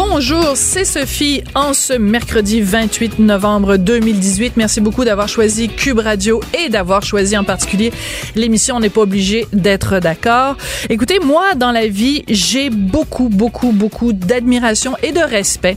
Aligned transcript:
Bonjour, 0.00 0.52
c'est 0.54 0.84
Sophie 0.84 1.42
en 1.56 1.74
ce 1.74 1.92
mercredi 1.92 2.60
28 2.60 3.18
novembre 3.18 3.76
2018. 3.76 4.56
Merci 4.56 4.80
beaucoup 4.80 5.04
d'avoir 5.04 5.28
choisi 5.28 5.68
Cube 5.68 5.98
Radio 5.98 6.40
et 6.56 6.68
d'avoir 6.68 7.02
choisi 7.02 7.36
en 7.36 7.42
particulier 7.42 7.92
l'émission 8.36 8.76
On 8.76 8.80
n'est 8.80 8.90
pas 8.90 9.00
obligé 9.00 9.48
d'être 9.52 9.98
d'accord. 9.98 10.56
Écoutez, 10.88 11.18
moi, 11.18 11.56
dans 11.56 11.72
la 11.72 11.88
vie, 11.88 12.22
j'ai 12.28 12.70
beaucoup, 12.70 13.28
beaucoup, 13.28 13.72
beaucoup 13.72 14.12
d'admiration 14.12 14.94
et 15.02 15.10
de 15.10 15.18
respect 15.18 15.76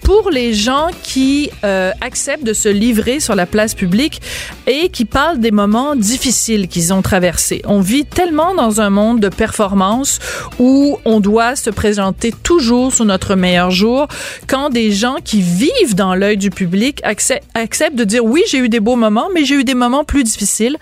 pour 0.00 0.30
les 0.30 0.54
gens 0.54 0.88
qui 1.02 1.50
euh, 1.62 1.92
acceptent 2.00 2.44
de 2.44 2.54
se 2.54 2.70
livrer 2.70 3.20
sur 3.20 3.34
la 3.34 3.44
place 3.44 3.74
publique 3.74 4.22
et 4.66 4.88
qui 4.88 5.04
parlent 5.04 5.40
des 5.40 5.50
moments 5.50 5.94
difficiles 5.94 6.68
qu'ils 6.68 6.94
ont 6.94 7.02
traversés. 7.02 7.60
On 7.66 7.80
vit 7.80 8.06
tellement 8.06 8.54
dans 8.54 8.80
un 8.80 8.88
monde 8.88 9.20
de 9.20 9.28
performance 9.28 10.20
où 10.58 10.98
on 11.04 11.20
doit 11.20 11.54
se 11.54 11.68
présenter 11.68 12.32
toujours 12.42 12.94
sous 12.94 13.04
notre 13.04 13.34
meilleur 13.34 13.57
jour 13.70 14.06
quand 14.46 14.70
des 14.70 14.92
gens 14.92 15.16
qui 15.22 15.40
vivent 15.42 15.94
dans 15.94 16.14
l'œil 16.14 16.36
du 16.36 16.50
public 16.50 17.00
acceptent, 17.04 17.96
de 17.96 18.04
dire 18.04 18.24
oui, 18.24 18.42
j'ai 18.50 18.58
eu 18.58 18.68
des 18.68 18.80
beaux 18.80 18.96
moments, 18.96 19.28
mais 19.34 19.44
j'ai 19.44 19.56
eu 19.56 19.64
des 19.64 19.74
moments 19.74 20.04
plus 20.04 20.24
difficiles 20.24 20.76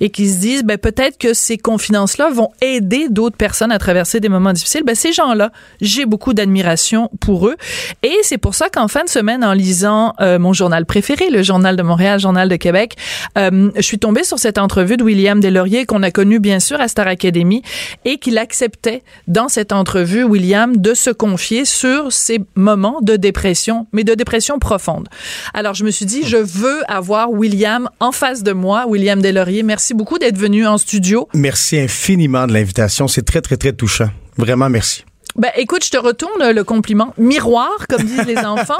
et 0.00 0.10
qui 0.10 0.28
se 0.28 0.38
disent 0.38 0.64
ben 0.64 0.78
peut-être 0.78 1.18
que 1.18 1.34
ces 1.34 1.58
confidences-là 1.58 2.30
vont 2.30 2.50
aider 2.60 3.08
d'autres 3.08 3.36
personnes 3.36 3.72
à 3.72 3.78
traverser 3.78 4.20
des 4.20 4.28
moments 4.28 4.52
difficiles. 4.52 4.82
Ben 4.84 4.94
ces 4.94 5.12
gens-là, 5.12 5.50
j'ai 5.80 6.06
beaucoup 6.06 6.34
d'admiration 6.34 7.10
pour 7.20 7.48
eux 7.48 7.56
et 8.02 8.14
c'est 8.22 8.38
pour 8.38 8.54
ça 8.54 8.68
qu'en 8.68 8.88
fin 8.88 9.04
de 9.04 9.08
semaine, 9.08 9.44
en 9.44 9.52
lisant 9.52 10.14
euh, 10.20 10.38
mon 10.38 10.52
journal 10.52 10.86
préféré, 10.86 11.30
le 11.30 11.42
Journal 11.42 11.76
de 11.76 11.82
Montréal, 11.82 12.20
Journal 12.20 12.48
de 12.48 12.56
Québec, 12.56 12.96
euh, 13.38 13.70
je 13.76 13.82
suis 13.82 13.98
tombée 13.98 14.24
sur 14.24 14.38
cette 14.38 14.58
entrevue 14.58 14.96
de 14.96 15.02
William 15.02 15.40
Deslauriers 15.40 15.86
qu'on 15.86 16.02
a 16.02 16.10
connu 16.10 16.38
bien 16.38 16.60
sûr 16.60 16.80
à 16.80 16.88
Star 16.88 17.06
Academy 17.06 17.62
et 18.04 18.18
qu'il 18.18 18.38
acceptait 18.38 19.02
dans 19.26 19.48
cette 19.48 19.72
entrevue, 19.72 20.24
William, 20.24 20.76
de 20.76 20.94
se 20.94 21.10
confier 21.10 21.64
sur 21.64 22.09
ces 22.10 22.40
moments 22.54 23.00
de 23.00 23.16
dépression, 23.16 23.86
mais 23.92 24.04
de 24.04 24.14
dépression 24.14 24.58
profonde. 24.58 25.08
Alors, 25.54 25.74
je 25.74 25.84
me 25.84 25.90
suis 25.90 26.06
dit, 26.06 26.22
je 26.24 26.36
veux 26.36 26.82
avoir 26.88 27.30
William 27.30 27.88
en 28.00 28.12
face 28.12 28.42
de 28.42 28.52
moi, 28.52 28.86
William 28.86 29.20
Delaurier. 29.20 29.62
Merci 29.62 29.94
beaucoup 29.94 30.18
d'être 30.18 30.38
venu 30.38 30.66
en 30.66 30.78
studio. 30.78 31.28
Merci 31.34 31.78
infiniment 31.78 32.46
de 32.46 32.52
l'invitation. 32.52 33.08
C'est 33.08 33.22
très, 33.22 33.40
très, 33.40 33.56
très 33.56 33.72
touchant. 33.72 34.10
Vraiment, 34.36 34.68
merci. 34.68 35.04
Ben, 35.36 35.50
écoute, 35.56 35.84
je 35.84 35.90
te 35.90 35.96
retourne 35.96 36.50
le 36.50 36.64
compliment 36.64 37.14
miroir, 37.18 37.86
comme 37.88 38.02
disent 38.02 38.26
les 38.26 38.38
enfants, 38.44 38.78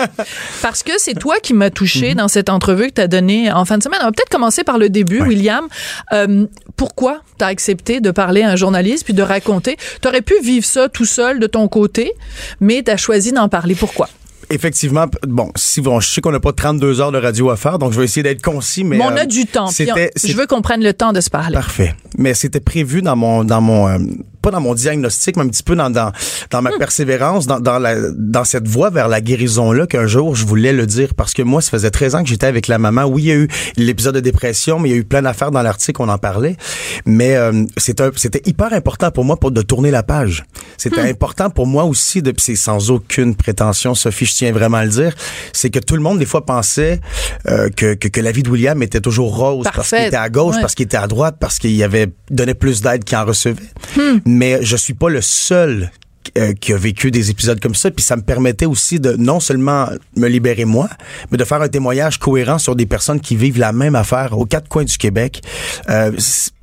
parce 0.63 0.83
que 0.83 0.93
c'est 0.99 1.15
toi 1.15 1.37
qui 1.41 1.55
m'as 1.55 1.71
touché 1.71 2.11
mhm. 2.11 2.17
dans 2.17 2.29
cette 2.29 2.49
entrevue 2.49 2.89
que 2.89 2.95
tu 2.95 3.01
as 3.01 3.09
donnée 3.09 3.51
en 3.53 3.65
fin 3.65 3.79
de 3.79 3.83
semaine. 3.83 4.01
On 4.03 4.07
va 4.07 4.13
peut-être 4.13 4.31
commencer 4.31 4.65
par 4.65 4.79
le 4.79 4.89
début, 4.89 5.23
William. 5.23 5.67
Euh, 6.13 6.47
pourquoi 6.77 7.21
tu 7.39 7.45
as 7.45 7.49
accepté 7.49 8.01
de 8.01 8.11
parler 8.11 8.43
à 8.43 8.51
un 8.51 8.57
journaliste 8.57 9.05
puis 9.05 9.15
de 9.15 9.23
raconter? 9.23 9.77
Tu 10.03 10.09
aurais 10.09 10.23
pu 10.23 10.35
vivre 10.43 10.67
ça 10.67 10.89
tout 10.89 11.05
seul 11.05 11.39
de 11.39 11.47
ton 11.47 11.69
côté, 11.69 12.13
mais 12.61 12.83
tu 12.83 12.91
as 12.91 12.97
choisi 12.97 13.33
d'en 13.33 13.49
parler. 13.49 13.75
Pourquoi? 13.75 14.09
effectivement, 14.51 15.07
bon, 15.27 15.51
si 15.57 15.81
bon, 15.81 16.01
je 16.01 16.09
sais 16.11 16.21
qu'on 16.21 16.33
n'a 16.33 16.41
pas 16.41 16.53
32 16.53 17.01
heures 17.01 17.13
de 17.13 17.19
radio 17.19 17.51
à 17.51 17.57
faire, 17.57 17.79
donc 17.79 17.93
je 17.93 17.99
vais 17.99 18.05
essayer 18.05 18.23
d'être 18.23 18.43
concis, 18.43 18.85
mais. 18.85 19.01
on 19.01 19.09
a 19.17 19.23
euh, 19.23 19.27
du 19.27 19.47
temps. 19.47 19.69
je 19.71 20.37
veux 20.37 20.47
qu'on 20.47 20.61
prenne 20.61 20.83
le 20.83 20.93
temps 20.93 21.13
de 21.13 21.21
se 21.21 21.31
parler. 21.31 21.55
Parfait. 21.55 21.95
Mais 22.19 22.35
c'était 22.35 22.61
prévu 22.61 23.01
dans 23.01 23.17
mon, 23.17 23.45
dans 23.45 23.61
mon, 23.61 23.89
euh, 23.89 23.99
pas 24.41 24.51
dans 24.51 24.61
mon 24.61 24.75
diagnostic, 24.75 25.37
mais 25.37 25.43
un 25.45 25.49
petit 25.49 25.63
peu 25.63 25.77
dans, 25.77 25.91
dans, 25.91 26.13
dans 26.51 26.63
ma 26.63 26.71
hmm. 26.71 26.79
persévérance, 26.79 27.47
dans, 27.47 27.61
dans, 27.61 27.79
la, 27.79 27.97
dans 28.13 28.45
cette 28.45 28.67
voie 28.67 28.91
vers 28.91 29.09
la 29.09 29.21
guérison-là, 29.21 29.87
qu'un 29.87 30.07
jour, 30.07 30.35
je 30.35 30.47
voulais 30.47 30.73
le 30.73 30.87
dire, 30.87 31.15
parce 31.15 31.35
que 31.35 31.43
moi, 31.43 31.61
ça 31.61 31.71
faisait 31.71 31.91
13 31.91 32.15
ans 32.15 32.23
que 32.23 32.29
j'étais 32.29 32.47
avec 32.47 32.69
la 32.69 32.79
maman. 32.79 33.05
Oui, 33.05 33.23
il 33.23 33.29
y 33.29 33.33
a 33.33 33.37
eu 33.37 33.49
l'épisode 33.77 34.15
de 34.15 34.21
dépression, 34.21 34.79
mais 34.79 34.89
il 34.89 34.93
y 34.93 34.95
a 34.95 34.99
eu 34.99 35.05
plein 35.05 35.23
d'affaires 35.23 35.51
dans 35.51 35.63
l'article, 35.63 36.03
on 36.03 36.09
en 36.09 36.19
parlait. 36.19 36.57
Mais 37.05 37.37
euh, 37.37 37.65
c'était 37.77 38.43
hyper 38.47 38.73
important 38.73 39.11
pour 39.11 39.25
moi 39.25 39.37
pour 39.37 39.51
de 39.51 39.63
tourner 39.63 39.91
la 39.91 40.03
page. 40.03 40.45
C'était 40.77 41.03
hmm. 41.03 41.11
important 41.11 41.51
pour 41.51 41.67
moi 41.67 41.85
aussi, 41.85 42.23
de, 42.23 42.33
c'est 42.39 42.57
sans 42.57 42.91
aucune 42.91 43.35
prétention, 43.35 43.95
Sophie, 43.95 44.27
je 44.27 44.35
tiens 44.35 44.53
vraiment 44.53 44.79
à 44.79 44.85
le 44.85 44.91
dire, 44.91 45.15
c'est 45.53 45.71
que 45.71 45.79
tout 45.79 45.97
le 45.97 46.03
monde, 46.03 46.19
des 46.19 46.27
fois, 46.27 46.45
pensait 46.47 47.01
euh, 47.49 47.69
que, 47.71 47.95
que, 47.95 48.09
que, 48.09 48.21
la 48.21 48.33
vie 48.33 48.43
de 48.43 48.51
William 48.51 48.83
était 48.83 49.01
toujours 49.01 49.37
rose, 49.37 49.67
parce 49.73 49.91
qu'il 49.91 49.99
était 49.99 50.17
à 50.17 50.29
gauche, 50.29 50.57
parce 50.61 50.75
qu'il 50.75 50.85
était 50.85 50.97
à 50.97 51.07
droite, 51.07 51.37
parce 51.41 51.59
qu'il 51.59 51.83
avait 51.83 52.09
donné 52.31 52.55
plus 52.55 52.81
d'aide 52.81 53.05
qu'il 53.05 53.17
en 53.19 53.25
recevait. 53.25 53.61
Hmm 53.97 54.30
mais 54.31 54.59
je 54.63 54.77
suis 54.77 54.95
pas 54.95 55.09
le 55.09 55.21
seul 55.21 55.91
euh, 56.39 56.53
qui 56.53 56.73
a 56.73 56.77
vécu 56.77 57.11
des 57.11 57.31
épisodes 57.31 57.59
comme 57.61 57.75
ça, 57.75 57.91
puis 57.91 58.05
ça 58.05 58.15
me 58.15 58.23
permettait 58.23 58.67
aussi 58.67 59.01
de 59.01 59.13
non 59.13 59.41
seulement 59.41 59.89
me 60.17 60.29
libérer 60.29 60.65
moi, 60.65 60.89
mais 61.31 61.39
de 61.39 61.45
faire 61.45 61.61
un 61.61 61.69
témoignage 61.69 62.19
cohérent 62.19 62.59
sur 62.59 62.77
des 62.77 62.87
personnes 62.87 63.21
qui 63.21 63.35
vivent 63.37 63.59
la 63.59 63.73
même 63.73 63.95
affaire 63.95 64.39
aux 64.39 64.45
quatre 64.45 64.69
coins 64.69 64.85
du 64.85 64.97
Québec. 64.97 65.43
Euh, 65.89 66.13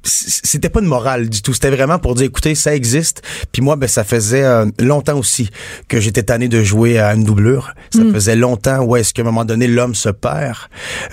c'était 0.03 0.69
pas 0.69 0.79
une 0.79 0.87
morale 0.87 1.27
du 1.27 1.41
tout, 1.41 1.53
c'était 1.53 1.69
vraiment 1.69 1.99
pour 1.99 2.15
dire 2.15 2.27
écoutez, 2.27 2.55
ça 2.55 2.75
existe. 2.75 3.23
Puis 3.51 3.61
moi 3.61 3.75
ben 3.75 3.87
ça 3.87 4.03
faisait 4.03 4.43
euh, 4.43 4.67
longtemps 4.79 5.17
aussi 5.17 5.49
que 5.89 5.99
j'étais 5.99 6.23
tanné 6.23 6.47
de 6.47 6.63
jouer 6.63 6.97
à 6.99 7.13
une 7.13 7.23
doublure. 7.23 7.73
Ça 7.93 8.03
hmm. 8.03 8.13
faisait 8.13 8.35
longtemps 8.35 8.83
où 8.83 8.95
est-ce 8.95 9.13
qu'à 9.13 9.23
un 9.23 9.25
moment 9.25 9.43
donné 9.43 9.67
l'homme 9.67 9.95
se 9.95 10.09
perd 10.09 10.57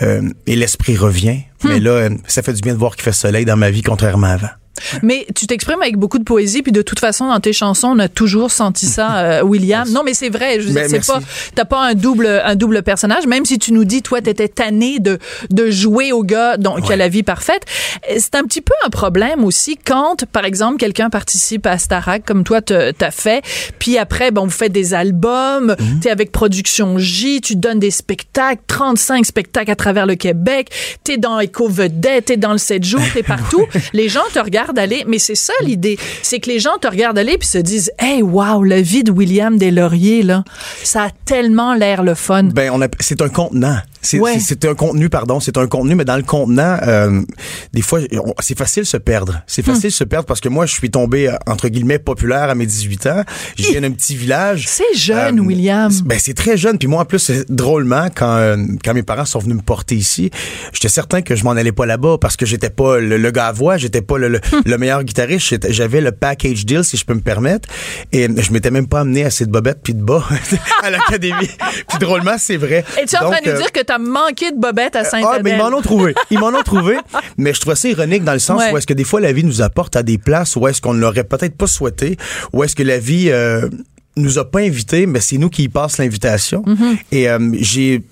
euh, 0.03 0.29
et 0.47 0.55
l'esprit 0.55 0.97
revient. 0.97 1.41
Hmm. 1.63 1.69
Mais 1.69 1.81
là 1.81 2.09
ça 2.29 2.43
fait 2.43 2.53
du 2.53 2.61
bien 2.61 2.75
de 2.75 2.79
voir 2.79 2.95
qu'il 2.95 3.03
fait 3.03 3.13
soleil 3.13 3.45
dans 3.45 3.57
ma 3.57 3.71
vie 3.71 3.83
contrairement 3.83 4.29
à 4.29 4.33
avant. 4.35 4.64
Mais 5.03 5.27
tu 5.35 5.47
t'exprimes 5.47 5.81
avec 5.81 5.97
beaucoup 5.97 6.19
de 6.19 6.25
poésie, 6.25 6.63
puis 6.63 6.73
de 6.73 6.83
toute 6.83 7.01
façon, 7.01 7.29
dans 7.29 7.41
tes 7.41 7.53
chansons, 7.53 7.89
on 7.95 7.99
a 7.99 8.09
toujours 8.09 8.51
senti 8.51 8.87
ça, 8.87 9.19
euh, 9.25 9.43
William. 9.43 9.89
Non, 9.91 10.03
mais 10.05 10.15
c'est 10.15 10.31
vrai. 10.31 10.61
Je 10.61 10.69
veux 10.69 10.89
c'est 10.89 11.07
pas, 11.07 11.21
t'as 11.55 11.65
pas 11.65 11.81
un 11.81 11.95
double, 11.95 12.43
un 12.45 12.57
double 12.57 12.83
personnage. 12.83 13.27
Même 13.27 13.45
si 13.45 13.59
tu 13.59 13.73
nous 13.73 13.85
dis, 13.85 14.03
toi, 14.03 14.21
t'étais 14.21 14.49
tanné 14.49 14.99
de 14.99 15.19
de 15.51 15.71
jouer 15.71 16.13
au 16.13 16.23
gars 16.23 16.57
dont 16.57 16.77
qui 16.77 16.93
a 16.93 16.97
la 16.97 17.09
vie 17.09 17.23
parfaite. 17.23 17.65
C'est 18.19 18.35
un 18.35 18.45
petit 18.45 18.61
peu 18.61 18.75
un 18.85 18.91
problème 18.91 19.45
aussi 19.45 19.77
quand, 19.77 20.25
par 20.27 20.45
exemple, 20.45 20.79
quelqu'un 20.79 21.11
participe 21.11 21.67
à 21.67 21.79
Starac 21.79 22.25
comme 22.25 22.45
toi 22.45 22.61
t'as 22.63 23.11
fait, 23.11 23.43
puis 23.79 23.99
après, 23.99 24.31
bon, 24.31 24.45
vous 24.45 24.51
faites 24.51 24.73
des 24.73 24.95
albums, 24.95 25.75
tu 25.79 25.85
mhm. 25.85 26.01
t'es 26.01 26.11
avec 26.11 26.33
Production 26.33 26.99
J, 26.99 27.41
tu 27.41 27.57
donnes 27.57 27.79
des 27.79 27.91
spectacles, 27.91 28.63
35 28.67 29.27
spectacles 29.27 29.71
à 29.71 29.77
travers 29.77 30.07
le 30.07 30.15
Québec, 30.15 30.71
t'es 31.05 31.17
dans 31.17 31.39
Éco 31.41 31.69
Vedette, 31.69 32.27
t'es 32.27 32.37
dans 32.37 32.53
le 32.53 32.59
7 32.59 32.85
jours, 32.85 33.01
t'es 33.13 33.23
partout. 33.23 33.65
Les 33.93 34.09
gens 34.09 34.23
te 34.33 34.39
regardent 34.39 34.64
Mais 35.07 35.19
c'est 35.19 35.35
ça 35.35 35.53
l'idée. 35.63 35.99
C'est 36.23 36.41
que 36.41 36.51
les 36.51 36.59
gens 36.59 36.79
te 36.81 36.87
regardent 36.87 37.19
aller 37.19 37.39
puis 37.39 37.49
se 37.49 37.59
disent, 37.59 37.93
hey, 37.99 38.23
wow, 38.23 38.63
la 38.63 38.81
vie 38.81 39.05
de 39.05 39.11
William 39.11 39.59
Deslauriers, 39.59 40.23
là, 40.23 40.45
ça 40.83 41.05
a 41.05 41.11
tellement 41.25 41.75
l'air 41.75 42.03
le 42.03 42.15
fun. 42.15 42.45
Ben, 42.45 42.71
on 42.73 42.81
c'est 43.01 43.23
un 43.23 43.29
contenant. 43.29 43.79
C'est 44.05 44.65
un 44.65 44.75
contenu, 44.75 45.09
pardon, 45.09 45.41
c'est 45.41 45.57
un 45.57 45.67
contenu, 45.67 45.95
mais 45.95 46.05
dans 46.05 46.17
le 46.17 46.23
contenant, 46.23 46.79
euh, 46.83 47.23
des 47.73 47.83
fois, 47.83 48.01
c'est 48.41 48.57
facile 48.57 48.83
de 48.83 48.89
se 48.89 48.97
perdre. 48.97 49.43
C'est 49.47 49.67
hmm. 49.67 49.73
facile 49.73 49.91
de 49.91 49.95
se 49.95 50.05
perdre 50.05 50.27
parce 50.27 50.41
que 50.41 50.49
moi, 50.49 50.67
je 50.67 50.75
suis 50.75 50.91
tombé, 50.91 51.29
euh, 51.29 51.37
entre 51.47 51.69
guillemets, 51.69 51.99
populaire 51.99 52.51
à 52.51 52.55
mes 52.55 52.67
18 52.67 53.07
ans. 53.07 53.23
Je 53.59 53.71
viens 53.71 53.81
d'un 53.81 53.93
petit 53.93 54.17
village. 54.17 54.67
C'est 54.69 54.95
jeune, 54.95 55.41
euh, 55.41 55.43
William. 55.43 55.93
Ben, 56.05 56.19
c'est 56.19 56.35
très 56.35 56.57
jeune. 56.57 56.79
Puis 56.79 56.89
moi, 56.89 57.03
en 57.03 57.05
plus, 57.05 57.31
drôlement, 57.49 58.09
quand, 58.15 58.57
quand 58.85 58.95
mes 58.95 59.03
parents 59.03 59.25
sont 59.25 59.39
venus 59.39 59.57
me 59.57 59.63
porter 59.63 59.95
ici, 59.95 60.31
j'étais 60.73 60.89
certain 60.89 61.23
que 61.23 61.37
je 61.37 61.45
m'en 61.45 61.53
allais 61.53 61.73
pas 61.73 61.87
là-bas 61.87 62.19
parce 62.21 62.37
que 62.37 62.45
j'étais 62.45 62.71
pas 62.71 62.99
le, 62.99 63.31
gars 63.31 63.47
à 63.47 63.53
voix, 63.53 63.77
j'étais 63.77 64.03
pas 64.03 64.19
le, 64.19 64.29
hmm. 64.29 64.61
le, 64.65 64.79
meilleur 64.79 65.05
guitariste. 65.05 65.71
J'avais 65.71 66.01
le 66.01 66.13
package 66.13 66.67
deal, 66.67 66.85
si 66.85 66.97
je 66.97 67.05
peux 67.05 67.15
me 67.15 67.21
permettre. 67.21 67.69
Et 68.13 68.29
je 68.37 68.53
m'étais 68.53 68.71
même 68.71 68.87
pas 68.87 69.01
amené 69.01 69.25
assez 69.25 69.47
de 69.47 69.51
bobettes 69.51 69.81
puis 69.83 69.95
de 69.95 70.03
bas 70.03 70.25
à 70.83 70.91
l'académie. 70.91 71.49
puis 71.89 71.99
drôlement, 71.99 72.37
c'est 72.39 72.57
vrai. 72.57 72.85
Et 73.01 73.07
tu 73.07 73.15
es 73.15 73.19
en 73.19 73.31
train 73.31 73.41
de 73.41 73.51
nous 73.51 73.59
dire 73.59 73.73
que 73.73 73.83
manqué 73.99 74.51
de 74.53 74.59
bobettes 74.59 74.97
à 74.97 75.05
saint 75.05 75.23
Ah, 75.25 75.39
mais 75.43 75.53
ils 75.53 75.59
m'en 75.59 75.69
ont 75.77 75.83
trouvé. 75.83 76.15
Ils 76.31 76.39
m'en 76.39 76.49
ont 76.49 76.63
trouvé. 76.63 76.97
Mais 77.39 77.53
je 77.53 77.61
trouve 77.61 77.75
ça 77.75 77.89
ironique 77.89 78.25
dans 78.25 78.33
le 78.33 78.39
sens 78.39 78.63
où 78.73 78.77
est-ce 78.77 78.87
que 78.87 78.95
des 78.95 79.05
fois 79.05 79.21
la 79.21 79.33
vie 79.33 79.45
nous 79.45 79.63
apporte 79.63 79.97
à 79.97 80.03
des 80.03 80.19
places 80.19 80.57
où 80.57 80.67
est-ce 80.69 80.81
qu'on 80.81 80.95
ne 80.95 81.01
l'aurait 81.01 81.25
peut-être 81.25 81.57
pas 81.57 81.67
souhaité, 81.67 82.17
où 82.53 82.63
est-ce 82.63 82.77
que 82.77 82.83
la 82.83 82.99
vie 82.99 83.31
euh, 83.31 83.69
nous 84.17 84.39
a 84.39 84.51
pas 84.51 84.61
invités, 84.61 85.07
mais 85.07 85.21
c'est 85.21 85.39
nous 85.39 85.51
qui 85.51 85.65
y 85.65 85.69
passe 85.69 85.99
l'invitation. 85.99 86.63
Mm-hmm. 86.67 86.97
Et 87.13 87.29
euh, 87.29 87.39
j'ai 87.55 88.03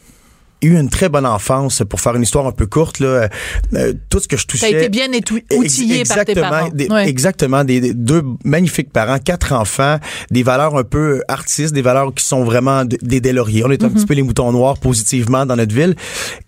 eu 0.62 0.78
une 0.78 0.88
très 0.88 1.08
bonne 1.08 1.26
enfance. 1.26 1.82
Pour 1.88 2.00
faire 2.00 2.14
une 2.14 2.22
histoire 2.22 2.46
un 2.46 2.52
peu 2.52 2.66
courte, 2.66 3.00
là, 3.00 3.28
euh, 3.74 3.92
tout 4.08 4.20
ce 4.20 4.28
que 4.28 4.36
je 4.36 4.46
touchais. 4.46 4.70
Ça 4.70 4.76
a 4.76 4.78
été 4.78 4.88
bien 4.88 5.08
outillé 5.54 6.04
par 6.04 6.24
tes 6.24 6.34
parents. 6.34 6.70
Exactement. 6.98 7.64
Des, 7.64 7.92
deux 7.94 8.22
magnifiques 8.44 8.92
parents, 8.92 9.18
quatre 9.18 9.52
enfants, 9.52 9.98
des 10.30 10.42
valeurs 10.42 10.76
un 10.76 10.84
peu 10.84 11.22
artistes, 11.28 11.74
des 11.74 11.82
valeurs 11.82 12.14
qui 12.14 12.24
sont 12.24 12.44
vraiment 12.44 12.84
des 12.84 13.20
déloriers. 13.20 13.64
On 13.64 13.70
est 13.70 13.82
un 13.82 13.88
mm-hmm. 13.88 13.92
petit 13.94 14.06
peu 14.06 14.14
les 14.14 14.22
moutons 14.22 14.52
noirs 14.52 14.78
positivement 14.78 15.46
dans 15.46 15.56
notre 15.56 15.74
ville. 15.74 15.94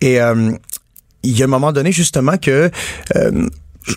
Et 0.00 0.20
euh, 0.20 0.52
il 1.22 1.36
y 1.38 1.42
a 1.42 1.44
un 1.44 1.48
moment 1.48 1.72
donné, 1.72 1.92
justement, 1.92 2.36
que... 2.36 2.70
Euh, 3.16 3.48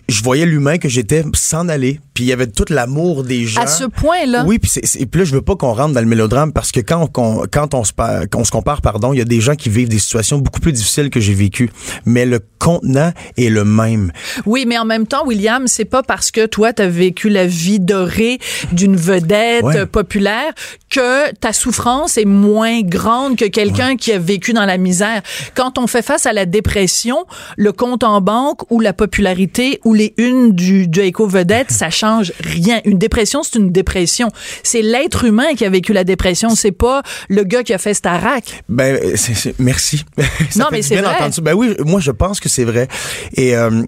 je 0.09 0.23
voyais 0.23 0.45
l'humain 0.45 0.77
que 0.77 0.89
j'étais 0.89 1.23
s'en 1.33 1.69
aller, 1.69 1.99
puis 2.17 2.23
il 2.23 2.29
y 2.29 2.33
avait 2.33 2.47
tout 2.47 2.65
l'amour 2.69 3.23
des 3.23 3.45
gens. 3.45 3.61
À 3.61 3.67
ce 3.67 3.83
point-là. 3.83 4.43
Oui, 4.47 4.57
puis 4.57 4.71
c'est- 4.73 5.05
puis 5.05 5.19
là 5.19 5.23
je 5.25 5.35
veux 5.35 5.43
pas 5.43 5.55
qu'on 5.55 5.73
rentre 5.73 5.93
dans 5.93 5.99
le 5.99 6.07
mélodrame 6.07 6.51
parce 6.51 6.71
que 6.71 6.79
quand 6.79 7.07
on, 7.15 7.43
quand 7.51 7.75
on 7.75 7.83
se 7.83 7.93
pa- 7.93 8.25
qu'on 8.25 8.43
se 8.43 8.49
compare 8.49 8.81
pardon, 8.81 9.13
il 9.13 9.19
y 9.19 9.21
a 9.21 9.25
des 9.25 9.39
gens 9.39 9.53
qui 9.53 9.69
vivent 9.69 9.87
des 9.87 9.99
situations 9.99 10.39
beaucoup 10.39 10.59
plus 10.59 10.71
difficiles 10.71 11.11
que 11.11 11.19
j'ai 11.19 11.35
vécues, 11.35 11.69
mais 12.07 12.25
le 12.25 12.39
contenant 12.57 13.11
est 13.37 13.49
le 13.49 13.63
même. 13.65 14.11
Oui, 14.47 14.65
mais 14.67 14.79
en 14.79 14.85
même 14.85 15.05
temps, 15.05 15.27
William, 15.27 15.67
c'est 15.67 15.85
pas 15.85 16.01
parce 16.01 16.31
que 16.31 16.47
toi, 16.47 16.73
tu 16.73 16.81
as 16.81 16.87
vécu 16.89 17.29
la 17.29 17.45
vie 17.45 17.79
dorée 17.79 18.39
d'une 18.71 18.95
vedette 18.95 19.63
Ouais. 19.63 19.85
populaire 19.85 20.51
que 20.89 21.31
ta 21.35 21.53
souffrance 21.53 22.17
est 22.17 22.25
moins 22.25 22.81
grande 22.81 23.35
que 23.35 23.45
quelqu'un 23.45 23.95
qui 23.95 24.11
a 24.11 24.17
vécu 24.17 24.53
dans 24.53 24.65
la 24.65 24.79
misère. 24.79 25.21
Quand 25.53 25.77
on 25.77 25.85
fait 25.85 26.01
face 26.01 26.25
à 26.25 26.33
la 26.33 26.47
dépression, 26.47 27.25
le 27.57 27.71
compte 27.73 28.03
en 28.03 28.21
banque 28.21 28.61
ou 28.71 28.79
la 28.79 28.93
popularité 28.93 29.79
ou 29.85 29.93
les 29.93 30.15
unes 30.17 30.51
du, 30.53 30.87
du 30.87 31.01
éco-vedette, 31.01 31.69
ça 31.71 31.91
change 31.91 32.06
rien. 32.43 32.81
Une 32.85 32.97
dépression, 32.97 33.43
c'est 33.43 33.57
une 33.59 33.71
dépression. 33.71 34.29
C'est 34.63 34.81
l'être 34.81 35.25
humain 35.25 35.53
qui 35.55 35.65
a 35.65 35.69
vécu 35.69 35.93
la 35.93 36.03
dépression. 36.03 36.49
C'est 36.55 36.71
pas 36.71 37.01
le 37.29 37.43
gars 37.43 37.63
qui 37.63 37.73
a 37.73 37.77
fait 37.77 37.93
Starac. 37.93 38.63
Ben 38.69 38.95
euh, 39.03 39.15
merci. 39.59 40.03
Ça 40.49 40.59
Non, 40.59 40.65
mais 40.71 40.81
c'est 40.81 40.95
vrai. 40.97 41.03
d'entendre 41.13 41.33
ça. 41.33 41.41
Ben 41.41 41.53
oui, 41.53 41.75
moi 41.85 41.99
je 41.99 42.11
pense 42.11 42.39
que 42.39 42.49
c'est 42.49 42.63
vrai. 42.65 42.87
Et 43.35 43.55
euh, 43.55 43.83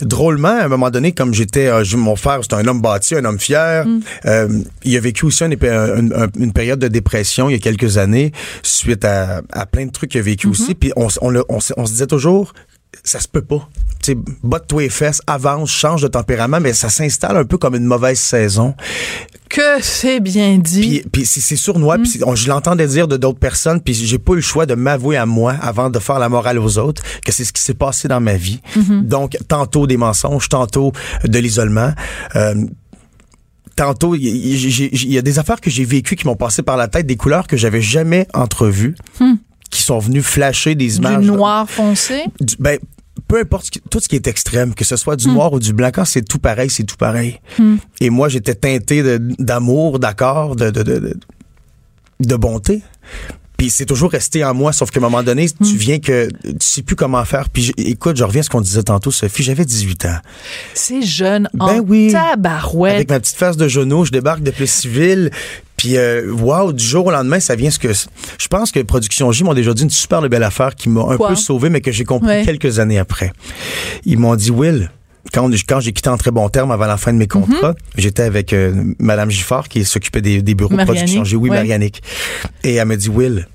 drôlement, 0.00 0.48
à 0.48 0.64
un 0.64 0.68
moment 0.68 0.90
donné, 0.90 1.12
comme 1.12 1.34
j'étais, 1.34 1.66
euh, 1.66 1.82
mon 1.96 2.16
frère, 2.16 2.40
c'est 2.42 2.54
un 2.54 2.66
homme 2.66 2.80
bâti, 2.80 3.14
un 3.14 3.24
homme 3.24 3.38
fier. 3.38 3.84
Mm. 3.86 4.00
euh, 4.26 4.48
il 4.84 4.96
a 4.96 5.00
vécu 5.00 5.26
aussi 5.26 5.44
une 5.44 6.52
période 6.52 6.78
de 6.78 6.88
dépression 6.88 7.48
il 7.48 7.52
y 7.52 7.56
a 7.56 7.58
quelques 7.58 7.98
années 7.98 8.32
suite 8.62 9.04
à, 9.04 9.42
à 9.52 9.66
plein 9.66 9.86
de 9.86 9.90
trucs 9.90 10.10
qu'il 10.10 10.20
a 10.20 10.22
vécu 10.22 10.46
Mm-hmm. 10.48 10.50
aussi. 10.50 10.74
Puis 10.74 10.92
on, 10.96 11.30
le- 11.30 11.44
on 11.48 11.60
se 11.60 11.90
disait 11.92 12.06
toujours, 12.06 12.52
ça 13.04 13.20
se 13.20 13.28
peut 13.28 13.42
pas. 13.42 13.68
Tu 14.02 14.16
botte-toi 14.42 14.82
les 14.82 14.88
fesses, 14.88 15.20
avance, 15.26 15.70
change 15.70 16.02
de 16.02 16.08
tempérament, 16.08 16.60
mais 16.60 16.72
ça 16.72 16.88
s'installe 16.88 17.36
un 17.36 17.44
peu 17.44 17.58
comme 17.58 17.74
une 17.74 17.84
mauvaise 17.84 18.18
saison. 18.18 18.74
Que 19.50 19.82
c'est 19.82 20.20
bien 20.20 20.58
dit. 20.58 21.02
Puis, 21.10 21.24
c'est 21.26 21.56
sournois, 21.56 21.98
Mm. 21.98 22.02
puis 22.02 22.20
je 22.34 22.48
l'entendais 22.48 22.86
dire 22.86 23.08
de 23.08 23.16
d'autres 23.16 23.38
personnes, 23.38 23.80
puis 23.80 23.94
j'ai 23.94 24.18
pas 24.18 24.32
eu 24.32 24.36
le 24.36 24.40
choix 24.42 24.66
de 24.66 24.74
m'avouer 24.74 25.16
à 25.16 25.26
moi 25.26 25.54
avant 25.60 25.90
de 25.90 25.98
faire 25.98 26.18
la 26.18 26.28
morale 26.28 26.58
aux 26.58 26.78
autres 26.78 27.02
que 27.24 27.32
c'est 27.32 27.44
ce 27.44 27.52
qui 27.52 27.62
s'est 27.62 27.74
passé 27.74 28.08
dans 28.08 28.20
ma 28.20 28.34
vie. 28.34 28.60
Mm-hmm. 28.76 29.06
Donc 29.06 29.36
tantôt 29.48 29.86
des 29.86 29.96
mensonges, 29.96 30.48
tantôt 30.48 30.92
de 31.24 31.38
l'isolement. 31.38 31.92
Euh, 32.36 32.54
Tantôt, 33.76 34.16
il 34.16 34.24
y, 35.06 35.18
a 35.18 35.22
des 35.22 35.38
affaires 35.38 35.60
que 35.60 35.70
j'ai 35.70 35.84
vécues 35.84 36.16
qui 36.16 36.26
m'ont 36.26 36.34
passé 36.34 36.64
par 36.64 36.76
la 36.76 36.88
tête, 36.88 37.06
des 37.06 37.14
couleurs 37.14 37.46
que 37.46 37.56
j'avais 37.56 37.80
jamais 37.80 38.26
entrevues, 38.34 38.96
qui 39.78 39.84
sont 39.84 39.98
venues 39.98 40.22
flasher 40.22 40.74
des 40.74 40.86
Hmm. 40.86 41.00
du 41.00 41.06
images. 41.08 41.24
noir 41.26 41.70
foncé? 41.70 42.22
Du- 42.40 42.56
ben, 42.58 42.78
peu 43.26 43.40
importe 43.40 43.70
tout 43.90 44.00
ce 44.00 44.08
qui 44.08 44.16
est 44.16 44.26
extrême, 44.26 44.74
que 44.74 44.84
ce 44.84 44.96
soit 44.96 45.14
Hmm. 45.14 45.18
du 45.18 45.28
noir 45.28 45.52
ou 45.52 45.58
du 45.60 45.72
blanc, 45.72 45.90
quand 45.92 46.04
c'est 46.04 46.22
tout 46.22 46.38
pareil, 46.38 46.70
c'est 46.70 46.84
tout 46.84 46.96
pareil. 46.96 47.40
Et 48.00 48.10
moi, 48.10 48.28
j'étais 48.28 48.54
teinté 48.54 49.02
d'amour, 49.38 49.98
d'accord, 49.98 50.56
de, 50.56 50.70
de, 50.70 50.82
de, 50.82 51.14
de, 52.20 52.36
bonté. 52.36 52.82
Puis 53.56 53.70
c'est 53.70 53.86
toujours 53.86 54.12
resté 54.12 54.44
en 54.44 54.54
moi, 54.54 54.72
sauf 54.72 54.90
qu'à 54.92 55.00
un 55.00 55.02
moment 55.02 55.22
donné, 55.24 55.46
Hmm. 55.60 55.66
tu 55.66 55.76
viens 55.76 55.98
que 55.98 56.28
tu 56.44 56.54
sais 56.60 56.82
plus 56.82 56.94
comment 56.94 57.24
faire. 57.24 57.48
Puis 57.50 57.72
écoute, 57.76 58.16
je 58.16 58.22
reviens 58.22 58.40
à 58.40 58.44
ce 58.44 58.50
qu'on 58.50 58.60
disait 58.60 58.84
tantôt, 58.84 59.10
Sophie, 59.10 59.42
j'avais 59.42 59.64
18 59.64 60.04
ans. 60.04 60.18
C'est 60.74 61.02
jeune 61.02 61.48
en 61.58 61.66
Ben 61.66 61.84
oui. 61.86 62.12
tabarouette. 62.12 62.94
Avec 62.94 63.10
ma 63.10 63.18
petite 63.18 63.36
face 63.36 63.56
de 63.56 63.66
genou, 63.66 64.04
je 64.04 64.12
débarque 64.12 64.42
de 64.44 64.52
plus 64.52 64.70
civil. 64.70 65.30
Puis, 65.78 65.96
euh, 65.96 66.30
wow, 66.32 66.72
du 66.74 66.84
jour 66.84 67.06
au 67.06 67.10
lendemain, 67.10 67.40
ça 67.40 67.54
vient 67.56 67.70
ce 67.70 67.78
que. 67.78 67.88
Je 67.92 68.48
pense 68.48 68.70
que 68.72 68.80
Production 68.80 69.32
J 69.32 69.44
m'ont 69.44 69.54
déjà 69.54 69.72
dit 69.72 69.84
une 69.84 69.90
super 69.90 70.20
belle 70.28 70.42
affaire 70.42 70.74
qui 70.74 70.88
m'a 70.90 71.00
un 71.02 71.16
Quoi? 71.16 71.28
peu 71.30 71.34
sauvé, 71.36 71.70
mais 71.70 71.80
que 71.80 71.92
j'ai 71.92 72.04
compris 72.04 72.28
Ouais. 72.28 72.44
quelques 72.44 72.78
années 72.80 72.98
après. 72.98 73.32
Ils 74.04 74.18
m'ont 74.18 74.34
dit, 74.36 74.50
Will, 74.50 74.90
quand, 75.32 75.48
quand 75.68 75.80
j'ai 75.80 75.92
quitté 75.92 76.08
en 76.10 76.16
très 76.18 76.30
bon 76.32 76.48
terme 76.48 76.70
avant 76.72 76.86
la 76.86 76.96
fin 76.96 77.12
de 77.12 77.18
mes 77.18 77.28
contrats, 77.28 77.74
j'étais 77.96 78.24
avec 78.24 78.52
euh, 78.52 78.74
Madame 78.98 79.30
Giffard 79.30 79.68
qui 79.68 79.84
s'occupait 79.84 80.20
des, 80.20 80.42
des 80.42 80.54
bureaux 80.54 80.76
de 80.76 80.82
Production 80.84 81.22
J. 81.24 81.36
Oui, 81.36 81.48
ouais. 81.48 81.56
Marianique. 81.56 82.02
Et 82.64 82.74
elle 82.74 82.88
m'a 82.88 82.96
dit, 82.96 83.08
Will, 83.08 83.46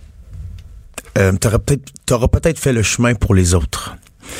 euh, 1.18 1.34
t'auras 1.34 1.60
peut-être 1.60 1.92
t'auras 2.06 2.28
peut-être 2.28 2.58
fait 2.58 2.74
le 2.74 2.84
chemin 2.84 3.14
pour 3.16 3.36
les 3.36 3.54
autres. 3.54 3.96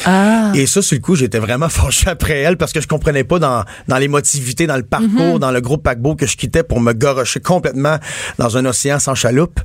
Ah. 0.06 0.52
Et 0.56 0.66
ça, 0.66 0.82
sur 0.82 0.96
le 0.96 1.02
coup, 1.02 1.16
j'étais 1.16 1.40
vraiment 1.40 1.70
fâché 1.70 2.10
après 2.10 2.40
elle 2.40 2.58
parce 2.58 2.74
que 2.74 2.82
je 2.82 2.88
comprenais 2.88 3.24
pas 3.24 3.40
dans, 3.40 3.64
dans 3.88 3.98
l'émotivité, 3.98 4.68
dans 4.68 4.78
le 4.78 4.84
parcours, 4.84 5.40
dans 5.40 5.52
le 5.52 5.62
groupe 5.62 5.84
paquebot 5.84 6.16
que 6.16 6.26
je 6.26 6.38
quittais 6.38 6.64
pour 6.64 6.80
me 6.80 6.94
gorocher 6.94 7.40
complètement 7.40 7.98
dans 8.38 8.58
un 8.58 8.66
océan 8.66 9.00
sans 9.00 9.16
chaloupe, 9.16 9.60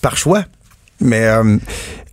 par 0.00 0.16
choix. 0.16 0.44
Mais 1.00 1.26
euh, 1.26 1.56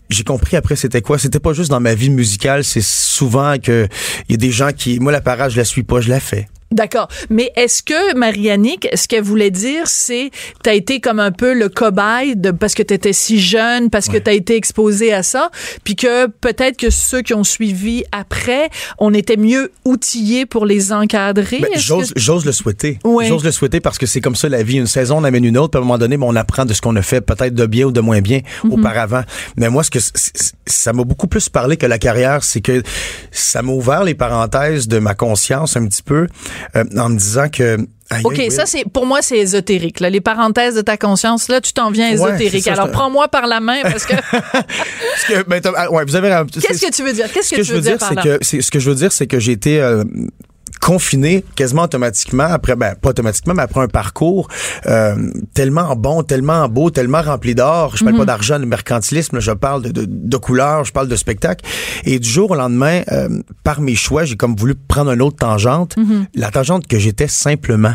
j'ai 0.09 0.23
compris 0.23 0.57
après 0.57 0.75
c'était 0.75 1.01
quoi. 1.01 1.17
C'était 1.17 1.39
pas 1.39 1.53
juste 1.53 1.69
dans 1.69 1.79
ma 1.79 1.95
vie 1.95 2.09
musicale, 2.09 2.63
c'est 2.63 2.83
souvent 2.83 3.55
que 3.57 3.87
il 4.27 4.33
y 4.33 4.35
a 4.35 4.37
des 4.37 4.51
gens 4.51 4.71
qui... 4.75 4.99
Moi, 4.99 5.11
la 5.11 5.21
parade, 5.21 5.51
je 5.51 5.57
la 5.57 5.65
suis 5.65 5.83
pas, 5.83 6.01
je 6.01 6.09
la 6.09 6.19
fais. 6.19 6.47
D'accord. 6.71 7.07
Mais 7.29 7.51
est-ce 7.55 7.83
que 7.83 8.15
Marianique, 8.15 8.87
ce 8.95 9.07
qu'elle 9.07 9.23
voulait 9.23 9.51
dire, 9.51 9.83
c'est 9.87 10.31
t'as 10.63 10.73
été 10.73 10.99
comme 10.99 11.19
un 11.19 11.31
peu 11.31 11.53
le 11.53 11.69
cobaye 11.69 12.35
de 12.35 12.51
parce 12.51 12.73
que 12.75 12.83
t'étais 12.83 13.13
si 13.13 13.39
jeune, 13.39 13.89
parce 13.89 14.07
que 14.07 14.17
t'as 14.17 14.33
été 14.33 14.55
exposé 14.55 15.13
à 15.13 15.21
ça, 15.23 15.49
puis 15.83 15.95
que 15.95 16.27
peut-être 16.27 16.77
que 16.77 16.89
ceux 16.89 17.21
qui 17.21 17.33
ont 17.33 17.43
suivi 17.43 18.03
après, 18.11 18.69
on 18.99 19.13
était 19.13 19.37
mieux 19.37 19.71
outillés 19.85 20.45
pour 20.45 20.65
les 20.65 20.93
encadrer? 20.93 21.59
Ben, 21.59 21.69
j'ose, 21.75 22.13
que- 22.13 22.45
le 22.45 22.51
souhaiter. 22.51 22.99
Ouais. 23.03 23.27
J'ose 23.27 23.43
le 23.43 23.51
souhaiter 23.51 23.79
parce 23.79 23.97
que 23.97 24.05
c'est 24.05 24.21
comme 24.21 24.35
ça 24.35 24.47
la 24.49 24.63
vie. 24.63 24.77
Une 24.77 24.87
saison 24.87 25.17
on 25.17 25.23
amène 25.23 25.43
une 25.45 25.57
autre, 25.57 25.71
puis 25.71 25.77
à 25.77 25.81
un 25.81 25.85
moment 25.85 25.97
donné, 25.97 26.15
ben, 26.17 26.25
on 26.27 26.35
apprend 26.35 26.65
de 26.65 26.73
ce 26.73 26.81
qu'on 26.81 26.95
a 26.95 27.01
fait, 27.01 27.21
peut-être 27.21 27.53
de 27.53 27.65
bien 27.65 27.85
ou 27.87 27.91
de 27.91 27.99
moins 28.01 28.21
bien 28.21 28.41
Mhm. 28.63 28.73
auparavant. 28.73 29.23
Mais 29.57 29.69
moi, 29.69 29.83
ce 29.83 29.91
que 29.91 29.99
ça 30.65 30.93
m'a 30.93 31.03
beaucoup 31.03 31.27
plus 31.27 31.49
parlé 31.49 31.75
que 31.77 31.85
la 31.85 31.99
carrière, 31.99 32.43
c'est 32.43 32.61
que 32.61 32.81
ça 33.31 33.61
m'a 33.61 33.71
ouvert 33.73 34.03
les 34.03 34.15
parenthèses 34.15 34.87
de 34.87 34.99
ma 34.99 35.13
conscience 35.15 35.75
un 35.75 35.85
petit 35.87 36.03
peu 36.03 36.27
euh, 36.75 36.83
en 36.97 37.09
me 37.09 37.17
disant 37.17 37.49
que. 37.49 37.77
aïe, 38.09 38.21
OK, 38.23 38.41
ça 38.49 38.65
c'est 38.65 38.83
pour 38.91 39.05
moi 39.05 39.21
c'est 39.21 39.37
ésotérique. 39.37 39.99
Là. 39.99 40.09
Les 40.09 40.21
parenthèses 40.21 40.75
de 40.75 40.81
ta 40.81 40.97
conscience, 40.97 41.47
là, 41.47 41.61
tu 41.61 41.73
t'en 41.73 41.91
viens 41.91 42.09
ésotérique. 42.11 42.63
ça, 42.63 42.73
Alors 42.73 42.91
prends-moi 42.91 43.27
par 43.27 43.47
la 43.47 43.59
main 43.59 43.81
parce 43.83 44.05
que 44.05 44.13
Parce 44.31 45.25
que, 45.27 45.43
ben, 45.47 45.61
ah, 45.75 45.91
ouais, 45.91 46.05
vous 46.05 46.15
avez. 46.15 46.29
qu'est-ce 46.51 46.85
que 46.85 46.91
tu 46.91 47.03
veux 47.03 47.13
dire? 47.13 47.31
Qu'est-ce 47.31 47.49
ce 47.49 47.55
que, 47.55 47.61
que 47.61 47.65
tu 47.65 47.67
je 47.67 47.73
veux 47.73 47.81
dire 47.81 47.97
dire, 47.97 48.07
par 48.07 48.13
là? 48.13 48.37
que 48.37 48.43
ce 48.43 48.71
que 48.71 48.79
je 48.79 48.89
veux 48.89 48.95
dire, 48.95 49.11
c'est 49.11 49.27
que 49.27 49.39
j'ai 49.39 49.51
été 49.51 49.81
euh, 49.81 50.03
confiné 50.81 51.43
quasiment 51.55 51.83
automatiquement 51.83 52.43
après 52.49 52.75
ben 52.75 52.95
pas 52.99 53.09
automatiquement 53.11 53.53
mais 53.53 53.61
après 53.63 53.81
un 53.81 53.87
parcours 53.87 54.47
euh, 54.87 55.15
tellement 55.53 55.95
bon 55.95 56.23
tellement 56.23 56.67
beau 56.67 56.89
tellement 56.89 57.21
rempli 57.21 57.55
d'or 57.55 57.95
je 57.95 58.03
parle 58.03 58.15
Mhm. 58.15 58.19
pas 58.19 58.25
d'argent 58.25 58.59
de 58.59 58.65
mercantilisme 58.65 59.39
je 59.39 59.51
parle 59.51 59.83
de, 59.83 59.91
de, 59.91 60.05
de 60.07 60.37
couleurs 60.37 60.83
je 60.83 60.91
parle 60.91 61.07
de 61.07 61.15
spectacle 61.15 61.63
et 62.03 62.19
du 62.19 62.27
jour 62.27 62.51
au 62.51 62.55
lendemain 62.55 63.01
euh, 63.11 63.29
par 63.63 63.79
mes 63.79 63.95
choix 63.95 64.25
j'ai 64.25 64.35
comme 64.35 64.55
voulu 64.55 64.75
prendre 64.75 65.11
une 65.11 65.21
autre 65.21 65.37
tangente 65.37 65.95
Mhm. 65.97 66.25
la 66.35 66.49
tangente 66.51 66.87
que 66.87 66.97
j'étais 66.99 67.27
simplement 67.27 67.93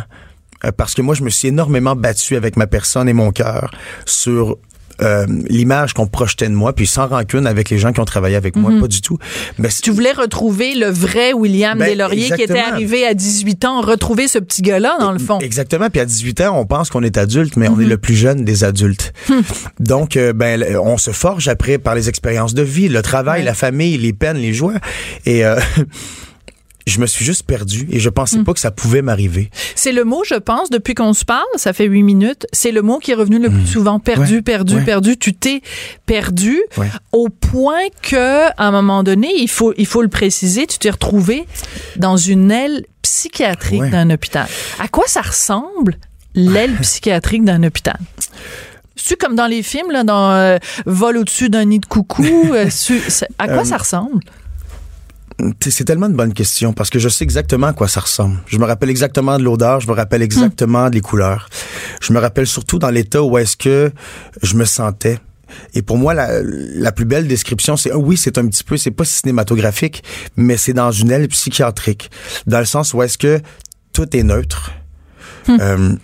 Euh, 0.65 0.73
parce 0.75 0.95
que 0.95 1.03
moi 1.03 1.15
je 1.15 1.23
me 1.23 1.29
suis 1.29 1.49
énormément 1.49 1.95
battu 1.95 2.35
avec 2.35 2.57
ma 2.57 2.67
personne 2.67 3.11
et 3.11 3.13
mon 3.13 3.31
cœur 3.31 3.65
sur 4.07 4.57
euh, 5.03 5.27
l'image 5.49 5.93
qu'on 5.95 6.07
projetait 6.07 6.49
de 6.49 6.55
moi, 6.55 6.73
puis 6.75 6.87
sans 6.87 7.07
rancune 7.07 7.47
avec 7.47 7.71
les 7.71 7.79
gens 7.79 7.93
qui 7.93 8.01
ont 8.01 8.05
travaillé 8.05 8.37
avec 8.37 8.57
moi, 8.57 8.73
pas 8.81 8.89
du 8.89 9.01
tout. 9.01 9.19
Mais 9.59 9.69
Mhm. 9.69 9.75
Tu 9.83 9.91
voulais 9.91 10.13
retrouver 10.13 10.75
le 10.75 10.87
vrai 10.87 11.33
William 11.33 11.79
Ben, 11.79 11.89
Deslauriers 11.91 12.31
qui 12.35 12.43
était 12.43 12.59
arrivé 12.59 13.07
à 13.07 13.15
18 13.15 13.65
ans, 13.65 13.81
retrouver 13.81 14.27
ce 14.29 14.39
petit 14.39 14.63
gars-là, 14.63 14.97
dans 15.01 15.13
le 15.13 15.19
fond. 15.19 15.39
Exactement. 15.41 15.89
Puis 15.91 16.01
à 16.01 16.05
18 16.05 16.41
ans, 16.43 16.59
on 16.59 16.67
pense 16.67 16.91
qu'on 16.91 17.03
est 17.03 17.19
adulte, 17.19 17.57
mais 17.57 17.69
on 17.69 17.79
est 17.81 17.85
le 17.85 17.99
plus 17.99 18.15
jeune 18.15 18.45
des 18.45 18.65
adultes. 18.65 19.13
Donc, 19.81 20.17
euh, 20.17 20.33
ben, 20.33 20.65
on 20.83 20.97
se 20.99 21.11
forge 21.11 21.49
après 21.49 21.79
par 21.79 21.95
les 21.95 22.09
expériences 22.09 22.55
de 22.55 22.63
vie, 22.63 22.89
le 22.89 23.03
travail, 23.03 23.41
Ouais. 23.41 23.45
la 23.45 23.55
famille, 23.55 23.99
les 23.99 24.13
peines, 24.13 24.39
les 24.39 24.53
joies. 24.55 24.75
Et 25.27 25.45
euh, 25.45 25.57
je 26.87 27.01
me 27.01 27.07
suis 27.07 27.25
juste 27.25 27.43
perdu 27.45 27.89
et 27.91 27.99
je 27.99 28.09
pensais 28.09 28.39
pas 28.45 28.55
que 28.55 28.61
ça 28.61 28.71
pouvait 28.71 29.03
m'arriver. 29.03 29.51
C'est 29.75 29.91
le 29.93 30.05
mot, 30.05 30.23
je 30.25 30.35
pense, 30.37 30.71
depuis 30.71 30.95
qu'on 30.95 31.15
se 31.15 31.25
parle, 31.25 31.45
ça 31.57 31.73
fait 31.73 31.87
huit 31.87 32.05
minutes, 32.05 32.47
c'est 32.53 32.71
le 32.71 32.81
mot 32.83 32.99
qui 32.99 33.11
est 33.11 33.15
revenu 33.15 33.39
le 33.41 33.51
plus 33.51 33.67
souvent. 33.67 33.99
Perdu, 33.99 34.35
Hmm. 34.35 34.37
Ouais, 34.37 34.43
perdu, 34.43 34.75
ouais. 34.77 34.85
perdu. 34.85 35.17
Tu 35.17 35.35
t'es 35.35 35.63
perdu 36.07 36.61
Ouais. 36.77 36.89
au 37.13 37.29
point 37.29 37.89
que, 38.03 38.47
à 38.47 38.55
un 38.69 38.71
moment 38.71 39.03
donné, 39.03 39.29
il 39.37 39.49
faut, 39.49 39.75
il 39.77 39.87
faut 39.87 40.03
le 40.03 40.09
préciser, 40.09 40.67
tu 40.67 40.79
t'es 40.79 40.91
retrouvé 40.91 41.47
dans 41.97 42.17
une 42.17 42.51
aile 42.53 42.85
psychiatrique 43.03 43.83
d'un 43.91 44.11
hôpital. 44.11 44.47
À 44.79 44.89
quoi 44.89 45.05
ça 45.09 45.23
ressemble, 45.23 45.97
l'aile 46.35 46.75
psychiatrique 46.83 47.45
d'un 47.45 47.63
hôpital? 47.65 47.99
C'est 48.95 49.17
comme 49.19 49.35
dans 49.37 49.47
les 49.47 49.63
films, 49.63 49.91
là, 49.91 50.05
dans 50.05 50.31
euh, 50.33 50.59
Vol 50.87 51.17
au-dessus 51.19 51.49
d'un 51.51 51.65
nid 51.67 51.79
de 51.81 51.87
coucou. 51.87 52.25
euh, 52.53 52.71
su- 52.71 53.03
à 53.39 53.47
quoi 53.49 53.59
Euh, 53.63 53.65
ça 53.65 53.77
ressemble? 53.77 54.21
C'est 55.61 55.85
tellement 55.85 56.07
une 56.07 56.17
bonne 56.17 56.33
question 56.33 56.73
parce 56.73 56.89
que 56.89 56.99
je 56.99 57.09
sais 57.09 57.25
exactement 57.25 57.67
à 57.67 57.73
quoi 57.75 57.89
ça 57.89 58.01
ressemble. 58.01 58.39
Je 58.47 58.59
me 58.59 58.65
rappelle 58.65 58.89
exactement 58.89 59.39
de 59.39 59.43
l'odeur, 59.43 59.81
je 59.81 59.89
me 59.89 59.93
rappelle 59.93 60.23
exactement 60.23 60.89
des 60.89 61.03
couleurs. 61.03 61.49
Je 62.01 62.13
me 62.13 62.19
rappelle 62.19 62.47
surtout 62.47 62.79
dans 62.79 62.89
l'état 62.91 63.23
où 63.23 63.37
est-ce 63.37 63.57
que 63.57 63.93
je 64.43 64.55
me 64.57 64.65
sentais. 64.65 65.19
Et 65.75 65.83
pour 65.83 65.99
moi, 65.99 66.15
la, 66.15 66.41
la 66.43 66.91
plus 66.91 67.05
belle 67.05 67.29
description, 67.29 67.77
c'est 67.77 67.91
ah 67.91 67.99
oui, 67.99 68.17
c'est 68.17 68.39
un 68.39 68.47
petit 68.49 68.65
peu, 68.65 68.77
c'est 68.77 68.91
pas 68.91 69.05
cinématographique, 69.05 70.03
mais 70.37 70.57
c'est 70.57 70.73
dans 70.73 70.91
une 70.91 71.11
aile 71.11 71.29
psychiatrique, 71.29 72.11
dans 72.47 72.59
le 72.59 72.65
sens 72.65 72.95
où 72.95 73.03
est-ce 73.03 73.19
que 73.19 73.41
tout 73.93 74.17
est 74.17 74.23
neutre, 74.23 74.73
euh, 75.49 75.95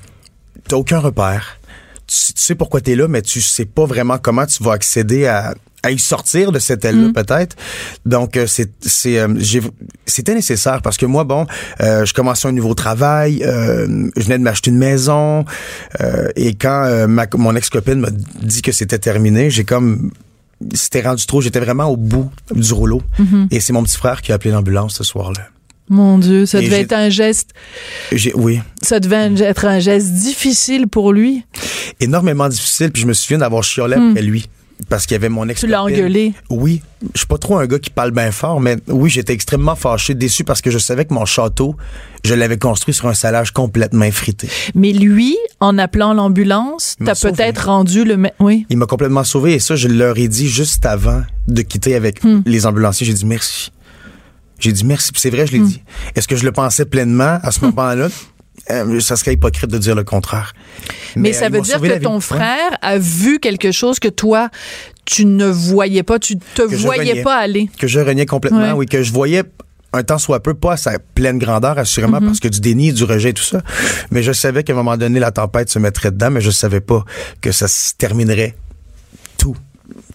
t'as 0.68 0.76
aucun 0.76 1.00
repère, 1.00 1.58
tu, 2.06 2.34
tu 2.34 2.40
sais 2.40 2.54
pourquoi 2.54 2.80
t'es 2.80 2.94
là, 2.94 3.08
mais 3.08 3.22
tu 3.22 3.40
sais 3.40 3.64
pas 3.64 3.84
vraiment 3.84 4.18
comment 4.18 4.46
tu 4.46 4.62
vas 4.62 4.72
accéder 4.72 5.26
à, 5.26 5.54
à 5.82 5.90
y 5.90 5.98
sortir 5.98 6.52
de 6.52 6.58
cette 6.58 6.84
aile-là 6.84 7.08
Mm. 7.08 7.12
peut-être. 7.12 7.56
Donc 8.06 8.36
euh, 8.36 8.46
c'est 8.46 8.70
c'est 8.80 9.18
euh, 9.18 9.28
j'ai- 9.38 9.60
c'était 10.06 10.34
nécessaire 10.34 10.80
parce 10.82 10.96
que 10.96 11.06
moi 11.06 11.24
bon, 11.24 11.46
euh, 11.80 12.04
je 12.04 12.14
commençais 12.14 12.46
un 12.48 12.52
nouveau 12.52 12.74
travail, 12.74 13.42
euh, 13.44 14.08
je 14.16 14.22
venais 14.22 14.38
de 14.38 14.44
m'acheter 14.44 14.70
une 14.70 14.78
maison 14.78 15.44
euh, 16.00 16.28
et 16.36 16.54
quand 16.54 16.84
euh, 16.84 17.06
ma, 17.06 17.26
mon 17.36 17.54
ex-copine 17.56 18.00
m'a 18.00 18.10
dit 18.10 18.62
que 18.62 18.72
c'était 18.72 18.98
terminé, 18.98 19.50
j'ai 19.50 19.64
comme 19.64 20.10
c'était 20.74 21.00
rendu 21.02 21.26
trop, 21.26 21.40
j'étais 21.40 21.58
vraiment 21.58 21.86
au 21.86 21.96
bout 21.96 22.30
du 22.54 22.72
rouleau 22.72 23.02
Mm-hmm. 23.18 23.48
et 23.50 23.58
c'est 23.60 23.72
mon 23.72 23.82
petit 23.82 23.96
frère 23.96 24.22
qui 24.22 24.30
a 24.32 24.36
appelé 24.36 24.52
l'ambulance 24.52 24.94
ce 24.94 25.04
soir-là. 25.04 25.48
Mon 25.88 26.16
Dieu, 26.18 26.46
ça 26.46 26.60
Et 26.60 26.66
devait 26.66 26.80
être 26.82 26.92
un 26.92 27.10
geste, 27.10 27.50
J'ai 28.12 28.32
oui, 28.34 28.60
ça 28.80 29.00
devait 29.00 29.34
être 29.42 29.64
un 29.66 29.80
geste 29.80 30.12
difficile 30.12 30.86
pour 30.86 31.12
lui. 31.12 31.44
énormément 32.00 32.48
difficile 32.48 32.92
puis 32.92 33.02
je 33.02 33.06
me 33.08 33.12
souviens 33.14 33.38
d'avoir 33.38 33.64
chiolé 33.64 33.94
après 33.96 34.22
lui 34.22 34.48
parce 34.88 35.06
qu'il 35.06 35.14
y 35.14 35.16
avait 35.16 35.28
mon 35.28 35.48
ex 35.48 35.60
Hmm. 35.62 35.66
Tu 35.66 35.70
l'as 35.70 35.82
engueulé. 35.84 36.32
Oui, 36.50 36.82
je 37.14 37.18
suis 37.20 37.26
pas 37.26 37.38
trop 37.38 37.58
un 37.58 37.66
gars 37.66 37.78
qui 37.78 37.90
parle 37.90 38.10
bien 38.10 38.30
fort, 38.32 38.60
mais 38.60 38.76
oui, 38.88 39.10
j'étais 39.10 39.32
extrêmement 39.32 39.74
fâché, 39.76 40.14
déçu 40.14 40.44
parce 40.44 40.60
que 40.60 40.70
je 40.70 40.78
savais 40.78 41.04
que 41.04 41.14
mon 41.14 41.24
château, 41.24 41.76
je 42.24 42.34
l'avais 42.34 42.58
construit 42.58 42.94
sur 42.94 43.06
un 43.08 43.14
salage 43.14 43.50
complètement 43.52 44.04
effrité. 44.04 44.48
Mais 44.74 44.92
lui, 44.92 45.36
en 45.60 45.78
appelant 45.78 46.14
l'ambulance, 46.14 46.96
t'as 47.04 47.14
peut-être 47.14 47.66
rendu 47.66 48.04
le... 48.04 48.16
Oui. 48.40 48.66
Il 48.70 48.76
m'a 48.78 48.86
complètement 48.86 49.24
sauvé 49.24 49.54
et 49.54 49.58
ça, 49.60 49.76
je 49.76 49.88
leur 49.88 50.18
ai 50.18 50.28
dit 50.28 50.48
juste 50.48 50.84
avant 50.86 51.22
de 51.48 51.62
quitter 51.62 51.94
avec 51.94 52.22
Hmm. 52.24 52.42
les 52.46 52.66
ambulanciers. 52.66 53.06
J'ai 53.06 53.14
dit 53.14 53.26
merci. 53.26 53.72
J'ai 54.58 54.70
dit 54.72 54.84
merci. 54.84 55.10
C'est 55.16 55.30
vrai, 55.30 55.46
je 55.46 55.52
l'ai 55.52 55.58
Hmm. 55.58 55.66
dit. 55.66 55.82
Est-ce 56.14 56.28
que 56.28 56.36
je 56.36 56.44
le 56.44 56.52
pensais 56.52 56.84
pleinement 56.84 57.38
à 57.42 57.50
ce 57.50 57.64
moment-là? 57.64 58.08
Euh, 58.71 59.00
ça 59.00 59.16
serait 59.16 59.32
hypocrite 59.35 59.71
de 59.71 59.78
dire 59.78 59.94
le 59.94 60.04
contraire. 60.04 60.54
Mais, 61.16 61.30
euh, 61.35 61.38
ça 61.38 61.49
veut 61.49 61.61
dire 61.61 61.80
que 61.80 61.99
ton 62.02 62.21
frère 62.21 62.78
a 62.80 62.99
vu 62.99 63.38
quelque 63.40 63.73
chose 63.73 63.99
que 63.99 64.09
toi, 64.09 64.50
tu 65.04 65.25
ne 65.25 65.47
voyais 65.47 66.02
pas, 66.02 66.18
tu 66.18 66.37
te 66.38 66.62
voyais 66.62 67.11
reniais. 67.11 67.23
pas 67.23 67.37
aller. 67.37 67.68
que 67.78 67.87
je 67.88 67.99
reniais 68.00 68.26
complètement, 68.26 68.61
Ouais. 68.61 68.73
oui, 68.73 68.87
que 68.87 69.02
je 69.02 69.12
voyais 69.12 69.42
un 69.94 70.02
temps 70.04 70.18
soit 70.18 70.40
peu, 70.42 70.54
pas 70.54 70.73
à 70.75 70.76
sa 70.76 70.99
pleine 70.99 71.38
grandeur, 71.38 71.76
assurément, 71.78 72.18
Mm-hmm. 72.21 72.26
parce 72.26 72.40
que 72.40 72.49
du 72.49 72.61
déni, 72.61 72.92
du 72.92 73.04
rejet, 73.04 73.32
tout 73.32 73.42
ça. 73.42 73.62
Mais 74.11 74.23
je 74.23 74.32
savais 74.32 74.62
qu'à 74.64 74.73
un 74.73 74.76
moment 74.76 74.97
donné, 74.97 75.18
la 75.18 75.32
tempête 75.32 75.68
se 75.68 75.78
mettrait 75.78 76.11
dedans, 76.12 76.30
mais 76.30 76.40
je 76.40 76.50
savais 76.50 76.80
pas 76.80 77.04
que 77.40 77.52
ça 77.52 77.68
se 77.68 77.94
terminerait 77.97 78.54
tout. 79.38 79.56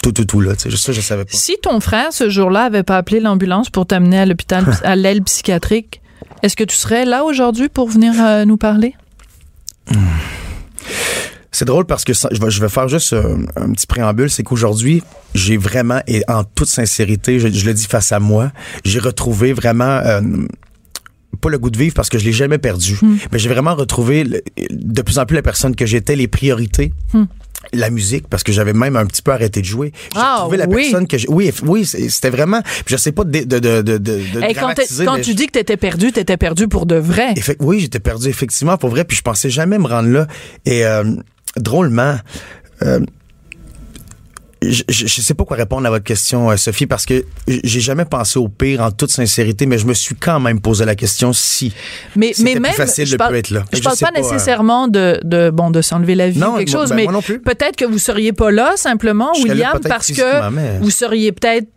Tout, 0.02 0.12
tout, 0.12 0.26
tout, 0.26 0.42
là. 0.42 0.56
Tu 0.56 0.72
sais, 0.72 0.78
ça, 0.78 0.92
je 0.94 1.02
savais 1.02 1.26
pas. 1.26 1.38
Si 1.38 1.58
ton 1.62 1.80
frère, 1.80 2.12
ce 2.12 2.30
jour-là, 2.30 2.64
avait 2.64 2.84
pas 2.84 2.98
appelé 2.98 3.20
l'ambulance 3.20 3.70
pour 3.70 3.86
t'amener 3.86 4.18
à 4.20 4.26
l'hôpital, 4.26 4.66
à 4.84 4.96
l'aile 4.96 5.22
psychiatrique, 5.24 6.02
est-ce 6.44 6.56
que 6.56 6.64
tu 6.64 6.76
serais 6.76 7.06
là 7.06 7.24
aujourd'hui 7.24 7.70
pour 7.70 7.90
venir 7.90 8.14
euh, 8.20 8.46
nous 8.46 8.58
parler? 8.58 8.96
C'est 11.52 11.66
drôle 11.66 11.86
parce 11.86 12.04
que 12.04 12.14
ça- 12.14 12.30
je 12.32 12.40
vais, 12.40 12.52
je 12.52 12.62
vais 12.62 12.70
faire 12.70 12.88
juste 12.88 13.14
euh, 13.14 13.38
un 13.56 13.72
petit 13.72 13.88
préambule, 13.88 14.30
c'est 14.30 14.44
qu'aujourd'hui, 14.44 15.02
j'ai 15.34 15.58
vraiment, 15.58 16.02
et 16.06 16.24
en 16.28 16.44
toute 16.44 16.68
sincérité, 16.68 17.40
je, 17.40 17.48
je 17.48 17.66
le 17.66 17.74
dis 17.74 17.86
face 17.86 18.12
à 18.12 18.20
moi, 18.20 18.52
j'ai 18.86 19.00
retrouvé 19.00 19.54
vraiment... 19.54 19.86
euh, 20.06 20.22
pas 21.42 21.50
le 21.50 21.60
goût 21.60 21.70
de 21.70 21.78
vivre 21.78 21.94
parce 21.94 22.10
que 22.10 22.18
je 22.18 22.26
l'ai 22.26 22.32
jamais 22.32 22.58
perdu, 22.58 22.98
Hmm. 23.02 23.16
mais 23.32 23.38
j'ai 23.40 23.50
vraiment 23.50 23.76
retrouvé 23.76 24.24
le- 24.24 24.42
de 24.72 25.02
plus 25.04 25.20
en 25.20 25.26
plus 25.26 25.36
la 25.36 25.44
personne 25.44 25.76
que 25.76 25.86
j'étais, 25.86 26.16
les 26.16 26.28
priorités. 26.28 26.92
Hmm. 27.14 27.26
La 27.74 27.90
musique, 27.90 28.28
parce 28.30 28.44
que 28.44 28.52
j'avais 28.52 28.74
même 28.74 28.96
un 28.96 29.06
petit 29.06 29.22
peu 29.22 29.32
arrêté 29.32 29.62
de 29.62 29.66
jouer. 29.66 29.92
J'ai 30.14 30.20
Ah, 30.22 30.36
retrouvé 30.38 30.58
la 30.58 30.68
oui. 30.68 30.84
personne 30.84 31.08
que 31.08 31.18
j'ai. 31.18 31.28
Oui, 31.30 31.52
oui, 31.64 31.86
c'était 31.86 32.30
vraiment. 32.30 32.62
je 32.86 32.96
sais 32.98 33.12
pas 33.12 33.24
de, 33.24 33.40
de, 33.44 33.60
de, 33.60 33.82
de, 33.98 34.22
Hey, 34.42 34.54
quand 34.54 34.74
mais 34.78 35.22
tu 35.22 35.34
dis 35.34 35.48
que 35.48 35.52
t'étais 35.52 35.78
perdu, 35.78 36.12
t'étais 36.12 36.38
perdu 36.38 36.68
pour 36.68 36.86
de 36.86 36.96
vrai. 36.96 37.34
Effect- 37.34 37.58
oui, 37.62 37.80
j'étais 37.80 38.00
perdu 38.00 38.28
effectivement 38.30 38.78
pour 38.78 38.90
vrai, 38.90 39.04
puis 39.04 39.18
je 39.18 39.22
pensais 39.22 39.50
jamais 39.50 39.78
me 39.78 39.88
rendre 39.88 40.10
là. 40.10 40.28
Et 40.66 40.86
euh, 40.86 41.04
drôlement, 41.58 42.18
euh, 42.84 43.00
je, 44.62 44.84
je, 44.90 45.22
sais 45.22 45.34
pas 45.34 45.44
quoi 45.46 45.56
répondre 45.58 45.86
à 45.86 45.90
votre 45.90 46.04
question, 46.04 46.50
euh, 46.50 46.58
Sophie, 46.58 46.88
parce 46.88 47.06
que 47.06 47.26
j'ai 47.48 47.80
jamais 47.80 48.06
pensé 48.06 48.40
au 48.40 48.48
pire 48.50 48.82
en 48.82 48.92
toute 48.92 49.12
sincérité, 49.12 49.66
mais 49.66 49.78
je 49.78 49.86
me 49.86 49.94
suis 49.94 50.16
quand 50.16 50.40
même 50.40 50.60
posé 50.62 50.84
la 50.86 50.96
question 50.96 51.32
si. 51.34 51.74
Mais, 52.16 52.34
mais 52.40 52.54
plus 52.54 52.60
même, 52.62 52.74
facile 52.74 53.06
je 53.06 53.12
de 53.14 53.18
parle, 53.18 53.36
être 53.36 53.52
là. 53.52 53.64
je 53.72 53.78
Je 53.78 53.84
parle 53.84 53.98
pas, 53.98 54.12
pas, 54.12 54.18
euh, 54.20 54.22
nécessairement 54.22 54.88
de, 54.88 55.20
de 55.24 55.50
bon 55.52 55.70
de 55.70 55.82
s'enlever 55.82 56.16
la 56.16 56.30
vie 56.30 56.40
Non, 56.40 56.54
ou 56.56 56.58
quelque 56.58 56.72
moi- 56.72 56.82
chose, 56.82 56.90
ben, 56.90 57.10
mais 57.12 57.38
peut-être 57.40 57.76
que 57.76 57.86
vous 57.86 58.00
seriez 58.00 58.34
pas 58.34 58.52
là 58.52 58.74
simplement, 58.78 59.32
Je 59.36 59.44
William, 59.44 59.80
parce 59.88 60.12
que 60.12 60.50
mais- 60.50 60.80
vous 60.80 60.90
seriez 60.90 61.32
peut-être 61.32 61.68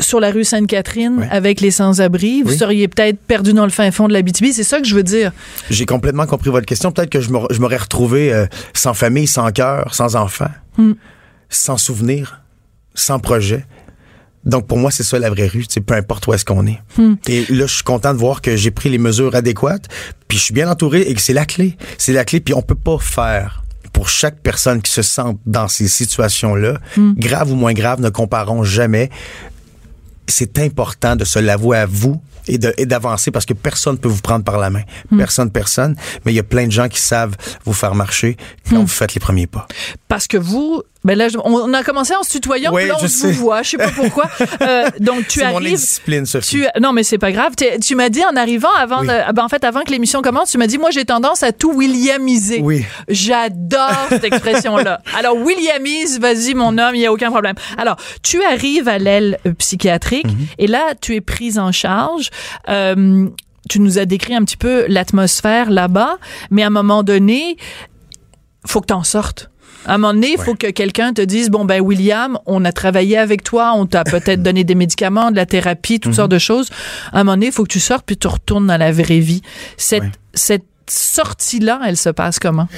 sur 0.00 0.18
la 0.18 0.32
rue 0.32 0.42
Sainte-Catherine 0.44 1.18
Oui. 1.20 1.26
avec 1.30 1.60
les 1.60 1.70
sans-abri, 1.70 2.42
vous 2.42 2.50
Oui. 2.50 2.58
seriez 2.58 2.88
peut-être 2.88 3.16
perdu 3.20 3.52
dans 3.52 3.64
le 3.64 3.70
fin 3.70 3.90
fond 3.92 4.08
de 4.08 4.12
la 4.12 4.22
BTB, 4.22 4.46
c'est 4.52 4.64
ça 4.64 4.80
que 4.80 4.86
je 4.88 4.94
veux 4.96 5.04
dire. 5.04 5.30
J'ai 5.70 5.86
complètement 5.86 6.26
compris 6.26 6.50
votre 6.50 6.66
question. 6.66 6.90
Peut-être 6.90 7.10
que 7.10 7.20
je 7.20 7.30
m'aurais 7.30 7.76
retrouvé 7.76 8.32
euh, 8.32 8.46
sans 8.74 8.92
famille, 8.92 9.28
sans 9.28 9.50
cœur, 9.52 9.94
sans 9.94 10.16
enfant, 10.16 10.48
Hmm. 10.76 10.94
Sans 11.48 11.76
souvenir, 11.76 12.42
sans 12.94 13.18
projet. 13.18 13.66
Donc 14.44 14.66
pour 14.66 14.78
moi, 14.78 14.90
c'est 14.90 15.02
ça 15.02 15.18
la 15.18 15.30
vraie 15.30 15.46
rue, 15.46 15.64
sais, 15.68 15.80
peu 15.80 15.94
importe 15.94 16.26
où 16.26 16.34
est-ce 16.34 16.44
qu'on 16.44 16.66
est. 16.66 16.80
Hmm. 16.98 17.14
Et 17.28 17.46
là, 17.48 17.66
je 17.66 17.74
suis 17.74 17.82
content 17.82 18.12
de 18.12 18.18
voir 18.18 18.42
que 18.42 18.56
j'ai 18.56 18.70
pris 18.70 18.90
les 18.90 18.98
mesures 18.98 19.34
adéquates, 19.34 19.88
puis 20.28 20.38
je 20.38 20.44
suis 20.44 20.54
bien 20.54 20.70
entouré 20.70 21.00
et 21.02 21.14
que 21.14 21.20
c'est 21.20 21.32
la 21.32 21.46
clé. 21.46 21.76
C'est 21.98 22.12
la 22.12 22.24
clé, 22.24 22.40
puis 22.40 22.54
on 22.54 22.62
peut 22.62 22.74
pas 22.74 22.98
faire 22.98 23.64
pour 23.92 24.08
chaque 24.08 24.40
personne 24.40 24.82
qui 24.82 24.90
se 24.90 25.02
sent 25.02 25.36
dans 25.46 25.68
ces 25.68 25.88
situations-là, 25.88 26.74
Hmm. 26.96 27.14
grave 27.16 27.52
ou 27.52 27.54
moins 27.54 27.72
grave, 27.72 28.00
ne 28.00 28.10
comparons 28.10 28.64
jamais. 28.64 29.08
C'est 30.26 30.58
important 30.58 31.16
de 31.16 31.24
se 31.24 31.38
l'avouer 31.38 31.78
à 31.78 31.86
vous 31.86 32.20
et 32.46 32.58
d'avancer 32.58 33.30
parce 33.30 33.46
que 33.46 33.54
personne 33.54 33.96
peut 33.96 34.08
vous 34.08 34.20
prendre 34.20 34.44
par 34.44 34.58
la 34.58 34.68
main. 34.68 34.82
Hmm. 35.10 35.16
Personne, 35.16 35.50
personne. 35.50 35.96
Mais 36.24 36.32
il 36.32 36.34
y 36.34 36.40
a 36.40 36.42
plein 36.44 36.66
de 36.66 36.72
gens 36.72 36.88
qui 36.88 37.00
savent 37.00 37.36
vous 37.64 37.72
faire 37.72 37.94
marcher 37.94 38.36
quand 38.68 38.80
vous 38.80 38.86
faites 38.86 39.14
les 39.14 39.20
premiers 39.20 39.46
pas. 39.46 39.66
Parce 40.08 40.26
que 40.26 40.36
vous, 40.36 40.82
ben 41.04 41.16
là, 41.18 41.26
on, 41.44 41.72
a 41.74 41.82
commencé 41.82 42.14
en 42.14 42.22
se 42.22 42.30
tutoyant, 42.32 42.72
Oui, 42.72 42.82
puis 42.82 42.88
là, 42.90 42.96
on 42.98 43.02
je 43.02 43.06
se 43.08 43.18
sais. 43.18 43.32
vous 43.32 43.40
voit, 43.42 43.62
je 43.62 43.70
sais 43.70 43.76
pas 43.76 43.90
pourquoi. 43.90 44.28
Euh, 44.62 44.88
donc 45.00 45.26
tu 45.28 45.40
mon 45.40 45.56
arrives. 45.56 45.68
indiscipline, 45.74 46.24
Sophie. 46.26 46.48
Tu, 46.48 46.66
non, 46.80 46.92
mais 46.92 47.02
c'est 47.02 47.18
pas 47.18 47.32
grave. 47.32 47.52
Tu 47.82 47.94
m'as 47.94 48.08
dit 48.08 48.22
en 48.24 48.34
arrivant, 48.36 48.72
avant, 48.78 49.00
Oui. 49.00 49.08
de- 49.08 49.32
ben, 49.32 49.44
en 49.44 49.48
fait, 49.48 49.62
avant 49.64 49.82
que 49.82 49.90
l'émission 49.90 50.22
commence, 50.22 50.50
tu 50.50 50.58
m'as 50.58 50.66
dit, 50.66 50.78
moi, 50.78 50.90
j'ai 50.90 51.04
tendance 51.04 51.42
à 51.42 51.52
tout 51.52 51.72
Williamiser. 51.74 52.60
Oui. 52.62 52.84
J'adore 53.08 54.06
cette 54.08 54.24
expression-là. 54.24 55.00
Alors, 55.18 55.36
Williamise, 55.36 56.18
vas-y, 56.20 56.54
mon 56.54 56.78
homme, 56.78 56.94
il 56.94 57.00
n'y 57.00 57.06
a 57.06 57.12
aucun 57.12 57.30
problème. 57.30 57.54
Alors, 57.76 57.96
tu 58.22 58.42
arrives 58.44 58.88
à 58.88 58.98
l'aile 58.98 59.38
euh, 59.46 59.52
psychiatrique 59.54 60.26
Mhm. 60.26 60.46
et 60.58 60.66
là, 60.66 60.94
tu 61.00 61.14
es 61.14 61.20
prise 61.20 61.58
en 61.58 61.72
charge. 61.72 62.30
Euh, 62.68 63.26
tu 63.68 63.80
nous 63.80 63.98
as 63.98 64.04
décrit 64.06 64.34
un 64.34 64.44
petit 64.44 64.56
peu 64.56 64.84
l'atmosphère 64.88 65.70
là-bas, 65.70 66.16
mais 66.50 66.62
à 66.62 66.66
un 66.68 66.70
moment 66.70 67.02
donné, 67.02 67.56
faut 68.66 68.80
que 68.80 68.86
t'en 68.86 69.02
sortes. 69.04 69.50
À 69.86 69.94
un 69.94 69.98
moment 69.98 70.14
donné, 70.14 70.32
il 70.32 70.38
faut 70.38 70.54
que 70.54 70.70
quelqu'un 70.70 71.12
te 71.12 71.20
dise 71.22 71.50
bon 71.50 71.64
ben 71.64 71.80
William, 71.80 72.38
on 72.46 72.64
a 72.64 72.72
travaillé 72.72 73.18
avec 73.18 73.42
toi, 73.44 73.72
on 73.76 73.86
t'a 73.86 74.04
peut-être 74.04 74.42
donné 74.42 74.64
des 74.64 74.74
médicaments, 74.74 75.30
de 75.30 75.36
la 75.36 75.46
thérapie, 75.46 76.00
toutes 76.00 76.12
Mhm. 76.12 76.16
sortes 76.16 76.30
de 76.30 76.38
choses. 76.38 76.70
À 77.12 77.20
un 77.20 77.24
moment 77.24 77.32
donné, 77.36 77.46
il 77.46 77.52
faut 77.52 77.64
que 77.64 77.68
tu 77.72 77.80
sortes 77.80 78.04
puis 78.06 78.16
tu 78.16 78.26
retournes 78.26 78.66
dans 78.66 78.76
la 78.78 78.92
vraie 78.92 79.20
vie. 79.20 79.42
Cette 79.76 80.02
Ouais. 80.04 80.10
cette 80.34 80.64
sortie 80.88 81.60
là, 81.60 81.80
elle 81.86 81.96
se 81.96 82.10
passe 82.10 82.38
comment? 82.38 82.68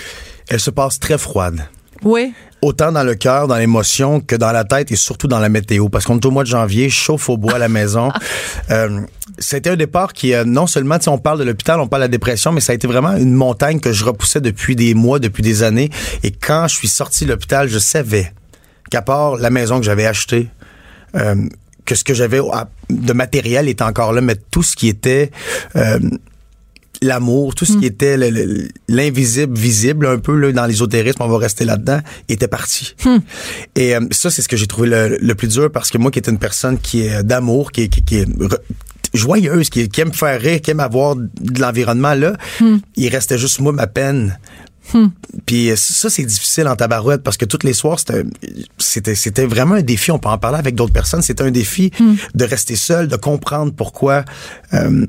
Elle 0.49 0.61
se 0.61 0.71
passe 0.71 1.01
très 1.01 1.19
froide. 1.19 1.67
Oui. 2.03 2.33
Autant 2.63 2.91
dans 2.91 3.03
le 3.03 3.15
cœur, 3.15 3.49
dans 3.49 3.57
l'émotion, 3.57 4.21
que 4.21 4.35
dans 4.35 4.53
la 4.53 4.65
tête 4.65 4.91
et 4.91 4.97
surtout 4.97 5.29
dans 5.29 5.39
la 5.39 5.49
météo. 5.49 5.89
Parce 5.89 6.05
qu'on 6.05 6.19
est 6.19 6.27
au 6.27 6.31
mois 6.31 6.43
de 6.43 6.49
janvier, 6.49 6.89
chauffe 6.89 7.29
au 7.29 7.37
bois 7.37 7.55
à 7.55 7.59
la 7.59 7.69
maison. 7.69 8.11
euh, 8.71 9.01
c'était 9.39 9.71
un 9.71 9.77
départ 9.77 10.13
qui, 10.13 10.35
euh, 10.35 10.45
non 10.45 10.67
seulement, 10.67 10.99
on 11.07 11.19
parle 11.19 11.39
de 11.39 11.45
l'hôpital, 11.45 11.81
on 11.81 11.89
parle 11.89 12.03
de 12.03 12.07
la 12.07 12.09
dépression, 12.09 12.53
mais 12.53 12.61
ça 12.61 12.73
a 12.73 12.75
été 12.75 12.87
vraiment 12.87 13.17
une 13.17 13.35
montagne 13.35 13.81
que 13.81 13.93
je 13.93 14.05
repoussais 14.05 14.41
depuis 14.41 14.75
des 14.77 14.95
mois, 14.95 15.19
depuis 15.19 15.43
des 15.43 15.63
années. 15.63 15.91
Et 16.23 16.33
quand 16.33 16.67
je 16.69 16.75
suis 16.75 16.89
sorti 16.89 17.25
de 17.25 17.31
l'hôpital, 17.31 17.69
je 17.69 17.79
savais 17.79 18.33
qu'à 18.91 19.03
part 19.03 19.37
la 19.37 19.51
maison 19.51 19.79
que 19.79 19.85
j'avais 19.85 20.07
achetée, 20.07 20.49
euh, 21.15 21.35
que 21.85 21.95
ce 21.95 22.05
que 22.05 22.15
j'avais 22.15 22.41
de 22.91 23.13
matériel 23.13 23.69
était 23.69 23.85
encore 23.85 24.13
là, 24.13 24.21
mais 24.21 24.37
tout 24.51 24.63
ce 24.63 24.75
qui 24.75 24.89
était 24.89 25.31
l'amour, 27.07 27.55
tout 27.55 27.65
ce 27.65 27.77
qui 27.79 27.87
était 27.87 28.17
le- 28.17 28.31
le- 28.31 28.69
l'invisible, 28.89 29.57
visible 29.57 30.07
un 30.07 30.19
peu 30.19 30.37
là, 30.39 30.53
dans 30.53 30.67
l'ésotérisme, 30.67 31.23
on 31.23 31.29
va 31.29 31.39
rester 31.39 31.65
là-dedans, 31.65 32.01
était 32.29 32.49
parti. 32.49 32.95
Et 33.75 33.95
euh, 33.97 34.01
ça, 34.11 34.31
c'est 34.31 34.43
ce 34.43 34.49
que 34.49 34.57
j'ai 34.57 34.67
trouvé 34.67 34.89
le, 34.89 35.19
le 35.21 35.35
plus 35.35 35.49
dur 35.49 35.71
parce 35.73 35.91
que 35.91 35.99
moi 35.99 36.11
qui 36.11 36.19
est 36.19 36.29
une 36.29 36.39
personne 36.39 36.79
qui 36.79 37.03
est 37.07 37.23
d'amour, 37.23 37.73
qui, 37.73 37.83
est- 37.83 37.89
qui, 37.89 38.03
qui 38.03 38.17
est 38.17 38.29
re- 38.29 38.59
joyeuse, 39.15 39.71
qui, 39.71 39.89
qui 39.89 40.01
aime 40.03 40.13
faire 40.13 40.41
rire, 40.41 40.61
qui 40.61 40.71
aime 40.73 40.81
avoir 40.81 41.17
de 41.17 41.61
l'environnement 41.61 42.15
là, 42.15 42.37
il 42.97 43.09
restait 43.09 43.39
juste 43.39 43.61
moi 43.61 43.73
ma 43.73 43.87
peine. 43.87 44.39
Puis 45.47 45.71
euh, 45.71 45.75
ça, 45.77 46.09
c'est 46.11 46.25
difficile 46.25 46.69
en 46.69 46.77
tabarouette 46.77 47.23
parce 47.25 47.37
que 47.37 47.45
tous 47.45 47.65
les 47.65 47.73
soirs, 47.73 47.99
c'était, 48.79 49.47
vraiment 49.47 49.75
un 49.75 49.83
défi. 49.83 50.11
On 50.13 50.19
peut 50.19 50.29
en 50.29 50.39
parler 50.39 50.59
avec 50.59 50.75
d'autres 50.75 50.93
personnes. 50.93 51.23
C'était 51.23 51.43
un 51.43 51.51
défi 51.51 51.91
de 52.35 52.45
rester 52.45 52.77
seul, 52.77 53.09
de 53.09 53.17
comprendre 53.17 53.73
pourquoi 53.73 54.25
euh, 54.75 55.05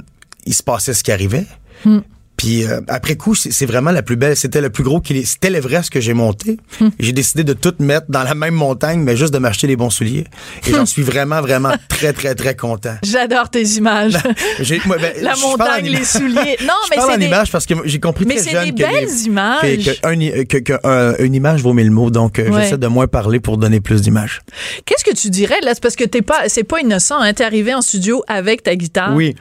il 0.46 0.54
se 0.56 0.63
passait 0.63 0.94
ce 0.96 1.04
qui 1.04 1.12
arrivait. 1.12 1.46
Hmm. 1.84 2.00
Puis 2.38 2.63
euh, 2.63 2.82
après 2.88 3.15
coup, 3.15 3.34
c'est 3.36 3.65
vraiment 3.65 3.91
la 3.91 4.03
plus 4.03 4.15
belle. 4.15 4.36
C'était 4.38 4.62
le 4.62 4.70
plus 4.70 4.84
gros 4.84 5.01
qu'il 5.01 5.25
C'était 5.25 5.50
l'Everest 5.50 5.89
que 5.89 6.00
j'ai 6.00 6.13
monté. 6.13 6.58
Hmm. 6.79 6.89
J'ai 7.00 7.12
décidé 7.12 7.44
de 7.44 7.53
tout 7.53 7.74
mettre 7.79 8.06
dans 8.10 8.24
la 8.24 8.36
même 8.36 8.53
montagne, 8.53 9.00
mais 9.01 9.17
juste 9.17 9.34
de 9.34 9.39
m'acheter 9.39 9.65
les 9.67 9.75
bons 9.75 9.89
souliers. 9.89 10.25
Et 10.67 10.72
j'en 10.72 10.86
suis 10.86 11.01
vraiment, 11.01 11.41
vraiment 11.41 11.74
très, 11.89 12.13
très, 12.13 12.36
très 12.36 12.56
content. 12.56 12.96
J'adore 13.03 13.50
tes 13.50 13.63
images. 13.63 14.13
Moi, 14.86 14.98
ben, 15.01 15.13
La 15.22 15.36
montagne, 15.36 15.88
les 15.88 16.03
souliers. 16.06 16.58
Non, 16.67 16.74
je 16.91 16.96
mais 16.96 17.01
c'est 17.12 17.17
des... 17.17 17.25
image 17.25 17.51
parce 17.51 17.65
que 17.65 17.74
j'ai 17.86 18.00
compris 18.00 18.25
Mais 18.25 18.36
très 18.36 18.44
c'est 18.44 18.51
jeune 18.51 18.72
des 18.72 18.84
que 18.84 18.88
les- 18.89 18.94
belles 19.06 19.17
images. 19.25 19.62
que, 19.62 19.91
que 19.91 20.08
un 20.08 20.20
i- 20.20 20.46
que- 20.48 20.58
que 20.58 20.74
un- 20.84 21.15
une 21.24 21.34
image 21.34 21.62
vaut 21.62 21.74
mille 21.74 21.91
mots, 21.91 22.10
donc 22.12 22.38
euh, 22.39 22.50
Ouais. 22.50 22.62
j'essaie 22.63 22.77
de 22.77 22.88
moins 22.88 23.08
parler 23.08 23.39
pour 23.39 23.58
donner 23.58 23.79
plus 23.82 24.01
d'images. 24.01 24.41
Qu'est-ce 24.86 25.03
que 25.03 25.15
tu 25.15 25.29
dirais 25.29 25.60
là? 25.63 25.74
Parce 25.82 25.96
que 25.96 26.03
t'es 26.03 26.22
pas, 26.22 26.48
c'est 26.50 26.63
pas 26.63 26.79
innocent. 26.82 27.20
Hein? 27.20 27.34
T'es 27.34 27.44
arrivé 27.44 27.74
en 27.74 27.82
studio 27.82 28.24
avec 28.27 28.62
ta 28.63 28.75
guitare. 28.75 29.13
Oui. 29.15 29.36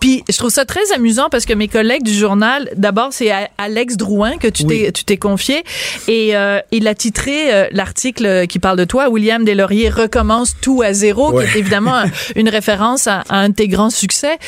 Puis 0.00 0.24
je 0.28 0.36
trouve 0.36 0.50
ça 0.50 0.64
très 0.64 0.92
amusant 0.94 1.28
parce 1.30 1.44
que 1.44 1.52
mes 1.52 1.68
collègues 1.68 2.02
du 2.02 2.12
journal, 2.14 2.31
d'abord 2.36 3.08
c'est 3.12 3.30
Alex 3.58 3.96
Drouin 3.96 4.36
que 4.38 4.48
tu 4.48 4.64
Oui. 4.66 4.90
t'es 5.06 5.16
confié 5.16 5.64
et 6.08 6.36
euh, 6.36 6.60
il 6.70 6.86
a 6.88 6.94
titré 6.94 7.52
euh, 7.52 7.68
l'article 7.72 8.46
qui 8.46 8.58
parle 8.58 8.78
de 8.78 8.84
toi. 8.84 9.08
William 9.08 9.44
Deslauriers 9.44 9.88
recommence 9.90 10.54
tout 10.60 10.82
à 10.82 10.92
zéro, 10.92 11.32
Ouais. 11.32 11.46
qui 11.46 11.56
est 11.56 11.60
évidemment 11.60 11.94
un- 12.04 12.10
une 12.36 12.48
référence 12.48 13.06
à, 13.06 13.20
à 13.28 13.36
un 13.38 13.48
de 13.50 13.54
tes 13.54 13.68
grands 13.68 13.90
succès. 13.90 14.38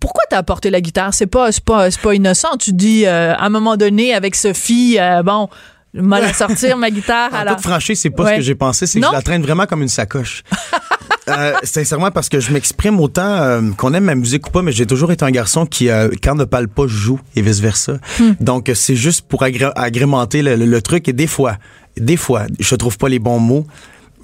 Pourquoi 0.00 0.22
t'as 0.30 0.38
apporté 0.38 0.70
la 0.70 0.80
guitare? 0.80 1.12
C'est 1.12 1.26
pas 1.26 1.52
c'est 1.52 1.64
pas 1.64 1.90
c'est 1.90 2.00
pas 2.00 2.14
innocent. 2.14 2.56
Tu 2.58 2.72
dis 2.72 3.04
euh, 3.06 3.34
à 3.34 3.44
un 3.44 3.50
moment 3.50 3.76
donné 3.76 4.14
avec 4.14 4.34
Sophie, 4.34 4.96
euh, 4.98 5.22
bon. 5.22 5.48
Mal 5.94 6.24
à 6.24 6.32
sortir 6.32 6.78
ma 6.78 6.90
guitare. 6.90 7.28
En 7.34 7.36
alors, 7.36 7.56
toute 7.56 7.66
franchise, 7.66 8.00
c'est 8.00 8.08
pas 8.08 8.22
Ouais. 8.22 8.30
ce 8.30 8.36
que 8.36 8.40
j'ai 8.40 8.54
pensé, 8.54 8.86
c'est 8.86 8.98
que 8.98 9.06
je 9.06 9.12
la 9.12 9.20
traîne 9.20 9.42
vraiment 9.42 9.66
comme 9.66 9.82
une 9.82 9.88
sacoche. 9.88 10.42
Euh, 11.28 11.52
sincèrement, 11.62 12.10
parce 12.10 12.28
que 12.28 12.40
je 12.40 12.52
m'exprime 12.52 12.98
autant 12.98 13.22
euh, 13.42 13.60
qu'on 13.76 13.94
aime 13.94 14.04
ma 14.04 14.14
musique 14.16 14.48
ou 14.48 14.50
pas, 14.50 14.62
mais 14.62 14.72
j'ai 14.72 14.86
toujours 14.86 15.12
été 15.12 15.24
un 15.24 15.30
garçon 15.30 15.66
qui, 15.66 15.88
euh, 15.88 16.08
quand 16.22 16.34
ne 16.34 16.44
parle 16.44 16.66
pas, 16.68 16.86
joue 16.88 17.20
et 17.36 17.42
vice 17.42 17.60
versa. 17.60 17.98
Hmm. 18.18 18.32
Donc, 18.40 18.70
c'est 18.74 18.96
juste 18.96 19.22
pour 19.28 19.42
agré- 19.42 19.70
agrémenter 19.76 20.42
le, 20.42 20.56
le- 20.56 20.66
le 20.66 20.82
truc. 20.82 21.08
Et 21.08 21.12
des 21.12 21.28
fois, 21.28 21.58
des 21.96 22.16
fois, 22.16 22.46
je 22.58 22.74
trouve 22.74 22.98
pas 22.98 23.08
les 23.08 23.20
bons 23.20 23.38
mots 23.38 23.66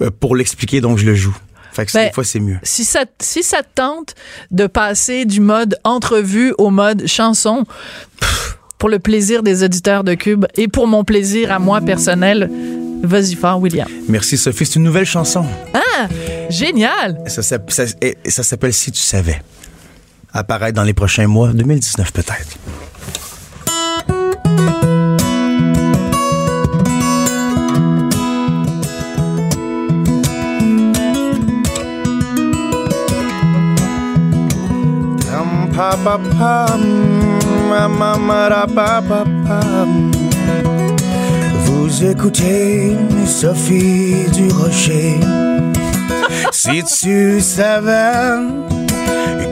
euh, 0.01 0.09
pour 0.19 0.35
l'expliquer, 0.35 0.81
donc 0.81 0.97
je 0.97 1.05
le 1.05 1.15
joue. 1.15 1.35
Fait 1.71 1.85
que 1.85 1.93
Ben, 1.93 2.07
des 2.07 2.13
fois, 2.13 2.23
c'est 2.25 2.39
mieux. 2.41 2.57
si 2.63 2.83
ça, 2.83 3.05
si 3.21 3.43
ça 3.43 3.59
te 3.63 3.69
tente 3.75 4.15
de 4.51 4.67
passer 4.67 5.23
du 5.23 5.39
mode 5.39 5.77
entrevue 5.85 6.53
au 6.57 6.69
mode 6.69 7.07
chanson, 7.07 7.63
pff, 8.19 8.57
pour 8.77 8.89
le 8.89 8.99
plaisir 8.99 9.43
des 9.43 9.63
auditeurs 9.63 10.03
de 10.03 10.15
Cube 10.15 10.45
et 10.55 10.67
pour 10.67 10.87
mon 10.87 11.03
plaisir 11.05 11.51
à 11.53 11.59
moi 11.59 11.79
personnel, 11.79 12.49
vas-y 13.03 13.35
fort, 13.35 13.59
William. 13.61 13.87
Merci, 14.07 14.37
Sophie. 14.37 14.65
C'est 14.65 14.75
une 14.75 14.83
nouvelle 14.83 15.05
chanson. 15.05 15.45
Ah, 15.73 16.07
génial! 16.49 17.17
Ça, 17.27 17.41
ça- 17.41 17.57
et- 18.01 18.17
et 18.23 18.29
ça 18.31 18.43
s'appelle 18.43 18.73
Si 18.73 18.91
tu 18.91 19.01
savais. 19.01 19.41
Apparaître 20.31 20.75
dans 20.75 20.83
les 20.83 20.93
prochains 20.93 21.27
mois, 21.27 21.51
2019 21.53 22.11
peut-être. 22.13 22.57
Pam, 35.29 35.69
pa, 35.75 35.89
pa, 36.03 36.15
pam, 36.39 36.81
ma, 37.69 37.87
ma, 37.87 38.11
ma, 38.17 38.39
ra, 38.49 38.63
pa, 38.67 39.01
pa, 39.07 39.19
pam. 39.45 40.11
Vous 41.89 42.05
écoutez 42.05 42.95
Sophie 43.25 44.29
du 44.31 44.47
Rocher. 44.49 45.19
Si 46.51 46.83
tu 46.83 47.41
savais 47.41 48.35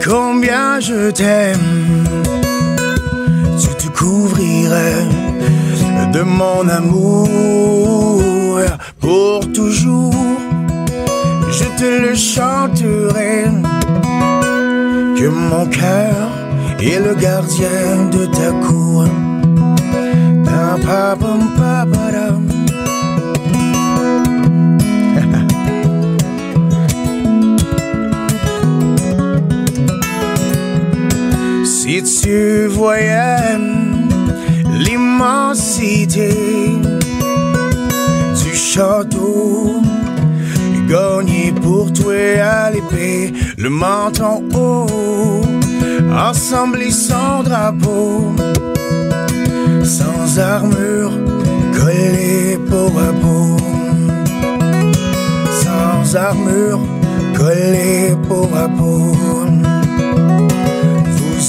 combien 0.04 0.78
je 0.78 1.10
t'aime, 1.10 2.04
tu 3.60 3.68
te 3.74 3.88
couvrirais 3.92 5.04
de 6.12 6.20
mon 6.22 6.68
amour 6.68 8.60
pour 9.00 9.40
toujours. 9.52 10.14
Je 11.50 11.64
te 11.80 11.90
le 12.06 12.14
chanterai 12.14 13.46
que 15.18 15.28
mon 15.28 15.66
cœur 15.66 16.28
est 16.80 17.00
le 17.00 17.14
gardien 17.14 18.06
de 18.12 18.26
ta 18.26 18.52
cour. 18.64 19.06
Pa, 20.44 20.76
pa, 20.86 21.16
pam, 21.16 22.07
Si 31.88 32.02
tu 32.02 32.66
voyais 32.66 33.56
l'immensité 34.78 36.28
du 38.42 38.54
château, 38.54 39.80
gagné 40.86 41.50
pour 41.62 41.90
toi 41.94 42.12
à 42.42 42.70
l'épée, 42.70 43.32
le 43.56 43.70
menton 43.70 44.44
haut, 44.54 45.40
ensemble 46.12 46.92
sans 46.92 47.42
drapeau, 47.42 48.34
sans 49.82 50.38
armure, 50.38 51.12
collé 51.74 52.58
peau 52.68 52.92
à 52.98 53.12
peau, 53.22 53.56
sans 55.62 56.16
armure, 56.16 56.80
collé 57.34 58.14
peau 58.28 58.46
à 58.54 58.68
peau. 58.68 59.37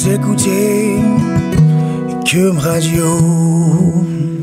Vous 0.10 0.16
écoutez 0.16 0.96
Cube 2.26 2.58
Radio. 2.58 3.06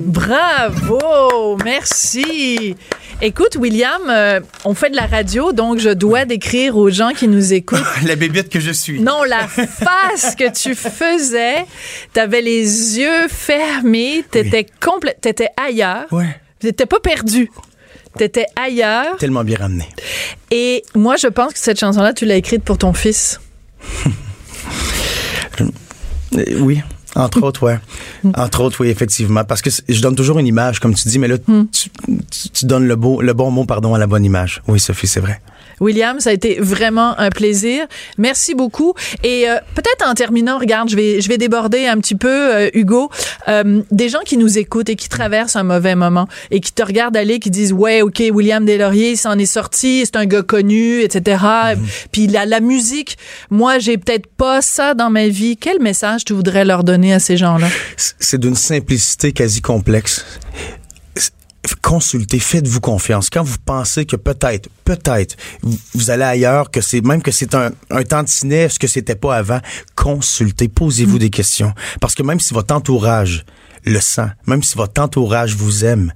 Bravo! 0.07 1.57
Merci! 1.64 2.76
Écoute, 3.20 3.57
William, 3.59 4.00
euh, 4.09 4.38
on 4.64 4.74
fait 4.74 4.90
de 4.90 4.94
la 4.94 5.07
radio, 5.07 5.52
donc 5.52 5.81
je 5.81 5.90
dois 5.90 6.24
décrire 6.24 6.76
aux 6.76 6.88
gens 6.90 7.11
qui 7.11 7.26
nous 7.26 7.52
écoutent 7.52 7.83
La 8.07 8.14
bébête 8.14 8.48
que 8.48 8.61
je 8.61 8.70
suis. 8.70 9.00
Non, 9.00 9.24
la 9.24 9.48
face 9.48 10.37
que 10.37 10.48
tu 10.52 10.76
faisais, 10.76 11.66
t'avais 12.12 12.42
les 12.42 13.00
yeux 13.00 13.26
fermés, 13.26 14.24
t'étais 14.31 14.66
complète, 14.81 15.20
t'étais 15.20 15.48
ailleurs, 15.57 16.07
Ouais. 16.12 16.29
t'étais 16.61 16.87
pas 16.87 17.00
perdu, 17.00 17.50
t'étais 18.16 18.46
ailleurs. 18.55 19.16
Tellement 19.16 19.42
bien 19.42 19.57
ramené. 19.59 19.88
Et 20.52 20.85
moi, 20.94 21.16
je 21.16 21.26
pense 21.26 21.55
que 21.55 21.59
cette 21.59 21.81
chanson-là, 21.81 22.12
tu 22.12 22.24
l'as 22.24 22.37
écrite 22.37 22.62
pour 22.62 22.79
ton 22.79 22.92
fils. 22.92 23.40
Euh, 26.35 26.61
oui. 26.61 26.83
Entre 27.16 27.42
autres, 27.42 27.62
ouais. 27.64 27.79
Entre 28.37 28.61
autres, 28.61 28.81
oui, 28.81 28.88
effectivement. 28.88 29.42
Parce 29.44 29.62
que 29.62 29.70
je 29.88 30.00
donne 30.00 30.14
toujours 30.14 30.38
une 30.38 30.46
image, 30.46 30.79
comme 30.81 30.94
tu 30.94 31.09
dis, 31.09 31.18
mais 31.18 31.29
là, 31.29 31.38
tu, 31.38 31.90
tu- 32.31 32.48
tu 32.50 32.66
donnes 32.66 32.87
le, 32.87 32.94
beau, 32.96 33.20
le 33.22 33.33
bon 33.33 33.50
mot, 33.50 33.64
pardon, 33.64 33.94
à 33.94 33.98
la 33.98 34.07
bonne 34.07 34.24
image. 34.24 34.62
Oui, 34.68 34.79
Sophie, 34.79 35.07
c'est 35.07 35.20
vrai. 35.20 35.40
William, 35.79 36.20
ça 36.20 36.31
a 36.31 36.33
été 36.33 36.57
vraiment 36.59 37.18
un 37.18 37.29
plaisir. 37.29 37.85
Merci 38.16 38.55
beaucoup. 38.55 38.94
Et 39.22 39.46
euh, 39.46 39.57
peut-être 39.74 40.09
en 40.09 40.14
terminant, 40.14 40.59
regarde, 40.59 40.88
je 40.88 40.96
vais 40.96 41.20
je 41.20 41.29
vais 41.29 41.37
déborder 41.37 41.87
un 41.87 41.98
petit 41.98 42.14
peu, 42.14 42.55
euh, 42.55 42.70
Hugo. 42.72 43.11
Euh, 43.48 43.83
des 43.90 44.09
gens 44.09 44.20
qui 44.24 44.38
nous 44.38 44.57
écoutent 44.57 44.88
et 44.88 44.96
qui 44.96 45.11
traversent 45.11 45.55
un 45.55 45.64
mauvais 45.64 45.94
moment 45.94 46.29
et 46.50 46.61
qui 46.61 46.72
te 46.72 46.83
regardent 46.83 47.16
aller, 47.18 47.40
qui 47.40 47.50
disent 47.50 47.74
ouais, 47.74 48.00
ok, 48.00 48.22
William 48.33 48.64
Deslauriers, 48.64 49.11
il 49.12 49.16
s'en 49.18 49.38
est 49.38 49.44
sorti, 49.44 50.02
c'est 50.07 50.16
un 50.16 50.24
gars 50.24 50.40
connu, 50.42 51.02
etc. 51.02 51.44
Puis 52.11 52.26
la, 52.26 52.46
la 52.46 52.61
musique, 52.61 53.18
moi, 53.50 53.79
j'ai 53.79 53.98
peut-être 53.98 54.29
pas 54.29 54.62
ça 54.62 54.94
dans 54.94 55.11
ma 55.11 55.29
vie. 55.29 55.59
Quel 55.59 55.81
message 55.83 56.24
tu 56.24 56.33
voudrais 56.33 56.64
leur 56.64 56.85
donner? 56.85 57.06
À 57.12 57.19
ces 57.19 57.37
gens-là? 57.37 57.69
C'est 57.97 58.38
d'une 58.38 58.55
simplicité 58.55 59.33
quasi 59.33 59.61
complexe. 59.61 60.25
Consultez, 61.83 62.38
faites-vous 62.38 62.81
confiance. 62.81 63.29
Quand 63.29 63.42
vous 63.42 63.57
pensez 63.64 64.07
que 64.07 64.14
peut-être, 64.14 64.69
peut-être, 64.85 65.37
vous, 65.95 66.11
allez 66.11 66.23
ailleurs, 66.23 66.71
que 66.71 66.81
c'est 66.81 67.01
même 67.01 67.23
que 67.23 67.33
c'est 67.33 67.55
un, 67.55 67.73
un 67.90 68.03
tantinet, 68.05 68.69
ce 68.69 68.79
que 68.79 68.87
c'était 68.87 69.16
pas 69.16 69.37
avant, 69.37 69.61
consultez, 69.97 70.69
posez-vous 70.69 71.19
des 71.19 71.31
questions. 71.31 71.75
Parce 72.01 72.14
que 72.14 72.23
même 72.23 72.38
si 72.38 72.55
votre 72.55 72.73
entourage 72.73 73.45
le 73.85 74.01
sent, 74.01 74.29
même 74.47 74.62
si 74.62 74.77
votre 74.77 75.01
entourage 75.01 75.57
vous 75.57 75.85
aime, 75.85 76.12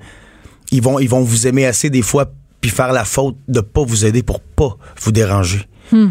ils 0.70 0.82
vont, 0.82 0.98
ils 0.98 1.08
vont 1.08 1.22
vous 1.22 1.46
aimer 1.46 1.66
assez 1.66 1.90
des 1.90 2.02
fois 2.02 2.30
puis 2.60 2.70
faire 2.70 2.92
la 2.92 3.04
faute 3.04 3.36
de 3.48 3.60
pas 3.60 3.82
vous 3.84 4.04
aider 4.04 4.22
pour 4.22 4.40
pas 4.40 4.76
vous 5.00 5.12
déranger. 5.12 5.66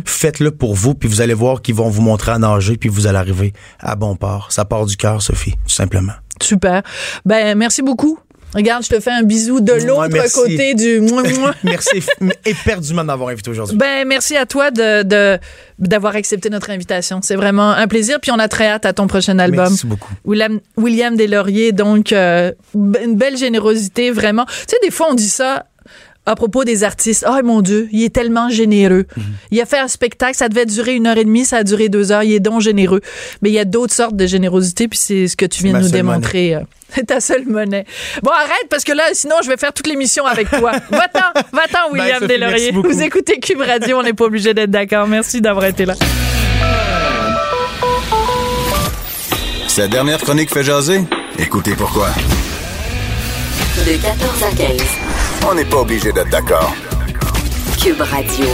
Faites-le 0.06 0.52
pour 0.52 0.76
vous, 0.76 0.94
puis 0.96 1.08
vous 1.10 1.22
allez 1.22 1.34
voir 1.34 1.62
qu'ils 1.62 1.76
vont 1.76 1.89
vous 1.89 2.02
montrer 2.02 2.32
à 2.32 2.38
nager, 2.39 2.78
puis 2.78 2.89
vous 2.89 3.08
allez 3.08 3.18
arriver 3.18 3.54
à 3.80 3.96
bon 3.96 4.15
port. 4.15 4.52
Ça 4.52 4.65
part 4.65 4.86
du 4.86 4.98
cœur, 4.98 5.22
Sophie, 5.22 5.52
tout 5.52 5.74
simplement. 5.74 6.13
Super. 6.42 6.82
Ben 7.26 7.58
merci 7.58 7.82
beaucoup. 7.82 8.18
Regarde, 8.56 8.84
je 8.84 8.89
te 8.89 9.00
fais 9.00 9.12
un 9.12 9.22
bisou 9.22 9.60
de 9.60 9.74
l'autre 9.74 10.34
côté 10.34 10.74
du 10.74 11.02
mouah, 11.02 11.22
mouah. 11.22 11.54
Merci 11.63 12.02
éperdument 12.46 13.02
de 13.04 13.06
m'avoir 13.06 13.30
invité 13.30 13.52
aujourd'hui. 13.52 13.78
Ben 13.78 14.08
merci 14.08 14.36
à 14.38 14.48
toi 14.48 14.72
de 14.72 15.04
de- 15.04 15.38
d'avoir 15.78 16.15
accepté 16.15 16.50
notre 16.50 16.72
invitation. 16.72 17.20
C'est 17.22 17.36
vraiment 17.36 17.70
un 17.70 17.88
plaisir. 17.88 18.18
Puis 18.20 18.32
on 18.32 18.39
a 18.39 18.48
très 18.48 18.65
hâte 18.68 18.88
à 18.88 18.94
ton 18.94 19.06
prochain 19.06 19.38
album. 19.38 19.68
Merci 19.70 19.86
beaucoup. 19.86 20.12
William, 20.26 20.60
William 20.78 21.15
Deslauriers, 21.15 21.74
donc 21.74 22.12
euh, 22.12 22.52
une 22.74 23.15
belle 23.15 23.38
générosité, 23.38 24.10
vraiment. 24.10 24.46
Tu 24.48 24.54
sais, 24.70 24.78
des 24.82 24.89
fois 24.89 25.10
on 25.12 25.13
dit 25.13 25.30
ça. 25.30 25.65
À 26.30 26.36
propos 26.36 26.63
des 26.63 26.84
artistes. 26.84 27.26
Oh 27.28 27.36
mon 27.44 27.62
Dieu, 27.62 27.89
il 27.92 28.04
est 28.04 28.13
tellement 28.13 28.50
généreux. 28.50 29.06
Mhm. 29.18 29.24
Il 29.50 29.62
a 29.62 29.65
fait 29.65 29.80
un 29.80 29.88
spectacle, 29.88 30.36
ça 30.36 30.48
devait 30.48 30.68
durer 30.68 30.96
une 30.96 31.08
heure 31.08 31.18
et 31.18 31.26
demie, 31.26 31.44
ça 31.44 31.58
a 31.58 31.63
duré 31.63 31.89
deux 31.89 32.12
heures. 32.12 32.22
Il 32.22 32.34
est 32.34 32.39
donc 32.39 32.62
généreux. 32.62 33.02
Mais 33.42 33.50
il 33.50 33.54
y 33.54 33.60
a 33.60 33.65
d'autres 33.65 33.94
sortes 33.94 34.15
de 34.15 34.28
générosité, 34.28 34.88
puis 34.88 35.00
c'est 35.00 35.28
ce 35.28 35.36
que 35.36 35.48
tu 35.48 35.63
viens 35.63 35.74
de 35.74 35.84
nous 35.84 35.89
démontrer. 35.89 36.54
Euh, 36.54 36.60
c'est 36.89 37.08
ta 37.08 37.20
seule 37.20 37.46
monnaie. 37.48 37.86
Bon, 38.22 38.32
arrête, 38.32 38.68
parce 38.70 38.84
que 38.84 38.92
là, 38.92 39.04
sinon, 39.13 39.38
je 39.44 39.50
vais 39.50 39.58
faire 39.58 39.74
toute 39.74 39.88
l'émission 39.88 40.26
avec 40.26 40.52
toi. 40.52 40.72
Va-t'en, 40.92 41.32
va-t'en, 41.52 41.92
ben, 41.92 42.00
William 42.00 42.28
Delaurier. 42.28 42.72
Vous 42.74 43.02
écoutez 43.02 43.39
Cube 43.39 43.62
Radio, 43.62 43.98
on 43.98 44.04
n'est 44.04 44.13
pas 44.13 44.26
obligé 44.26 44.54
d'être 44.54 44.72
d'accord. 44.72 45.08
Merci 45.08 45.42
d'avoir 45.42 45.65
été 45.65 45.86
là. 45.86 45.96
Sa 49.68 49.88
dernière 49.88 50.20
chronique 50.20 50.52
fait 50.54 50.63
jaser? 50.63 51.02
Écoutez 51.39 51.74
pourquoi. 51.76 52.10
De 53.86 54.02
14 54.02 54.44
à 54.44 54.56
15. 54.56 55.09
On 55.47 55.54
n'est 55.56 55.65
pas 55.65 55.78
obligé 55.78 56.12
d'être 56.12 56.30
d'accord. 56.30 56.73
Cube 57.82 58.02
Radio. 58.02 58.45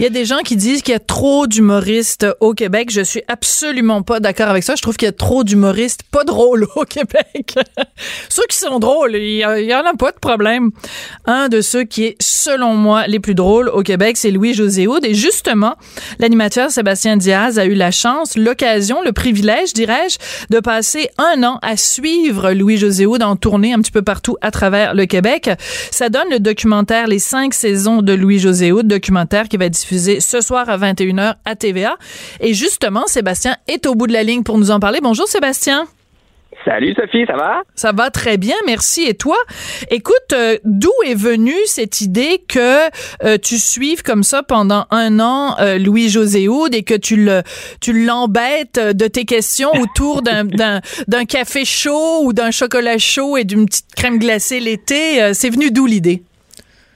Il 0.00 0.04
y 0.04 0.06
a 0.06 0.08
des 0.08 0.24
gens 0.24 0.38
qui 0.38 0.56
disent 0.56 0.80
qu'il 0.80 0.92
y 0.92 0.96
a 0.96 0.98
trop 0.98 1.46
d'humoristes 1.46 2.26
au 2.40 2.54
Québec. 2.54 2.88
Je 2.90 3.02
suis 3.02 3.20
absolument 3.28 4.00
pas 4.00 4.18
d'accord 4.18 4.48
avec 4.48 4.62
ça. 4.62 4.74
Je 4.74 4.80
trouve 4.80 4.96
qu'il 4.96 5.04
y 5.04 5.10
a 5.10 5.12
trop 5.12 5.44
d'humoristes 5.44 6.04
pas 6.10 6.24
drôles 6.24 6.66
au 6.74 6.84
Québec. 6.84 7.54
ceux 8.30 8.44
qui 8.48 8.56
sont 8.56 8.78
drôles, 8.78 9.14
il 9.14 9.36
y, 9.36 9.44
en 9.74 9.84
a 9.84 9.92
pas 9.98 10.10
de 10.12 10.18
problème. 10.18 10.70
Un 11.26 11.50
de 11.50 11.60
ceux 11.60 11.84
qui 11.84 12.04
est, 12.04 12.16
selon 12.18 12.76
moi, 12.76 13.08
les 13.08 13.20
plus 13.20 13.34
drôles 13.34 13.68
au 13.68 13.82
Québec, 13.82 14.16
c'est 14.16 14.30
Louis-José 14.30 14.86
Houd. 14.86 15.04
Et 15.04 15.12
justement, 15.12 15.74
l'animateur 16.18 16.70
Sébastien 16.70 17.18
Diaz 17.18 17.58
a 17.58 17.66
eu 17.66 17.74
la 17.74 17.90
chance, 17.90 18.38
l'occasion, 18.38 19.02
le 19.02 19.12
privilège, 19.12 19.74
dirais-je, 19.74 20.16
de 20.48 20.60
passer 20.60 21.10
un 21.18 21.42
an 21.42 21.58
à 21.60 21.76
suivre 21.76 22.52
Louis-José 22.52 23.04
Houd 23.04 23.22
en 23.22 23.36
tournée 23.36 23.74
un 23.74 23.80
petit 23.80 23.92
peu 23.92 24.00
partout 24.00 24.38
à 24.40 24.50
travers 24.50 24.94
le 24.94 25.04
Québec. 25.04 25.50
Ça 25.90 26.08
donne 26.08 26.30
le 26.30 26.38
documentaire 26.38 27.06
Les 27.06 27.18
cinq 27.18 27.52
saisons 27.52 28.00
de 28.00 28.14
Louis-José 28.14 28.72
Houd, 28.72 28.88
documentaire 28.88 29.46
qui 29.46 29.58
va 29.58 29.66
être 29.66 29.74
diffusé 29.74 29.89
ce 29.98 30.40
soir 30.40 30.68
à 30.68 30.78
21h 30.78 31.34
à 31.44 31.54
TVA. 31.56 31.96
Et 32.40 32.54
justement, 32.54 33.06
Sébastien 33.06 33.56
est 33.68 33.86
au 33.86 33.94
bout 33.94 34.06
de 34.06 34.12
la 34.12 34.22
ligne 34.22 34.42
pour 34.42 34.58
nous 34.58 34.70
en 34.70 34.80
parler. 34.80 35.00
Bonjour 35.02 35.26
Sébastien. 35.26 35.86
Salut 36.64 36.94
Sophie, 36.94 37.24
ça 37.26 37.36
va? 37.36 37.62
Ça 37.74 37.92
va 37.92 38.10
très 38.10 38.36
bien, 38.36 38.56
merci. 38.66 39.04
Et 39.04 39.14
toi? 39.14 39.36
Écoute, 39.90 40.14
euh, 40.34 40.58
d'où 40.64 40.92
est 41.06 41.14
venue 41.14 41.56
cette 41.64 42.02
idée 42.02 42.42
que 42.46 42.88
euh, 43.24 43.38
tu 43.38 43.58
suives 43.58 44.02
comme 44.02 44.22
ça 44.22 44.42
pendant 44.42 44.86
un 44.90 45.20
an 45.20 45.56
euh, 45.58 45.78
Louis-José 45.78 46.48
Houd 46.48 46.74
et 46.74 46.82
que 46.82 46.94
tu 46.94 47.16
le 47.16 47.42
tu 47.80 48.04
l'embêtes 48.04 48.78
de 48.78 49.06
tes 49.06 49.24
questions 49.24 49.70
autour 49.80 50.22
d'un, 50.22 50.44
d'un, 50.44 51.24
café 51.24 51.64
chaud 51.64 52.24
ou 52.24 52.32
d'un 52.32 52.50
chocolat 52.50 52.98
chaud 52.98 53.36
et 53.36 53.44
d'une 53.44 53.66
petite 53.66 53.94
crème 53.96 54.18
glacée 54.18 54.60
l'été? 54.60 55.32
c'est 55.32 55.50
venu 55.50 55.70
d'où 55.70 55.86
l'idée? 55.86 56.22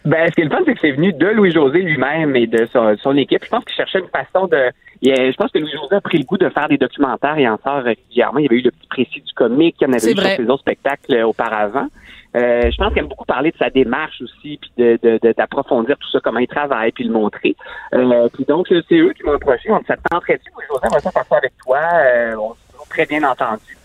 Ben, 0.04 0.28
ce 0.28 0.34
qui 0.34 0.42
est 0.42 0.44
le 0.44 0.50
fun, 0.50 0.60
c'est 0.66 0.74
que 0.74 0.80
c'est 0.80 0.92
venu 0.92 1.12
de 1.12 1.26
Louis-José 1.26 1.80
lui-même 1.80 2.36
et 2.36 2.46
de 2.46 2.68
son, 2.72 3.16
équipe. 3.16 3.44
Je 3.44 3.48
pense 3.48 3.64
qu'il 3.64 3.74
cherchait 3.74 4.00
une 4.00 4.08
façon 4.08 4.46
de... 4.46 4.70
Je 5.02 5.36
pense 5.36 5.50
que 5.50 5.58
Louis-José 5.58 5.96
a 5.96 6.00
pris 6.00 6.18
le 6.18 6.24
goût 6.24 6.36
de 6.36 6.48
faire 6.50 6.68
des 6.68 6.76
documentaires 6.76 7.38
et 7.38 7.48
en 7.48 7.58
sort 7.58 7.82
régulièrement. 7.82 8.38
Il 8.38 8.44
y 8.44 8.46
avait 8.46 8.56
eu 8.56 8.62
le 8.62 8.70
petit 8.70 8.88
précis 8.88 9.22
du 9.22 9.32
comique, 9.34 9.76
il 9.80 9.84
y 9.84 9.86
en 9.86 9.92
avait 9.92 10.12
eu 10.12 10.16
sur 10.16 10.22
ses 10.22 10.44
autres 10.44 10.60
spectacles 10.60 11.14
euh, 11.14 11.26
auparavant. 11.26 11.88
Euh, 12.36 12.68
je 12.70 12.76
pense 12.76 12.88
qu'il 12.92 12.98
aime 12.98 13.08
beaucoup 13.08 13.24
parler 13.24 13.52
de 13.52 13.56
sa 13.56 13.70
démarche 13.70 14.20
aussi, 14.20 14.58
puis 14.60 14.72
de, 14.76 15.32
d'approfondir 15.36 15.96
tout 15.98 16.10
ça, 16.10 16.18
comment 16.22 16.40
il 16.40 16.48
travaille, 16.48 16.90
puis 16.90 17.04
le 17.04 17.12
montrer. 17.12 17.54
Euh, 17.94 18.28
puis 18.32 18.44
donc, 18.44 18.66
c'est 18.68 18.96
eux 18.96 19.12
qui 19.12 19.22
m'ont 19.22 19.34
approché. 19.34 19.70
On 19.70 19.78
s'est 19.84 19.96
très-tu, 19.96 20.50
Louis-José, 20.54 20.88
on 20.90 20.94
va 20.94 21.00
faire 21.00 21.12
ça 21.12 21.36
avec 21.36 21.52
toi. 21.64 21.78
Euh, 21.78 22.34
on 22.36 22.54
s'est 22.54 22.88
très 22.90 23.06
bien 23.06 23.22
entendu. 23.22 23.78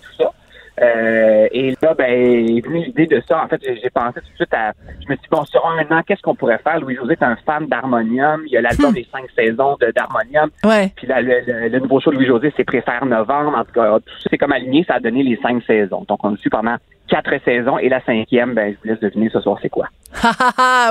Euh, 0.81 1.47
et 1.51 1.75
là, 1.81 1.93
ben, 1.93 2.09
est 2.09 2.65
venue 2.65 2.85
l'idée 2.85 3.07
de 3.07 3.21
ça. 3.27 3.43
En 3.43 3.47
fait, 3.47 3.61
j'ai 3.61 3.89
pensé 3.89 4.19
tout 4.21 4.31
de 4.31 4.35
suite 4.35 4.53
à. 4.53 4.71
Je 4.87 5.09
me 5.09 5.15
suis 5.15 5.23
dit, 5.23 5.27
bon, 5.29 5.43
sur 5.45 5.65
un 5.65 5.97
an, 5.97 6.01
qu'est-ce 6.05 6.21
qu'on 6.21 6.35
pourrait 6.35 6.59
faire? 6.59 6.79
Louis-José 6.79 7.13
est 7.13 7.23
un 7.23 7.35
fan 7.45 7.67
d'harmonium. 7.67 8.43
Il 8.45 8.51
y 8.51 8.57
a 8.57 8.61
l'album 8.61 8.91
hmm. 8.91 8.95
des 8.95 9.07
cinq 9.11 9.25
saisons 9.35 9.77
d'harmonium. 9.95 10.49
Ouais. 10.63 10.91
Puis 10.95 11.07
le, 11.09 11.79
nouveau 11.79 11.99
show 11.99 12.11
de 12.11 12.15
Louis-José, 12.15 12.53
c'est 12.55 12.63
Préfère 12.63 13.05
novembre. 13.05 13.57
En 13.57 13.63
tout 13.63 13.73
cas, 13.73 13.99
tout 13.99 14.13
ça, 14.19 14.29
c'est 14.29 14.37
comme 14.37 14.51
aligné, 14.51 14.85
ça 14.87 14.95
a 14.95 14.99
donné 14.99 15.23
les 15.23 15.37
cinq 15.37 15.63
saisons. 15.63 16.05
Donc, 16.07 16.23
on 16.23 16.33
a 16.33 16.37
su 16.37 16.49
pendant 16.49 16.75
quatre 17.09 17.33
saisons 17.43 17.77
et 17.77 17.89
la 17.89 18.03
cinquième, 18.05 18.53
ben, 18.53 18.73
je 18.73 18.77
vous 18.77 18.93
laisse 18.93 18.99
deviner 18.99 19.29
ce 19.31 19.41
soir 19.41 19.57
c'est 19.61 19.69
quoi. 19.69 19.87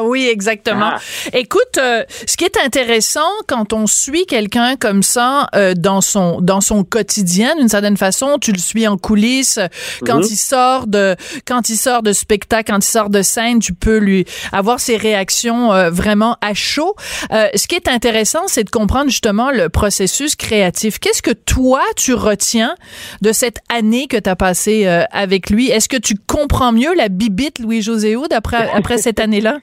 oui, 0.04 0.28
exactement. 0.30 0.92
Ah. 0.94 1.00
Écoute, 1.32 1.78
euh, 1.78 2.04
ce 2.26 2.36
qui 2.36 2.44
est 2.44 2.56
intéressant 2.64 3.28
quand 3.46 3.72
on 3.72 3.86
suit 3.86 4.26
quelqu'un 4.26 4.76
comme 4.76 5.02
ça 5.02 5.48
euh, 5.54 5.74
dans 5.76 6.00
son 6.00 6.40
dans 6.40 6.60
son 6.60 6.84
quotidien, 6.84 7.54
d'une 7.56 7.68
certaine 7.68 7.96
façon, 7.96 8.38
tu 8.40 8.52
le 8.52 8.58
suis 8.58 8.86
en 8.86 8.96
coulisses 8.96 9.58
quand 10.06 10.18
mhm. 10.18 10.28
il 10.30 10.36
sort 10.36 10.86
de 10.86 11.16
quand 11.46 11.68
il 11.68 11.76
sort 11.76 12.02
de 12.02 12.12
spectacle, 12.12 12.72
quand 12.72 12.78
il 12.78 12.88
sort 12.88 13.10
de 13.10 13.22
scène, 13.22 13.58
tu 13.58 13.74
peux 13.74 13.98
lui 13.98 14.24
avoir 14.52 14.80
ses 14.80 14.96
réactions 14.96 15.72
euh, 15.72 15.90
vraiment 15.90 16.36
à 16.40 16.54
chaud. 16.54 16.94
ce 17.30 17.66
qui 17.66 17.74
est 17.74 17.88
intéressant, 17.88 18.46
c'est 18.46 18.64
de 18.64 18.70
comprendre 18.70 19.10
justement 19.10 19.50
le 19.50 19.68
processus 19.68 20.36
créatif. 20.36 20.98
Qu'est-ce 21.00 21.22
que 21.22 21.32
toi 21.32 21.82
tu 21.96 22.14
retiens 22.14 22.74
de 23.20 23.32
cette 23.32 23.58
année 23.68 24.06
que 24.06 24.16
tu 24.16 24.30
as 24.30 24.36
passée 24.36 24.86
avec 25.10 25.50
lui? 25.50 25.70
Est-ce 25.70 25.88
que 25.88 25.96
tu 25.96 26.07
comprends 26.26 26.72
mieux 26.72 26.94
la 26.96 27.08
bibite 27.08 27.58
Louis-José 27.58 28.16
Houd 28.16 28.32
après 28.32 28.68
après 28.74 28.98
cette 28.98 29.20
année-là? 29.20 29.58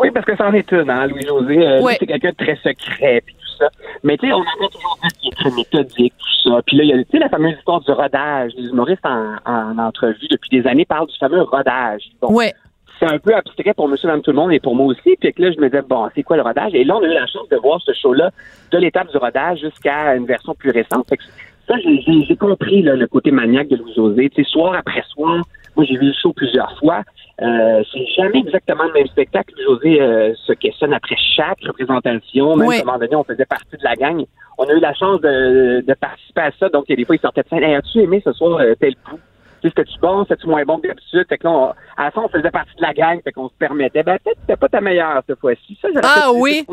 Oui, 0.00 0.10
parce 0.12 0.26
que 0.26 0.36
c'en 0.36 0.52
est 0.52 0.70
une, 0.70 0.90
hein, 0.90 1.06
Louis-José. 1.06 1.66
Euh, 1.66 1.80
c'est 1.98 2.06
quelqu'un 2.06 2.30
de 2.30 2.36
très 2.36 2.56
secret, 2.56 3.22
puis 3.24 3.34
tout 3.34 3.58
ça. 3.58 3.68
Mais 4.04 4.16
tu 4.16 4.26
sais, 4.26 4.32
on 4.32 4.40
entend 4.40 4.68
toujours 4.70 4.98
dire 5.02 5.10
qu'il 5.18 5.32
est 5.32 5.36
très 5.36 5.50
méthodique, 5.50 6.14
tout 6.18 6.50
ça. 6.50 6.60
Puis 6.66 6.76
là, 6.76 6.84
il 6.84 6.90
y 6.90 6.92
a, 6.92 6.98
tu 6.98 7.10
sais, 7.10 7.18
la 7.18 7.28
fameuse 7.28 7.54
histoire 7.54 7.80
du 7.80 7.90
rodage. 7.90 8.52
Les 8.56 8.68
humoristes 8.68 9.04
en, 9.04 9.36
en, 9.44 9.78
entrevue 9.78 10.28
depuis 10.30 10.50
des 10.50 10.68
années 10.68 10.84
parlent 10.84 11.08
du 11.08 11.18
fameux 11.18 11.42
rodage. 11.42 12.02
ouais. 12.22 12.54
C'est 13.00 13.06
un 13.06 13.18
peu 13.20 13.32
abstrait 13.32 13.74
pour 13.74 13.86
monsieur, 13.86 14.08
madame, 14.08 14.22
tout 14.22 14.32
le 14.32 14.36
monde 14.36 14.52
et 14.52 14.58
pour 14.58 14.74
moi 14.74 14.86
aussi. 14.86 15.16
Puis 15.20 15.32
que 15.32 15.40
là, 15.40 15.52
je 15.52 15.60
me 15.60 15.68
disais, 15.68 15.82
bon, 15.82 16.08
c'est 16.16 16.24
quoi 16.24 16.36
le 16.36 16.42
rodage? 16.42 16.74
Et 16.74 16.82
là, 16.82 16.96
on 16.96 17.02
a 17.04 17.06
eu 17.06 17.14
la 17.14 17.28
chance 17.28 17.48
de 17.48 17.56
voir 17.56 17.80
ce 17.80 17.92
show-là 17.92 18.32
de 18.72 18.78
l'étape 18.78 19.08
du 19.12 19.16
rodage 19.18 19.60
jusqu'à 19.60 20.16
une 20.16 20.26
version 20.26 20.52
plus 20.56 20.70
récente. 20.70 21.08
Fait 21.08 21.16
que 21.16 21.22
ça, 21.68 21.74
j'ai 21.78 22.36
compris 22.36 22.82
là, 22.82 22.96
le 22.96 23.06
côté 23.06 23.30
maniaque 23.30 23.68
de 23.68 23.76
Louis-José. 23.76 24.30
Tu 24.30 24.42
sais, 24.42 24.50
soir 24.50 24.74
après 24.74 25.02
soir, 25.10 25.44
moi, 25.76 25.84
j'ai 25.88 25.96
vu 25.96 26.06
le 26.06 26.12
show 26.12 26.32
plusieurs 26.32 26.76
fois. 26.78 27.02
Euh, 27.40 27.82
c'est 27.92 28.06
jamais 28.16 28.40
exactement 28.40 28.84
le 28.84 28.92
même 28.92 29.06
spectacle. 29.06 29.54
José 29.64 30.00
euh, 30.00 30.34
se 30.46 30.52
questionne 30.54 30.92
après 30.92 31.16
chaque 31.36 31.60
représentation. 31.64 32.56
Même 32.56 32.68
à 32.68 32.74
un 32.74 32.78
moment 32.78 32.98
donné, 32.98 33.14
on 33.14 33.22
faisait 33.22 33.44
partie 33.44 33.76
de 33.76 33.84
la 33.84 33.94
gang. 33.94 34.24
On 34.58 34.64
a 34.64 34.72
eu 34.72 34.80
la 34.80 34.92
chance 34.94 35.20
de, 35.20 35.84
de 35.86 35.94
participer 35.94 36.40
à 36.40 36.50
ça. 36.58 36.68
Donc, 36.68 36.86
il 36.88 36.92
y 36.92 36.94
a 36.94 36.96
des 36.96 37.04
fois, 37.04 37.14
il 37.14 37.20
sortait 37.20 37.42
de 37.42 37.48
scène. 37.48 37.62
as-tu 37.62 38.00
aimé 38.00 38.20
ce 38.24 38.32
soir 38.32 38.58
euh, 38.58 38.74
tel 38.80 38.96
coup? 38.96 39.20
C'était-tu 39.62 39.98
bon? 40.00 40.24
C'était-tu 40.24 40.48
moins 40.48 40.64
bon 40.64 40.78
que 40.78 40.88
d'habitude? 40.88 41.26
Fait 41.28 41.38
que 41.38 41.46
là, 41.46 41.74
à 41.96 42.04
la 42.04 42.10
fin, 42.10 42.22
on 42.22 42.28
faisait 42.28 42.50
partie 42.50 42.74
de 42.76 42.82
la 42.82 42.92
gang. 42.94 43.20
Fait 43.22 43.32
qu'on 43.32 43.48
se 43.48 43.54
permettait. 43.58 44.02
Ben, 44.02 44.18
peut-être 44.24 44.34
que 44.36 44.40
c'était 44.40 44.56
pas 44.56 44.68
ta 44.68 44.80
meilleure 44.80 45.22
cette 45.28 45.38
fois-ci. 45.38 45.78
Ça, 45.80 45.88
ah 46.02 46.30
oui? 46.34 46.64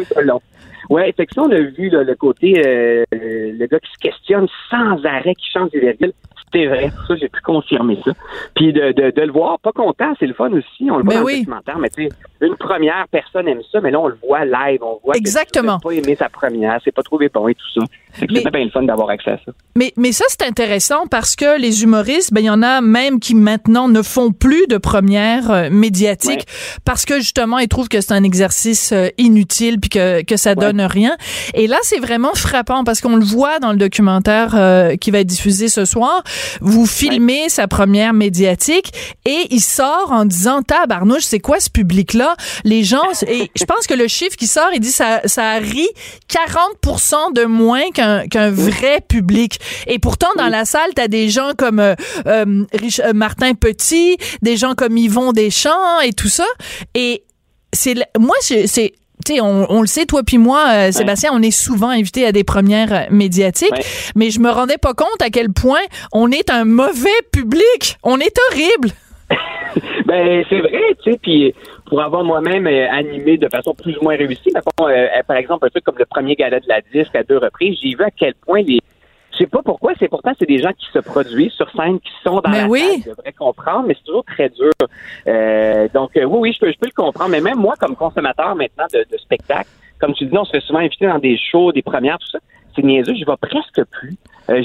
Ouais, 0.89 1.11
fait 1.17 1.25
que 1.25 1.33
ça, 1.33 1.41
on 1.41 1.51
a 1.51 1.59
vu 1.59 1.89
là, 1.89 2.03
le 2.03 2.15
côté, 2.15 2.61
euh, 2.65 3.03
le 3.11 3.65
gars 3.65 3.79
qui 3.79 3.91
se 3.91 3.97
questionne 3.99 4.47
sans 4.69 5.03
arrêt, 5.03 5.33
qui 5.35 5.49
change 5.51 5.71
des 5.71 5.79
virgules 5.79 6.13
c'est 6.55 6.67
vrai. 6.67 6.91
Ça, 7.07 7.15
j'ai 7.15 7.27
pu 7.27 7.41
confirmer 7.41 7.97
ça. 8.03 8.11
Puis 8.55 8.71
de, 8.71 8.91
de, 8.91 9.11
de 9.11 9.21
le 9.21 9.31
voir, 9.31 9.59
pas 9.59 9.71
content, 9.71 10.13
c'est 10.19 10.25
le 10.25 10.33
fun 10.33 10.51
aussi. 10.51 10.89
On 10.89 10.97
le 10.97 11.03
voit 11.03 11.15
ben 11.15 11.21
dans 11.21 11.27
le 11.27 11.37
documentaire, 11.37 11.79
mais 11.79 11.89
tu 11.89 12.03
sais, 12.03 12.09
une 12.41 12.55
première 12.55 13.05
personne 13.11 13.47
aime 13.47 13.61
ça, 13.71 13.81
mais 13.81 13.91
là, 13.91 13.99
on 13.99 14.07
le 14.07 14.17
voit 14.25 14.45
live. 14.45 14.79
On 14.81 14.99
voit 15.03 15.15
Exactement. 15.15 15.79
pas 15.79 15.91
aimé 15.91 16.15
sa 16.17 16.29
première, 16.29 16.79
c'est 16.83 16.93
pas 16.93 17.03
trouvé 17.03 17.29
bon 17.33 17.47
et 17.47 17.55
tout 17.55 17.79
ça. 17.79 17.85
C'est 18.17 18.27
bien 18.27 18.41
le 18.63 18.69
fun 18.69 18.83
d'avoir 18.83 19.09
accès 19.09 19.31
à 19.31 19.39
ça. 19.45 19.51
Mais, 19.75 19.91
mais 19.97 20.13
ça, 20.13 20.23
c'est 20.29 20.43
intéressant 20.43 21.07
parce 21.07 21.35
que 21.35 21.59
les 21.59 21.83
humoristes, 21.83 22.33
ben, 22.33 22.41
il 22.41 22.45
y 22.45 22.49
en 22.49 22.63
a 22.63 22.79
même 22.79 23.19
qui 23.19 23.35
maintenant 23.35 23.89
ne 23.89 24.01
font 24.01 24.31
plus 24.31 24.67
de 24.67 24.77
première 24.77 25.51
euh, 25.51 25.69
médiatique 25.69 26.45
parce 26.85 27.03
que 27.03 27.15
justement, 27.15 27.57
ils 27.57 27.67
trouvent 27.67 27.89
que 27.89 27.99
c'est 27.99 28.13
un 28.13 28.23
exercice 28.23 28.93
euh, 28.93 29.07
inutile 29.17 29.79
puis 29.79 29.89
que, 29.89 30.23
que 30.23 30.37
ça 30.45 30.55
donne 30.55 30.81
rien. 30.81 31.17
Et 31.53 31.67
là, 31.67 31.77
c'est 31.83 31.99
vraiment 31.99 32.33
frappant 32.33 32.83
parce 32.83 33.01
qu'on 33.01 33.15
le 33.15 33.25
voit 33.25 33.59
dans 33.59 33.71
le 33.71 33.77
documentaire 33.77 34.53
euh, 34.55 34.95
qui 34.95 35.11
va 35.11 35.19
être 35.19 35.27
diffusé 35.27 35.67
ce 35.67 35.85
soir. 35.85 36.23
Vous 36.61 36.85
filmez 36.85 37.49
sa 37.49 37.67
première 37.67 38.13
médiatique 38.13 38.93
et 39.25 39.47
il 39.49 39.61
sort 39.61 40.11
en 40.11 40.25
disant, 40.25 40.61
tabarnouche, 40.61 41.23
c'est 41.23 41.39
quoi 41.39 41.59
ce 41.59 41.69
public-là? 41.69 42.35
Les 42.63 42.83
gens, 42.83 43.03
et 43.27 43.51
je 43.55 43.65
pense 43.65 43.87
que 43.87 43.93
le 43.93 44.07
chiffre 44.07 44.35
qui 44.35 44.47
sort, 44.47 44.69
il 44.73 44.79
dit 44.79 44.91
ça, 44.91 45.21
ça 45.25 45.55
rit 45.55 45.89
40% 46.29 47.33
de 47.33 47.45
moins 47.45 47.89
qu'un 47.93 48.27
qu'un 48.27 48.49
vrai 48.49 49.01
public. 49.07 49.59
Et 49.87 49.99
pourtant, 49.99 50.29
dans 50.37 50.47
la 50.47 50.65
salle, 50.65 50.89
t'as 50.95 51.07
des 51.07 51.29
gens 51.29 51.51
comme 51.57 51.79
euh, 51.79 51.95
euh, 52.27 52.65
euh, 52.99 53.13
Martin 53.13 53.53
Petit, 53.53 54.17
des 54.41 54.57
gens 54.57 54.75
comme 54.75 54.97
Yvon 54.97 55.31
Deschamps 55.31 55.99
et 56.01 56.13
tout 56.13 56.27
ça. 56.27 56.45
Et 56.93 57.23
c'est 57.73 57.95
moi, 58.17 58.35
c'est 58.41 58.93
tu 59.25 59.35
sais, 59.35 59.41
on, 59.41 59.71
on, 59.71 59.81
le 59.81 59.87
sait, 59.87 60.05
toi 60.05 60.21
puis 60.23 60.37
moi, 60.37 60.91
Sébastien, 60.91 61.31
on 61.33 61.41
est 61.41 61.51
souvent 61.51 61.89
invité 61.89 62.25
à 62.25 62.31
des 62.31 62.43
premières 62.43 63.07
médiatiques, 63.09 64.11
mais 64.15 64.29
je 64.29 64.39
me 64.39 64.49
rendais 64.49 64.77
pas 64.77 64.93
compte 64.93 65.21
à 65.21 65.29
quel 65.29 65.51
point 65.51 65.81
on 66.13 66.31
est 66.31 66.49
un 66.49 66.65
mauvais 66.65 67.09
public. 67.31 67.97
On 68.03 68.19
est 68.19 68.37
horrible. 68.51 68.89
ben 70.05 70.45
c'est 70.49 70.59
vrai, 70.59 70.95
tu 71.03 71.11
sais, 71.11 71.19
puis 71.21 71.53
pour 71.85 72.01
avoir 72.01 72.23
moi-même 72.23 72.67
euh, 72.67 72.87
animé 72.91 73.37
de 73.37 73.47
façon 73.49 73.73
plus 73.73 73.97
ou 73.97 74.03
moins 74.03 74.15
réussie, 74.15 74.51
euh, 74.55 74.83
euh, 74.87 75.23
par 75.27 75.37
exemple 75.37 75.65
un 75.65 75.69
truc 75.69 75.83
comme 75.83 75.97
le 75.97 76.05
premier 76.05 76.35
gala 76.35 76.59
de 76.59 76.67
la 76.67 76.81
disque 76.93 77.15
à 77.15 77.23
deux 77.23 77.37
reprises, 77.37 77.77
j'ai 77.81 77.89
vu 77.89 78.03
à 78.03 78.11
quel 78.11 78.33
point 78.35 78.61
les 78.61 78.79
Je 79.35 79.39
sais 79.39 79.47
pas 79.47 79.61
pourquoi, 79.63 79.91
c'est 79.99 80.07
pourtant 80.07 80.31
c'est 80.39 80.47
des 80.47 80.59
gens 80.59 80.71
qui 80.77 80.85
se 80.93 80.99
produisent 80.99 81.51
sur 81.51 81.69
scène, 81.71 81.99
qui 81.99 82.11
sont 82.23 82.39
dans 82.39 82.49
Mais 82.49 82.61
la 82.61 82.67
oui. 82.67 82.79
salle, 82.79 83.01
je 83.05 83.09
devrais 83.09 83.33
comprendre, 83.33 83.85
mais 83.87 83.93
c'est 83.95 84.05
toujours 84.05 84.23
très 84.25 84.49
dur. 84.49 84.71
Euh, 85.27 85.87
donc 85.93 86.15
euh, 86.17 86.23
oui, 86.23 86.39
oui, 86.39 86.53
je 86.53 86.59
peux, 86.59 86.71
je 86.71 86.77
peux 86.77 86.87
le 86.87 87.03
comprendre. 87.03 87.29
Mais 87.31 87.41
même 87.41 87.57
moi, 87.57 87.75
comme 87.79 87.95
consommateur 87.95 88.55
maintenant 88.55 88.85
de, 88.93 89.05
de 89.11 89.17
spectacles, 89.17 89.69
comme 89.99 90.13
tu 90.13 90.25
dis, 90.25 90.37
on 90.37 90.45
se 90.45 90.51
fait 90.51 90.61
souvent 90.61 90.79
inviter 90.79 91.07
dans 91.07 91.19
des 91.19 91.37
shows, 91.37 91.71
des 91.71 91.81
premières, 91.81 92.17
tout 92.19 92.27
ça. 92.27 92.39
C'est 92.75 92.83
niaiseux, 92.83 93.13
je 93.17 93.25
vais 93.25 93.37
presque 93.39 93.81
plus. 93.91 94.15
Euh, 94.49 94.61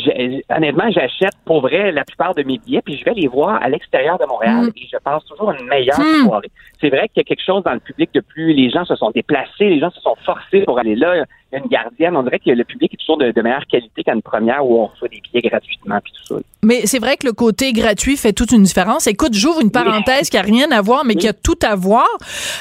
honnêtement, 0.54 0.90
j'achète 0.90 1.34
pour 1.44 1.60
vrai 1.60 1.92
la 1.92 2.04
plupart 2.04 2.34
de 2.34 2.42
mes 2.42 2.58
billets, 2.58 2.82
puis 2.82 2.96
je 2.98 3.04
vais 3.04 3.14
les 3.14 3.28
voir 3.28 3.62
à 3.62 3.68
l'extérieur 3.68 4.18
de 4.18 4.24
Montréal 4.26 4.64
Mm. 4.66 4.70
et 4.76 4.88
je 4.92 4.96
passe 4.98 5.24
toujours 5.26 5.52
une 5.52 5.64
meilleure 5.66 5.98
Mm. 6.00 6.26
soirée. 6.26 6.50
C'est 6.80 6.88
vrai 6.90 7.08
qu'il 7.08 7.18
y 7.18 7.20
a 7.20 7.24
quelque 7.24 7.44
chose 7.44 7.62
dans 7.62 7.72
le 7.72 7.78
public 7.80 8.10
de 8.12 8.20
plus. 8.20 8.52
Les 8.52 8.68
gens 8.70 8.84
se 8.84 8.96
sont 8.96 9.10
déplacés, 9.12 9.68
les 9.70 9.78
gens 9.78 9.90
se 9.90 10.00
sont 10.00 10.16
forcés 10.26 10.62
pour 10.62 10.78
aller 10.80 10.96
là. 10.96 11.24
Une 11.52 11.66
gardienne. 11.68 12.16
On 12.16 12.22
dirait 12.22 12.38
que 12.38 12.50
le 12.50 12.64
public 12.64 12.94
est 12.94 12.96
toujours 12.96 13.18
de, 13.18 13.32
de 13.32 13.42
meilleure 13.42 13.66
qualité 13.70 14.02
qu'à 14.04 14.14
une 14.14 14.22
première 14.22 14.64
où 14.64 14.80
on 14.82 14.86
reçoit 14.86 15.08
des 15.08 15.20
billets 15.20 15.48
gratuitement 15.48 15.98
puis 16.02 16.12
tout 16.12 16.34
ça. 16.36 16.40
Mais 16.62 16.82
c'est 16.86 16.98
vrai 16.98 17.16
que 17.16 17.26
le 17.26 17.32
côté 17.32 17.72
gratuit 17.72 18.16
fait 18.16 18.32
toute 18.32 18.52
une 18.52 18.62
différence. 18.62 19.06
Écoute, 19.06 19.34
j'ouvre 19.34 19.60
une 19.62 19.70
parenthèse 19.70 20.28
qui 20.30 20.36
a 20.36 20.42
rien 20.42 20.70
à 20.70 20.80
voir, 20.82 21.04
mais 21.04 21.14
qui 21.16 21.26
a 21.26 21.32
tout 21.32 21.58
à 21.62 21.74
voir. 21.74 22.06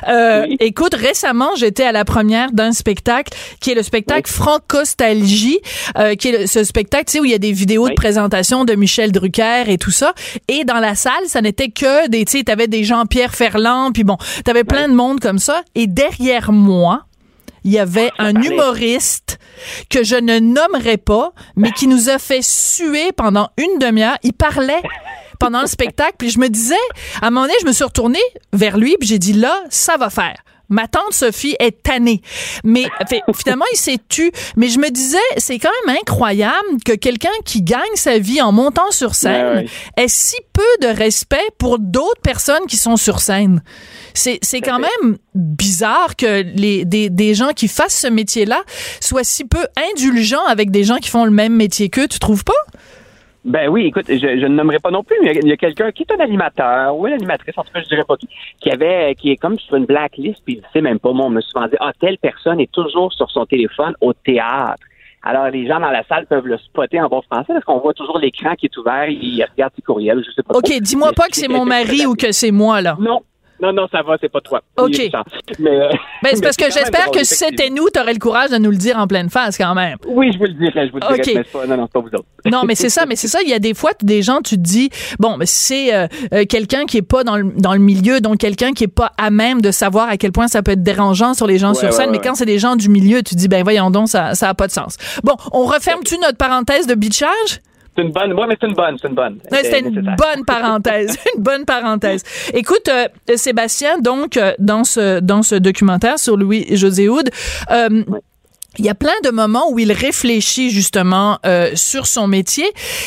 Euh, 0.07 0.45
Oui. 0.47 0.57
Écoute, 0.61 0.95
récemment, 0.95 1.49
j'étais 1.57 1.83
à 1.83 1.91
la 1.91 2.05
première 2.05 2.51
d'un 2.51 2.71
spectacle 2.71 3.37
qui 3.59 3.71
est 3.71 3.75
le 3.75 3.83
spectacle 3.83 4.31
Francostalgie, 4.79 5.59
euh, 5.97 6.15
qui 6.15 6.29
est 6.29 6.39
le- 6.41 6.47
ce 6.47 6.63
spectacle, 6.63 7.05
tu 7.05 7.11
sais, 7.13 7.19
où 7.19 7.25
il 7.25 7.31
y 7.31 7.35
a 7.35 7.39
des 7.39 7.51
vidéos 7.51 7.89
de 7.89 7.93
présentation 7.93 8.65
de 8.65 8.73
Michel 8.75 9.11
Drucker 9.11 9.63
et 9.67 9.77
tout 9.77 9.91
ça. 9.91 10.13
Et 10.47 10.63
dans 10.63 10.79
la 10.79 10.95
salle, 10.95 11.25
ça 11.25 11.41
n'était 11.41 11.69
que 11.69 12.07
des, 12.09 12.25
tu 12.25 12.37
sais, 12.37 12.43
t'avais 12.43 12.67
des 12.67 12.83
Jean-Pierre 12.83 13.35
Ferland, 13.35 13.91
puis 13.93 14.03
bon, 14.03 14.17
t'avais 14.45 14.63
plein 14.63 14.87
de 14.87 14.93
monde 14.93 15.19
comme 15.19 15.39
ça. 15.39 15.61
Et 15.75 15.87
derrière 15.87 16.51
moi, 16.51 17.03
il 17.63 17.71
y 17.71 17.79
avait 17.79 18.11
un 18.17 18.33
parlait. 18.33 18.43
humoriste 18.43 19.39
que 19.89 20.03
je 20.03 20.15
ne 20.15 20.39
nommerai 20.39 20.97
pas, 20.97 21.33
mais 21.55 21.71
qui 21.71 21.87
nous 21.87 22.09
a 22.09 22.19
fait 22.19 22.41
suer 22.41 23.11
pendant 23.11 23.49
une 23.57 23.79
demi-heure. 23.79 24.17
Il 24.23 24.33
parlait 24.33 24.81
pendant 25.39 25.61
le 25.61 25.67
spectacle, 25.67 26.15
puis 26.17 26.29
je 26.29 26.39
me 26.39 26.49
disais, 26.49 26.75
à 27.21 27.27
un 27.27 27.29
moment 27.29 27.43
donné, 27.43 27.53
je 27.61 27.67
me 27.67 27.71
suis 27.71 27.83
retournée 27.83 28.19
vers 28.53 28.77
lui, 28.77 28.95
puis 28.99 29.07
j'ai 29.07 29.19
dit, 29.19 29.33
là, 29.33 29.63
ça 29.69 29.97
va 29.97 30.09
faire. 30.09 30.35
Ma 30.69 30.87
tante 30.87 31.13
Sophie 31.13 31.55
est 31.59 31.83
tannée. 31.83 32.21
Mais 32.63 32.85
fait, 33.09 33.21
finalement, 33.35 33.65
il 33.73 33.77
s'est 33.77 33.97
tu. 34.07 34.31
Mais 34.55 34.69
je 34.69 34.79
me 34.79 34.89
disais, 34.89 35.17
c'est 35.37 35.59
quand 35.59 35.71
même 35.85 35.97
incroyable 36.01 36.55
que 36.85 36.93
quelqu'un 36.93 37.29
qui 37.45 37.61
gagne 37.61 37.81
sa 37.95 38.19
vie 38.19 38.41
en 38.41 38.51
montant 38.51 38.91
sur 38.91 39.15
scène 39.15 39.29
Ouais, 39.47 39.63
ouais. 39.97 40.03
ait 40.03 40.07
si 40.07 40.35
peu 40.53 40.87
de 40.87 40.93
respect 40.93 41.37
pour 41.57 41.79
d'autres 41.79 42.21
personnes 42.21 42.65
qui 42.67 42.77
sont 42.77 42.97
sur 42.97 43.19
scène. 43.19 43.63
C'est, 44.13 44.39
c'est 44.41 44.61
quand 44.61 44.79
même 44.79 45.17
bizarre 45.35 46.15
que 46.15 46.41
les, 46.55 46.85
des, 46.85 47.09
des 47.09 47.33
gens 47.35 47.49
qui 47.49 47.67
fassent 47.67 47.99
ce 47.99 48.07
métier-là 48.07 48.61
soient 48.99 49.23
si 49.23 49.45
peu 49.45 49.65
indulgents 49.91 50.45
avec 50.45 50.71
des 50.71 50.83
gens 50.83 50.97
qui 50.97 51.09
font 51.09 51.25
le 51.25 51.31
même 51.31 51.53
métier 51.53 51.89
qu'eux, 51.89 52.07
tu 52.07 52.19
trouves 52.19 52.43
pas? 52.43 52.53
Ben 53.45 53.69
oui, 53.69 53.85
écoute, 53.85 54.05
je, 54.09 54.17
je 54.17 54.45
ne 54.45 54.55
nommerai 54.55 54.79
pas 54.79 54.91
non 54.91 55.03
plus, 55.03 55.15
mais 55.23 55.33
il 55.33 55.47
y 55.47 55.51
a, 55.51 55.57
quelqu'un 55.57 55.91
qui 55.91 56.03
est 56.03 56.13
un 56.13 56.19
animateur 56.19 56.95
ou 56.95 57.07
une 57.07 57.13
animatrice, 57.13 57.57
en 57.57 57.63
tout 57.63 57.71
cas, 57.71 57.81
je 57.81 57.87
dirais 57.87 58.03
pas 58.03 58.17
qui, 58.17 58.27
qui 58.59 58.69
avait, 58.69 59.15
qui 59.15 59.31
est 59.31 59.37
comme 59.37 59.57
sur 59.57 59.75
une 59.75 59.85
blacklist, 59.85 60.41
puis 60.43 60.55
il 60.55 60.63
sait 60.73 60.81
même 60.81 60.99
pas. 60.99 61.13
Moi, 61.13 61.25
on 61.25 61.29
me 61.29 61.41
souvent 61.41 61.67
dit, 61.67 61.75
ah, 61.79 61.91
telle 61.99 62.17
personne 62.17 62.59
est 62.59 62.71
toujours 62.71 63.13
sur 63.13 63.31
son 63.31 63.45
téléphone 63.45 63.93
au 64.01 64.13
théâtre. 64.13 64.83
Alors, 65.23 65.49
les 65.49 65.67
gens 65.67 65.79
dans 65.79 65.89
la 65.89 66.03
salle 66.03 66.25
peuvent 66.27 66.47
le 66.47 66.57
spotter 66.57 66.99
en 66.99 67.07
bon 67.07 67.21
français 67.21 67.53
parce 67.53 67.65
qu'on 67.65 67.79
voit 67.79 67.93
toujours 67.93 68.19
l'écran 68.19 68.55
qui 68.55 68.67
est 68.67 68.77
ouvert, 68.77 69.07
il 69.09 69.45
regarde 69.51 69.73
ses 69.75 69.81
courriels, 69.81 70.23
je 70.25 70.31
sais 70.31 70.43
pas. 70.43 70.57
OK, 70.57 70.71
dis-moi 70.81 71.11
pas 71.13 71.27
que 71.27 71.35
c'est 71.35 71.49
mon 71.49 71.65
mari 71.65 72.05
ou 72.05 72.15
que 72.15 72.31
c'est 72.31 72.51
moi, 72.51 72.81
là. 72.81 72.97
Non, 72.99 73.21
non, 73.61 73.73
non, 73.73 73.87
ça 73.91 74.01
va, 74.01 74.15
c'est 74.21 74.29
pas 74.31 74.41
toi. 74.41 74.61
OK. 74.77 74.97
Mais, 75.59 75.69
euh, 75.69 75.89
Ben, 76.23 76.31
c'est 76.33 76.41
parce 76.41 76.55
que 76.57 76.65
j'espère 76.71 77.11
que 77.11 77.23
si 77.23 77.35
c'était 77.35 77.69
nous, 77.69 77.89
t'aurais 77.89 78.13
le 78.13 78.19
courage 78.19 78.49
de 78.51 78.57
nous 78.57 78.71
le 78.71 78.77
dire 78.77 78.97
en 78.97 79.07
pleine 79.07 79.29
face, 79.29 79.57
quand 79.57 79.73
même. 79.75 79.97
Oui, 80.07 80.31
je 80.33 80.37
vous 80.37 80.45
le 80.45 80.53
dirai, 80.53 80.87
je 80.87 80.91
vous 80.91 80.99
le 80.99 81.07
dirai, 81.15 81.19
OK. 81.19 81.25
mais 81.35 81.43
c'est 81.45 81.51
pas, 81.51 81.67
non, 81.67 81.77
non, 81.77 81.85
c'est 81.87 81.93
pas 81.93 81.99
vous 81.99 82.15
autres. 82.15 82.25
Non, 82.45 82.63
mais 82.65 82.75
c'est 82.75 82.89
ça, 82.89 83.05
mais 83.05 83.15
c'est 83.15 83.27
ça. 83.27 83.39
Il 83.43 83.49
y 83.49 83.53
a 83.53 83.59
des 83.59 83.73
fois, 83.73 83.91
des 84.01 84.21
gens, 84.21 84.41
tu 84.41 84.55
te 84.55 84.61
dis, 84.61 84.89
bon, 85.19 85.37
c'est 85.43 85.93
euh, 85.93 86.07
euh, 86.33 86.45
quelqu'un 86.45 86.85
qui 86.85 86.97
est 86.97 87.01
pas 87.01 87.23
dans 87.23 87.37
le, 87.37 87.51
dans 87.57 87.73
le 87.73 87.79
milieu, 87.79 88.21
donc 88.21 88.37
quelqu'un 88.37 88.71
qui 88.71 88.85
est 88.85 88.87
pas 88.87 89.11
à 89.17 89.29
même 89.29 89.61
de 89.61 89.71
savoir 89.71 90.09
à 90.09 90.17
quel 90.17 90.31
point 90.31 90.47
ça 90.47 90.61
peut 90.63 90.71
être 90.71 90.83
dérangeant 90.83 91.33
sur 91.33 91.47
les 91.47 91.57
gens 91.57 91.69
Ouais, 91.69 91.75
sur 91.79 91.93
scène. 91.93 92.07
ouais, 92.11 92.11
mais 92.13 92.19
quand 92.19 92.35
c'est 92.35 92.45
des 92.45 92.59
gens 92.59 92.75
du 92.75 92.89
milieu, 92.89 93.17
tu 93.23 93.35
te 93.35 93.39
dis, 93.39 93.47
ben 93.47 93.63
voyons 93.63 93.91
donc, 93.91 94.07
ça, 94.09 94.35
ça 94.35 94.49
a 94.49 94.53
pas 94.53 94.67
de 94.67 94.71
sens. 94.71 94.95
Bon, 95.23 95.33
on 95.51 95.65
referme-tu 95.65 96.17
notre 96.19 96.37
parenthèse 96.37 96.87
de 96.87 96.95
bitchage? 96.95 97.59
C'est 97.99 98.05
une 98.05 98.11
bonne, 98.13 98.33
moi, 98.33 98.47
mais 98.47 98.55
c'est 98.59 98.67
une 98.67 98.75
bonne, 98.75 98.97
c'est 99.01 99.09
une 99.09 99.15
bonne. 99.15 99.39
Ouais, 99.51 99.63
C'était 99.63 99.81
une 99.81 100.15
bonne 100.15 100.45
parenthèse, 100.45 101.17
une 101.35 101.43
bonne 101.43 101.65
parenthèse. 101.65 102.23
Écoute, 102.53 102.87
euh, 102.87 103.07
Sébastien, 103.35 103.99
donc 103.99 104.37
euh, 104.37 104.53
dans 104.57 104.85
ce 104.85 105.19
dans 105.19 105.43
ce 105.43 105.55
documentaire 105.55 106.17
sur 106.17 106.37
Louis 106.37 106.65
José 106.77 107.09
Houd, 107.09 107.29
euh, 107.71 108.03
il 108.79 108.85
y 108.85 108.89
a 108.89 108.95
plein 108.95 109.13
de 109.23 109.29
moments 109.29 109.69
où 109.71 109.77
il 109.79 109.91
réfléchit 109.91 110.71
justement 110.71 111.37
euh, 111.45 111.71
sur 111.75 112.07
son 112.07 112.27
métier. 112.27 112.65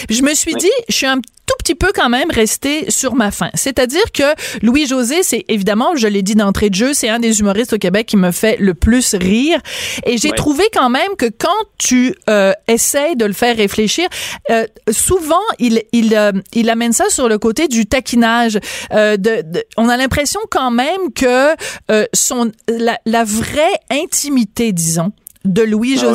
Je 0.09 0.23
me 0.23 0.35
suis 0.35 0.55
dit, 0.55 0.71
je 0.89 0.95
suis 0.95 1.07
un 1.07 1.17
tout 1.45 1.55
petit 1.59 1.75
peu 1.75 1.91
quand 1.93 2.09
même 2.09 2.31
resté 2.31 2.89
sur 2.91 3.15
ma 3.17 3.31
faim. 3.33 3.51
C'est-à-dire 3.55 4.13
que 4.15 4.23
Louis 4.63 4.87
José, 4.87 5.23
c'est 5.25 5.45
évidemment, 5.49 5.97
je 5.97 6.07
l'ai 6.07 6.23
dit 6.23 6.37
d'entrée 6.37 6.71
de 6.71 6.75
jeu, 6.77 6.95
c'est 6.95 7.09
un 7.09 7.19
des 7.19 7.41
humoristes 7.41 7.73
au 7.73 7.79
Québec 7.79 8.07
qui 8.07 8.17
me 8.17 8.31
fait 8.31 8.57
le 8.61 8.75
plus 8.75 9.15
rire. 9.15 9.59
Et 10.07 10.19
j'ai 10.19 10.31
Ouais. 10.31 10.37
trouvé 10.37 10.65
quand 10.73 10.89
même 10.89 11.17
que 11.19 11.27
quand 11.27 11.49
tu 11.79 12.15
euh, 12.31 12.53
essayes 12.69 13.17
de 13.17 13.25
le 13.25 13.33
faire 13.33 13.57
réfléchir, 13.57 14.09
euh, 14.51 14.67
souvent 14.91 15.43
il 15.59 15.83
il 15.93 16.15
euh, 16.15 16.31
il 16.53 16.71
amène 16.71 16.93
ça 16.93 17.09
sur 17.11 17.29
le 17.29 17.39
côté 17.39 17.67
du 17.67 17.87
taquinage. 17.87 18.59
Euh, 18.93 19.17
de, 19.17 19.43
de- 19.43 19.65
on 19.77 19.89
a 19.89 19.97
l'impression 19.97 20.41
quand 20.51 20.71
même 20.71 21.13
que 21.15 21.55
euh, 21.91 22.07
son 22.15 22.53
la, 22.69 22.99
la 23.05 23.25
vraie 23.25 23.75
intimité, 23.91 24.73
disons, 24.73 25.11
de 25.45 25.63
Louis 25.63 25.97
Ah 26.03 26.13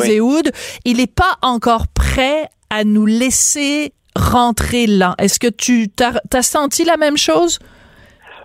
il 0.84 0.96
n'est 0.96 1.06
pas 1.06 1.36
encore 1.42 1.86
prêt 1.88 2.48
à 2.70 2.84
nous 2.84 3.06
laisser 3.06 3.92
rentrer 4.16 4.86
là. 4.86 5.14
Est-ce 5.18 5.38
que 5.38 5.48
tu 5.48 5.88
t'as 5.88 6.14
as 6.32 6.42
senti 6.42 6.84
la 6.84 6.96
même 6.96 7.16
chose? 7.16 7.58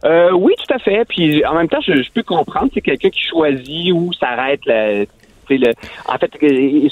Euh, 0.05 0.31
oui, 0.31 0.53
tout 0.57 0.73
à 0.73 0.79
fait. 0.79 1.05
Puis 1.05 1.45
en 1.45 1.55
même 1.55 1.69
temps, 1.69 1.81
je, 1.81 2.01
je 2.01 2.11
peux 2.11 2.23
comprendre, 2.23 2.69
c'est 2.73 2.81
quelqu'un 2.81 3.09
qui 3.09 3.21
choisit 3.21 3.93
où 3.93 4.11
s'arrête 4.13 4.61
le, 4.65 5.05
le. 5.49 5.73
En 6.07 6.17
fait, 6.17 6.31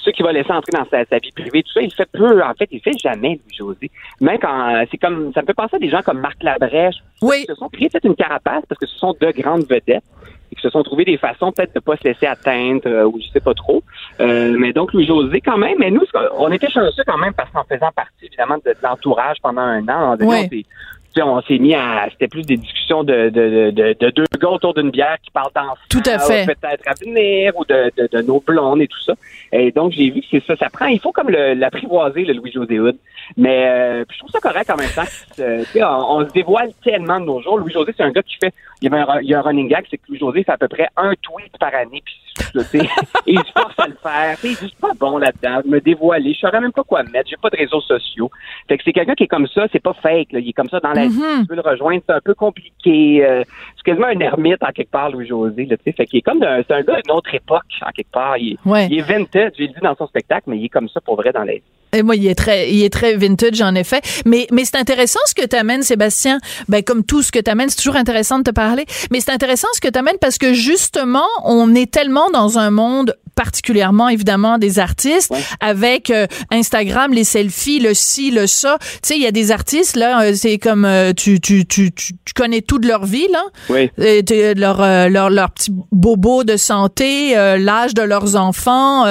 ceux 0.04 0.12
qui 0.12 0.24
va 0.24 0.32
laisser 0.32 0.52
entrer 0.52 0.72
dans 0.72 0.86
sa, 0.90 1.06
sa 1.06 1.18
vie 1.18 1.32
privée, 1.32 1.64
tout 1.64 1.74
ça, 1.74 1.82
il 1.82 1.94
fait 1.94 2.08
peu. 2.12 2.42
En 2.42 2.54
fait, 2.54 2.70
il 2.72 2.80
fait 2.82 2.98
jamais, 2.98 3.40
Louis 3.44 3.56
José. 3.58 3.92
Même 4.20 4.38
quand 4.40 4.86
c'est 4.90 4.98
comme, 4.98 5.32
ça 5.34 5.42
me 5.42 5.48
fait 5.48 5.54
penser 5.54 5.76
à 5.76 5.80
des 5.80 5.90
gens 5.90 6.02
comme 6.02 6.20
Marc 6.20 6.42
Labrèche. 6.42 6.96
Oui. 7.22 7.42
Qui 7.42 7.48
se 7.48 7.56
sont 7.56 7.70
créés 7.70 7.90
peut-être 7.90 8.06
une 8.06 8.16
carapace 8.16 8.64
parce 8.68 8.80
que 8.80 8.88
ce 8.88 8.98
sont 8.98 9.16
deux 9.20 9.32
grandes 9.32 9.66
vedettes 9.68 10.04
et 10.52 10.56
qui 10.56 10.62
se 10.62 10.70
sont 10.70 10.84
trouvé 10.84 11.06
des 11.06 11.18
façons 11.18 11.52
peut-être 11.52 11.74
de 11.74 11.80
pas 11.80 11.96
se 11.98 12.04
laisser 12.04 12.26
atteindre 12.28 12.82
euh, 12.88 13.06
ou 13.06 13.20
je 13.22 13.28
sais 13.32 13.40
pas 13.40 13.54
trop. 13.54 13.84
Euh, 14.20 14.56
mais 14.60 14.74
donc 14.74 14.94
Louis 14.94 15.06
José 15.06 15.42
quand 15.42 15.58
même. 15.58 15.78
Mais 15.80 15.92
nous, 15.92 16.04
on 16.38 16.52
était 16.52 16.70
chanceux 16.70 17.04
quand 17.06 17.18
même 17.18 17.34
parce 17.34 17.50
qu'en 17.52 17.64
faisant 17.64 17.92
partie 17.96 18.26
évidemment 18.26 18.58
de, 18.58 18.72
de 18.72 18.78
l'entourage 18.84 19.38
pendant 19.42 19.62
un 19.62 19.88
an, 19.88 20.16
donné, 20.18 20.30
Ouais. 20.30 20.38
on 20.46 20.50
s'est- 20.50 20.66
tu 21.14 21.20
sais, 21.20 21.28
on 21.28 21.42
s'est 21.42 21.58
mis 21.58 21.76
à. 21.76 22.08
C'était 22.10 22.30
plus 22.30 22.44
des 22.46 22.56
discussions 22.56 23.04
de, 23.04 23.28
de, 23.28 23.72
de, 23.72 23.96
de 24.00 24.10
deux 24.12 24.24
gars 24.40 24.48
autour 24.48 24.74
d'une 24.74 24.92
bière 24.92 25.18
qui 25.22 25.30
parlent 25.30 25.52
d'enfants. 25.54 25.76
Tout 25.90 26.02
à 26.06 26.18
fait. 26.20 26.46
Peut-être 26.46 26.88
à 26.88 26.94
venir 27.04 27.52
ou 27.58 27.66
de, 27.66 27.92
de, 27.98 28.08
de 28.10 28.22
nos 28.22 28.40
blondes 28.40 28.82
et 28.82 28.88
tout 28.88 29.02
ça. 29.02 29.12
Et 29.52 29.74
donc, 29.74 29.92
j'ai 29.92 30.10
vu 30.10 30.22
que 30.22 30.28
c'est 30.32 30.42
ça. 30.46 30.56
Ça 30.56 30.68
prend. 30.72 30.86
Il 30.86 31.02
faut 31.02 31.12
comme 31.12 31.30
le- 31.30 31.54
l'apprivoiser, 31.56 32.24
le 32.24 32.32
Louis-José 32.36 32.80
Hood. 32.80 32.96
Mais 33.36 33.68
euh, 33.68 34.06
je 34.10 34.20
trouve 34.20 34.30
ça 34.32 34.40
correct 34.40 34.70
en 34.70 34.78
même 34.78 34.90
temps. 34.96 35.02
Euh, 35.40 35.60
tu 35.66 35.80
sais, 35.80 35.84
on, 35.84 36.12
on 36.18 36.26
se 36.28 36.32
dévoile 36.32 36.70
tellement 36.82 37.20
de 37.20 37.26
nos 37.26 37.42
jours. 37.42 37.58
Louis-José, 37.58 37.94
c'est 37.98 38.04
un 38.04 38.12
gars 38.12 38.22
qui 38.24 38.36
fait. 38.42 38.54
Il 38.82 38.90
y, 38.92 38.94
avait 38.96 39.04
un, 39.04 39.22
il 39.22 39.30
y 39.30 39.34
a 39.36 39.40
un 39.40 39.42
running 39.44 39.68
gag, 39.68 39.86
c'est 39.92 39.98
que 39.98 40.04
Louis-José 40.10 40.44
fait 40.44 40.52
à 40.54 40.58
peu 40.58 40.68
près 40.68 40.88
un 40.98 41.14
tweet 41.22 41.56
par 41.60 41.74
année. 41.76 42.02
Puis, 42.04 42.16
et 42.74 43.34
il 43.34 43.38
se 43.40 43.52
force 43.52 43.78
à 43.78 43.88
le 43.88 43.94
faire. 44.02 44.36
Tu 44.40 44.42
sais, 44.42 44.48
il 44.48 44.56
dit, 44.56 44.60
je 44.62 44.68
suis 44.70 44.76
pas 44.82 44.94
bon 45.00 45.20
là-dedans, 45.20 45.62
me 45.66 45.80
dévoiler. 45.80 46.34
Je 46.34 46.40
saurais 46.40 46.60
même 46.60 46.72
pas 46.72 46.84
quoi 46.84 47.04
mettre. 47.04 47.30
J'ai 47.30 47.36
pas 47.38 47.52
de 47.52 47.58
réseaux 47.58 47.82
sociaux. 47.82 48.32
Fait 48.68 48.78
que 48.78 48.84
c'est 48.84 48.92
quelqu'un 48.94 49.14
qui 49.14 49.26
est 49.26 49.28
comme 49.28 49.46
ça. 49.48 49.68
C'est 49.72 49.80
pas 49.84 49.94
fake. 49.94 50.32
Là. 50.32 50.40
Il 50.40 50.50
est 50.50 50.54
comme 50.54 50.70
ça 50.70 50.80
dans 50.80 50.94
la 50.94 51.08
vie. 51.08 51.10
Mhm. 51.16 51.44
Tu 51.44 51.50
veux 51.50 51.56
le 51.56 51.62
rejoindre, 51.62 52.02
c'est 52.08 52.14
un 52.16 52.22
peu 52.22 52.34
compliqué. 52.34 53.24
Euh, 53.24 53.44
c'est 53.78 53.84
quasiment 53.84 54.08
un 54.08 54.20
ermite 54.20 54.64
en 54.64 54.72
quelque 54.72 54.90
part, 54.92 55.12
Louis-José. 55.12 55.66
là, 55.66 55.78
tu 55.78 55.84
sais. 55.84 55.92
Fait 55.92 56.06
qu'il 56.08 56.18
est 56.20 56.24
comme 56.24 56.40
d'un- 56.40 56.64
c'est 56.68 56.74
un 56.74 56.82
gars 56.82 57.00
d'une 57.02 57.12
autre 57.16 57.34
époque 57.36 57.62
en 57.86 57.92
quelque 57.92 58.12
part. 58.12 58.38
Il, 58.38 58.54
est- 58.54 58.68
Ouais. 58.68 58.88
il 58.88 58.98
est 58.98 59.02
vintage, 59.02 59.52
j'ai 59.60 59.68
dit 59.68 59.76
dans 59.84 59.96
son 59.96 60.08
spectacle, 60.08 60.46
mais 60.50 60.58
il 60.58 60.66
est 60.66 60.70
comme 60.70 60.90
ça 60.90 61.02
pour 61.02 61.16
vrai 61.18 61.32
dans 61.32 61.44
la 61.44 61.54
vie. 61.54 61.62
Et 61.94 62.04
moi, 62.04 62.16
il 62.16 62.26
est 62.28 62.36
très, 62.36 62.72
il 62.72 62.84
est 62.84 62.92
très 62.92 63.16
vintage, 63.16 63.62
en 63.62 63.76
effet. 63.76 64.02
Mais, 64.26 64.48
mais 64.52 64.66
c'est 64.66 64.78
intéressant 64.78 65.20
ce 65.26 65.34
que 65.34 65.46
t'amènes, 65.46 65.84
Sébastien. 65.84 66.40
Ben, 66.70 66.84
comme 66.84 67.04
tout 67.04 67.22
ce 67.22 67.32
que 67.32 67.40
t'amènes, 67.40 67.70
c'est 67.70 67.78
toujours 67.78 67.96
intéressant 67.96 68.40
de 68.40 68.44
te 68.44 68.52
parler. 68.52 68.86
Mais 69.12 69.20
c'est 69.20 69.32
intéressant 69.32 69.68
ce 69.74 69.82
que 69.82 69.88
t'amènes 69.90 70.18
parce 70.22 70.38
que 70.38 70.54
justement, 70.54 71.26
on 71.44 71.76
est 71.76 71.92
tellement 71.92 72.30
dans 72.32 72.58
un 72.58 72.70
monde 72.72 73.16
particulièrement, 73.36 74.10
évidemment, 74.10 74.58
des 74.58 74.78
artistes 74.78 75.32
Ouais. 75.32 75.40
avec 75.62 76.10
euh, 76.10 76.28
Instagram, 76.52 77.14
les 77.14 77.24
selfies, 77.24 77.80
le 77.80 77.94
ci, 77.94 78.30
le 78.30 78.46
ça. 78.46 78.78
Tu 78.82 79.00
sais, 79.04 79.16
il 79.16 79.22
y 79.22 79.26
a 79.26 79.32
des 79.32 79.52
artistes, 79.52 79.96
là, 79.96 80.22
euh, 80.24 80.34
c'est 80.36 80.58
comme, 80.58 80.84
euh, 80.86 81.14
tu, 81.14 81.40
tu, 81.40 81.66
tu, 81.66 81.92
tu, 81.94 82.14
connais 82.36 82.62
tout 82.62 82.78
de 82.78 82.88
leur 82.88 83.06
vie, 83.06 83.28
là. 83.32 83.44
Oui. 83.70 83.90
Euh, 84.00 84.22
t'es- 84.22 84.54
leur, 84.54 84.80
leur, 85.10 85.30
leur 85.30 85.52
petit 85.52 85.72
bobo 85.92 86.44
de 86.44 86.58
santé, 86.58 87.34
l'âge 87.58 87.94
de 87.94 88.02
leurs 88.02 88.36
enfants. 88.36 89.06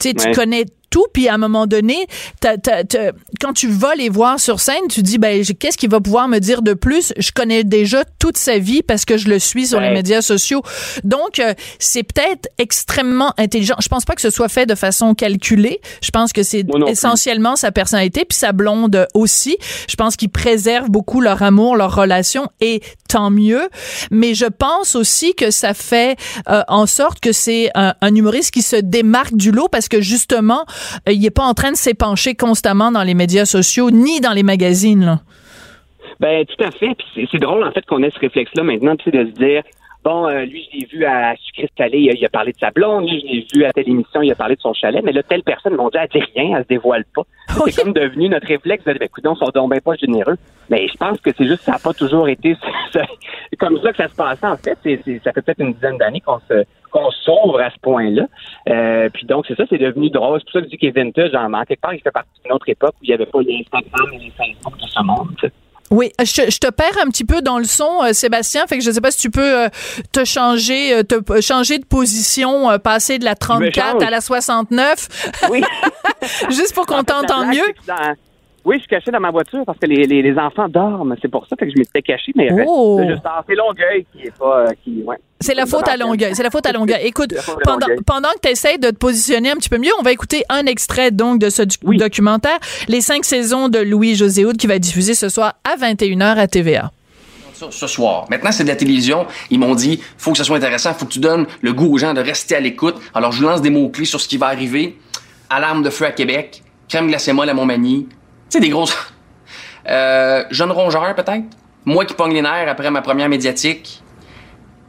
tu 0.00 0.08
sais, 0.08 0.14
tu 0.14 0.26
Ouais. 0.26 0.32
connais 0.32 0.64
tout. 0.90 1.06
Puis 1.12 1.28
à 1.28 1.34
un 1.34 1.38
moment 1.38 1.66
donné, 1.66 2.06
quand 2.42 3.52
tu 3.54 3.68
vas 3.68 3.94
les 3.94 4.08
voir 4.08 4.40
sur 4.40 4.60
scène, 4.60 4.88
tu 4.88 5.02
dis, 5.02 5.18
ben, 5.18 5.44
qu'est-ce 5.58 5.76
qu'il 5.76 5.90
va 5.90 6.00
pouvoir 6.00 6.28
me 6.28 6.38
dire 6.38 6.62
de 6.62 6.74
plus? 6.74 7.12
Je 7.16 7.30
connais 7.32 7.64
déjà 7.64 8.04
toute 8.18 8.36
sa 8.36 8.58
vie 8.58 8.82
parce 8.82 9.04
que 9.04 9.16
je 9.16 9.28
le 9.28 9.38
suis 9.38 9.66
sur 9.66 9.80
les 9.80 9.90
médias 9.90 10.22
sociaux. 10.22 10.62
Donc, 11.04 11.38
euh, 11.38 11.54
c'est 11.78 12.02
peut-être 12.02 12.48
extrêmement 12.58 13.32
intelligent. 13.38 13.76
Je 13.80 13.88
pense 13.88 14.04
pas 14.04 14.14
que 14.14 14.20
ce 14.20 14.30
soit 14.30 14.48
fait 14.48 14.66
de 14.66 14.74
façon 14.74 15.14
calculée. 15.14 15.80
Je 16.02 16.10
pense 16.10 16.32
que 16.32 16.42
c'est 16.42 16.64
essentiellement 16.86 17.56
sa 17.56 17.72
personnalité, 17.72 18.24
puis 18.24 18.36
sa 18.36 18.52
blonde 18.52 19.06
aussi. 19.14 19.56
Je 19.88 19.96
pense 19.96 20.16
qu'ils 20.16 20.30
préservent 20.30 20.90
beaucoup 20.90 21.20
leur 21.20 21.42
amour, 21.42 21.76
leur 21.76 21.94
relation, 21.94 22.48
et 22.60 22.80
tant 23.08 23.30
mieux. 23.30 23.68
Mais 24.10 24.34
je 24.34 24.46
pense 24.46 24.94
aussi 24.94 25.34
que 25.34 25.50
ça 25.50 25.74
fait 25.74 26.16
euh, 26.48 26.62
en 26.68 26.86
sorte 26.86 27.20
que 27.20 27.32
c'est 27.32 27.70
un, 27.74 27.94
humoriste 28.14 28.52
qui 28.52 28.62
se 28.62 28.76
démarque 28.76 29.36
du 29.36 29.50
lot 29.50 29.68
parce 29.68 29.88
que 29.88 30.00
justement, 30.00 30.64
il 31.08 31.24
est 31.24 31.30
pas 31.30 31.44
en 31.44 31.54
train 31.54 31.72
de 31.72 31.76
s'épancher 31.76 32.34
constamment 32.34 32.90
dans 32.90 33.02
les 33.02 33.14
médias 33.14 33.44
sociaux 33.44 33.90
ni 33.90 34.20
dans 34.20 34.32
les 34.32 34.42
magazines. 34.42 35.04
Là. 35.04 35.20
Ben 36.20 36.44
tout 36.46 36.64
à 36.64 36.70
fait. 36.70 36.94
Puis 36.94 37.28
c'est 37.30 37.38
drôle 37.38 37.64
en 37.64 37.72
fait 37.72 37.84
qu'on 37.86 38.02
ait 38.02 38.10
ce 38.10 38.18
réflexe-là 38.18 38.62
maintenant, 38.62 38.96
tu 38.96 39.10
sais, 39.10 39.16
de 39.16 39.26
se 39.26 39.32
dire 39.32 39.62
Bon, 40.06 40.28
euh, 40.28 40.44
lui, 40.44 40.68
je 40.70 40.78
l'ai 40.78 40.86
vu 40.86 41.04
à 41.04 41.34
Sucré 41.34 41.68
Salé, 41.76 41.98
il, 41.98 42.24
a 42.24 42.28
parlé 42.28 42.52
de 42.52 42.58
sa 42.58 42.70
blonde. 42.70 43.08
Lui, 43.08 43.20
je 43.20 43.26
l'ai 43.26 43.46
vu 43.52 43.64
à 43.64 43.72
telle 43.72 43.88
émission, 43.88 44.22
il 44.22 44.30
a 44.30 44.36
parlé 44.36 44.54
de 44.54 44.60
son 44.60 44.72
chalet. 44.72 45.02
Mais 45.02 45.10
là, 45.10 45.24
telle 45.24 45.42
personne, 45.42 45.74
m'ont 45.74 45.88
dit, 45.88 45.98
elle 46.00 46.06
dit 46.06 46.24
rien, 46.36 46.56
elle 46.56 46.62
se 46.62 46.68
dévoile 46.68 47.04
pas. 47.12 47.22
C'est 47.66 47.82
comme 47.82 47.92
devenu 47.92 48.28
notre 48.28 48.46
réflexe 48.46 48.84
de 48.84 48.92
dire, 48.92 49.00
ben, 49.00 49.06
écoute, 49.06 49.26
on 49.26 49.34
sont 49.34 49.50
donc 49.52 49.80
pas 49.80 49.96
généreux. 49.96 50.36
Mais 50.70 50.86
je 50.86 50.96
pense 50.96 51.20
que 51.20 51.30
c'est 51.36 51.48
juste, 51.48 51.62
ça 51.62 51.72
n'a 51.72 51.78
pas 51.80 51.92
toujours 51.92 52.28
été 52.28 52.56
comme 53.58 53.80
ça 53.82 53.90
que 53.90 53.96
ça 53.96 54.06
se 54.06 54.14
passait, 54.14 54.46
en 54.46 54.56
fait. 54.56 54.78
ça 55.24 55.32
fait 55.32 55.42
peut-être 55.42 55.60
une 55.60 55.72
dizaine 55.72 55.98
d'années 55.98 56.20
qu'on 56.20 56.38
se, 56.38 56.62
qu'on 56.92 57.10
s'ouvre 57.10 57.60
à 57.60 57.70
ce 57.70 57.78
point-là. 57.80 58.28
Euh, 58.68 59.08
puis 59.12 59.26
donc, 59.26 59.46
c'est 59.48 59.56
ça, 59.56 59.64
c'est 59.68 59.78
devenu 59.78 60.10
drôle. 60.10 60.38
C'est 60.38 60.44
pour 60.44 60.52
ça 60.52 60.60
que 60.60 60.66
je 60.66 60.70
dis 60.70 60.78
qu'il 60.78 60.88
est 60.90 61.02
vintage. 61.02 61.34
En, 61.34 61.64
quelque 61.64 61.80
part, 61.80 61.94
il 61.94 62.00
fait 62.00 62.12
partie 62.12 62.30
d'une 62.44 62.52
autre 62.52 62.68
époque 62.68 62.94
où 63.00 63.02
il 63.02 63.08
n'y 63.08 63.14
avait 63.14 63.26
pas 63.26 63.40
les 63.40 63.58
Instagram 63.58 64.08
et 64.12 64.18
les 64.18 64.30
Facebook 64.30 64.78
de 64.80 64.86
ce 64.86 65.02
monde. 65.02 65.50
Oui, 65.90 66.12
je, 66.20 66.50
je, 66.50 66.58
te 66.58 66.68
perds 66.68 66.98
un 67.02 67.08
petit 67.08 67.24
peu 67.24 67.42
dans 67.42 67.58
le 67.58 67.64
son, 67.64 68.02
euh, 68.02 68.12
Sébastien. 68.12 68.66
Fait 68.66 68.78
que 68.78 68.84
je 68.84 68.90
sais 68.90 69.00
pas 69.00 69.10
si 69.10 69.18
tu 69.18 69.30
peux 69.30 69.64
euh, 69.64 69.68
te 70.12 70.24
changer, 70.24 70.94
euh, 70.94 71.02
te 71.02 71.40
changer 71.40 71.78
de 71.78 71.84
position, 71.84 72.78
passer 72.78 73.18
de 73.18 73.24
la 73.24 73.34
34 73.34 74.02
à 74.02 74.10
la 74.10 74.20
69. 74.20 75.08
Oui. 75.50 75.62
Juste 76.50 76.74
pour 76.74 76.86
qu'on 76.86 77.04
t'entende 77.04 77.48
mieux. 77.48 77.74
Oui, 78.66 78.78
je 78.78 78.80
suis 78.80 78.88
caché 78.88 79.12
dans 79.12 79.20
ma 79.20 79.30
voiture 79.30 79.62
parce 79.64 79.78
que 79.78 79.86
les, 79.86 80.06
les, 80.06 80.22
les 80.22 80.36
enfants 80.36 80.68
dorment. 80.68 81.14
C'est 81.22 81.30
pour 81.30 81.46
ça 81.46 81.54
que 81.54 81.70
je 81.70 81.78
m'étais 81.78 82.02
caché. 82.02 82.32
Mais 82.34 82.48
oh. 82.66 83.00
c'est 83.46 83.54
Longueuil 83.54 84.04
qui 84.12 84.26
est 84.26 84.36
pas. 84.36 84.64
Qui, 84.82 85.04
ouais. 85.06 85.18
C'est 85.40 85.54
la 85.54 85.66
faute 85.66 85.86
à 85.86 85.96
Longueuil. 85.96 86.34
C'est 86.34 86.42
la 86.42 86.50
faute 86.50 86.66
à 86.66 86.72
Longueuil. 86.72 86.98
Écoute, 87.04 87.32
pendant, 87.62 87.86
pendant 88.04 88.30
que 88.30 88.40
tu 88.42 88.48
essaies 88.48 88.78
de 88.78 88.90
te 88.90 88.96
positionner 88.96 89.52
un 89.52 89.54
petit 89.54 89.68
peu 89.68 89.78
mieux, 89.78 89.92
on 90.00 90.02
va 90.02 90.10
écouter 90.10 90.42
un 90.48 90.66
extrait 90.66 91.12
donc 91.12 91.38
de 91.38 91.48
ce 91.48 91.62
documentaire, 91.96 92.58
Les 92.88 93.00
cinq 93.00 93.24
saisons 93.24 93.68
de 93.68 93.78
Louis-José 93.78 94.44
Houd, 94.44 94.56
qui 94.56 94.66
va 94.66 94.80
diffuser 94.80 95.14
ce 95.14 95.28
soir 95.28 95.54
à 95.62 95.76
21h 95.76 96.36
à 96.36 96.48
TVA. 96.48 96.90
Ce 97.52 97.86
soir. 97.86 98.26
Maintenant, 98.30 98.50
c'est 98.50 98.64
de 98.64 98.68
la 98.68 98.76
télévision. 98.76 99.26
Ils 99.50 99.60
m'ont 99.60 99.76
dit, 99.76 100.02
faut 100.18 100.32
que 100.32 100.38
ça 100.38 100.44
soit 100.44 100.56
intéressant, 100.56 100.92
faut 100.92 101.06
que 101.06 101.12
tu 101.12 101.20
donnes 101.20 101.46
le 101.60 101.72
goût 101.72 101.94
aux 101.94 101.98
gens 101.98 102.14
de 102.14 102.20
rester 102.20 102.56
à 102.56 102.60
l'écoute. 102.60 102.96
Alors, 103.14 103.30
je 103.30 103.40
vous 103.40 103.48
lance 103.48 103.62
des 103.62 103.70
mots-clés 103.70 104.06
sur 104.06 104.20
ce 104.20 104.26
qui 104.26 104.38
va 104.38 104.46
arriver. 104.46 104.98
Alarme 105.50 105.84
de 105.84 105.90
feu 105.90 106.04
à 106.04 106.10
Québec, 106.10 106.64
crème 106.88 107.06
glacée 107.06 107.32
molle 107.32 107.48
à 107.48 107.54
Montmagny, 107.54 108.08
sais, 108.50 108.60
des 108.60 108.68
grosses. 108.68 108.96
Euh, 109.88 110.42
jeune 110.50 110.72
rongeur, 110.72 111.14
peut-être? 111.14 111.44
Moi 111.84 112.04
qui 112.04 112.14
pogne 112.14 112.34
les 112.34 112.42
nerfs 112.42 112.68
après 112.68 112.90
ma 112.90 113.02
première 113.02 113.28
médiatique. 113.28 114.02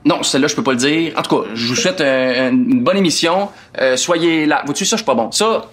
Non, 0.06 0.24
celle-là, 0.24 0.48
je 0.48 0.56
peux 0.56 0.64
pas 0.64 0.72
le 0.72 0.78
dire. 0.78 1.14
En 1.16 1.22
tout 1.22 1.42
cas, 1.42 1.50
je 1.54 1.68
vous 1.68 1.76
souhaite 1.76 2.02
une 2.02 2.82
bonne 2.82 2.98
émission. 2.98 3.50
Euh, 3.80 3.96
soyez 3.96 4.48
là. 4.48 4.64
Vois-tu, 4.66 4.86
ça, 4.86 4.96
je 4.96 5.02
suis 5.02 5.06
pas 5.06 5.14
bon. 5.14 5.32
Ça, 5.32 5.66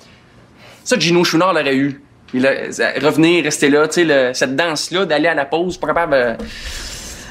ça, 0.83 0.99
Gino 0.99 1.25
Chouinard 1.25 1.55
l'aurait 1.55 1.77
eu. 1.77 2.03
Il 2.35 2.47
a, 2.47 2.51
revenir, 3.01 3.45
rester 3.45 3.71
là, 3.71 3.87
tu 3.87 4.07
sais, 4.07 4.35
cette 4.35 4.57
danse-là, 4.57 5.07
d'aller 5.07 5.29
à 5.29 5.35
la 5.35 5.45
pause, 5.45 5.79
pas 5.79 5.87
capable. 5.87 6.15
Euh, 6.15 6.35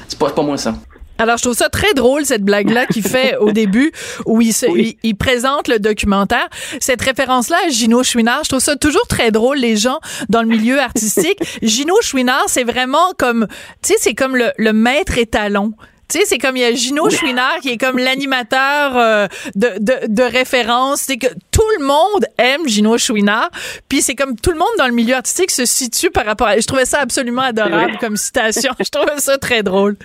c'est 0.08 0.18
pas, 0.18 0.30
pas 0.30 0.42
moi, 0.42 0.56
ça. 0.56 0.74
Alors, 1.18 1.36
je 1.36 1.42
trouve 1.42 1.56
ça 1.56 1.68
très 1.68 1.94
drôle, 1.94 2.26
cette 2.26 2.42
blague-là 2.42 2.86
qu'il 2.86 3.02
fait 3.06 3.36
au 3.36 3.52
début, 3.52 3.92
où 4.26 4.40
il, 4.40 4.52
se, 4.52 4.66
il, 5.02 5.14
présente 5.16 5.68
le 5.68 5.78
documentaire. 5.78 6.48
Cette 6.80 7.02
référence-là 7.02 7.56
à 7.66 7.68
Gino 7.68 8.02
Chouinard, 8.02 8.44
je 8.44 8.50
trouve 8.50 8.60
ça 8.60 8.76
toujours 8.76 9.06
très 9.06 9.30
drôle, 9.30 9.58
les 9.58 9.76
gens 9.76 10.00
dans 10.28 10.42
le 10.42 10.48
milieu 10.48 10.80
artistique. 10.80 11.38
Gino 11.62 11.94
Chouinard, 12.02 12.44
c'est 12.48 12.64
vraiment 12.64 13.12
comme, 13.18 13.46
tu 13.82 13.92
sais, 13.92 13.94
c'est 13.98 14.14
comme 14.14 14.36
le, 14.36 14.50
le 14.58 14.72
maître 14.72 15.18
étalon. 15.18 15.72
Tu 16.08 16.18
sais, 16.18 16.26
c'est 16.26 16.38
comme 16.38 16.56
il 16.56 16.60
y 16.60 16.64
a 16.64 16.74
Gino 16.74 17.08
Chouinard 17.08 17.60
qui 17.62 17.70
est 17.70 17.78
comme 17.78 17.96
l'animateur 17.96 18.96
euh, 18.96 19.26
de, 19.54 19.70
de, 19.78 20.06
de, 20.06 20.22
référence. 20.22 21.00
C'est 21.00 21.16
que 21.16 21.28
tout 21.50 21.62
le 21.78 21.84
monde 21.86 22.26
aime 22.36 22.68
Gino 22.68 22.98
Chouinard. 22.98 23.50
Puis 23.88 24.02
c'est 24.02 24.14
comme 24.14 24.36
tout 24.36 24.50
le 24.50 24.58
monde 24.58 24.68
dans 24.76 24.86
le 24.86 24.92
milieu 24.92 25.14
artistique 25.14 25.50
se 25.50 25.64
situe 25.64 26.10
par 26.10 26.26
rapport 26.26 26.46
à... 26.46 26.58
Je 26.58 26.66
trouvais 26.66 26.84
ça 26.84 27.00
absolument 27.00 27.42
adorable 27.42 27.96
comme 28.00 28.18
citation. 28.18 28.72
Je 28.78 28.90
trouvais 28.90 29.18
ça 29.18 29.38
très 29.38 29.62
drôle. 29.62 29.96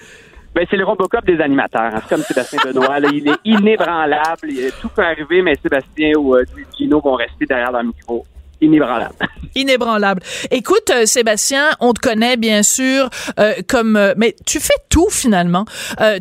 Ben, 0.54 0.66
c'est 0.70 0.78
le 0.78 0.84
Robocop 0.84 1.26
des 1.26 1.40
animateurs. 1.40 1.92
C'est 2.02 2.10
comme 2.10 2.24
Sébastien 2.24 2.60
Benoît. 2.66 3.00
Là, 3.00 3.10
il 3.14 3.28
est 3.28 3.40
inébranlable. 3.46 4.50
tout 4.82 4.90
peut 4.90 5.04
arriver, 5.04 5.42
mais 5.42 5.56
Sébastien 5.56 6.14
ou 6.18 6.36
euh, 6.36 6.44
Gino 6.78 7.00
vont 7.00 7.16
rester 7.16 7.46
derrière 7.46 7.72
le 7.72 7.84
micro. 7.84 8.26
Inébranlable. 8.62 9.16
Inébranlable. 9.56 10.22
Écoute, 10.52 10.90
euh, 10.92 11.06
Sébastien, 11.06 11.70
on 11.80 11.94
te 11.94 12.00
connaît 12.00 12.36
bien 12.36 12.62
sûr 12.62 13.10
euh, 13.40 13.54
comme, 13.68 13.96
euh, 13.96 14.14
mais 14.18 14.36
tu 14.46 14.60
fais 14.60 14.74
tout 14.90 15.10
finalement. 15.10 15.66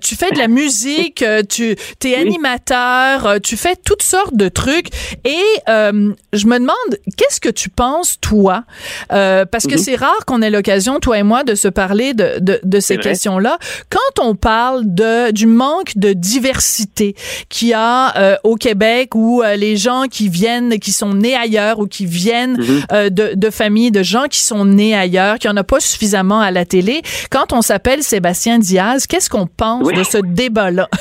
tu 0.02 0.14
fais 0.14 0.30
de 0.30 0.38
la 0.38 0.48
musique, 0.48 1.24
tu 1.48 1.76
es 2.04 2.14
animateur, 2.14 3.40
tu 3.42 3.56
fais 3.56 3.74
toutes 3.76 4.02
sortes 4.02 4.36
de 4.36 4.48
trucs. 4.48 4.88
Et 5.24 5.42
je 5.66 6.46
me 6.46 6.58
demande, 6.58 6.98
qu'est-ce 7.16 7.40
que 7.40 7.48
tu 7.48 7.68
penses 7.70 8.18
toi? 8.20 8.64
Parce 9.08 9.66
que 9.66 9.74
mhm. 9.74 9.78
c'est 9.78 9.96
rare 9.96 10.24
qu'on 10.26 10.42
ait 10.42 10.50
l'occasion, 10.50 11.00
toi 11.00 11.18
et 11.18 11.22
moi, 11.22 11.44
de 11.44 11.54
se 11.54 11.68
parler 11.68 12.14
de, 12.14 12.38
de, 12.38 12.60
de 12.62 12.80
ces 12.80 12.98
questions-là. 12.98 13.58
Quand 13.90 14.22
on 14.22 14.34
parle 14.34 14.82
de 14.84 15.30
du 15.32 15.46
manque 15.46 15.96
de 15.96 16.12
diversité 16.12 17.14
qu'il 17.48 17.68
y 17.68 17.74
a 17.74 18.38
au 18.44 18.56
Québec, 18.56 19.14
où 19.14 19.42
les 19.56 19.76
gens 19.76 20.04
qui 20.10 20.28
viennent, 20.28 20.78
qui 20.78 20.92
sont 20.92 21.14
nés 21.14 21.34
ailleurs 21.34 21.78
ou 21.78 21.86
qui 21.86 22.06
viennent 22.06 22.27
Mhm. 22.32 22.82
Euh, 22.92 23.10
de, 23.10 23.32
de 23.34 23.50
familles, 23.50 23.90
de 23.90 24.02
gens 24.02 24.24
qui 24.30 24.40
sont 24.40 24.64
nés 24.64 24.94
ailleurs, 24.94 25.38
qui 25.38 25.48
en 25.48 25.56
a 25.56 25.64
pas 25.64 25.80
suffisamment 25.80 26.40
à 26.40 26.50
la 26.50 26.64
télé. 26.64 27.02
Quand 27.30 27.52
on 27.52 27.62
s'appelle 27.62 28.02
Sébastien 28.02 28.58
Diaz, 28.58 29.06
qu'est-ce 29.06 29.30
qu'on 29.30 29.46
pense 29.46 29.88
de 29.92 30.02
ce 30.02 30.18
débat-là? 30.18 30.88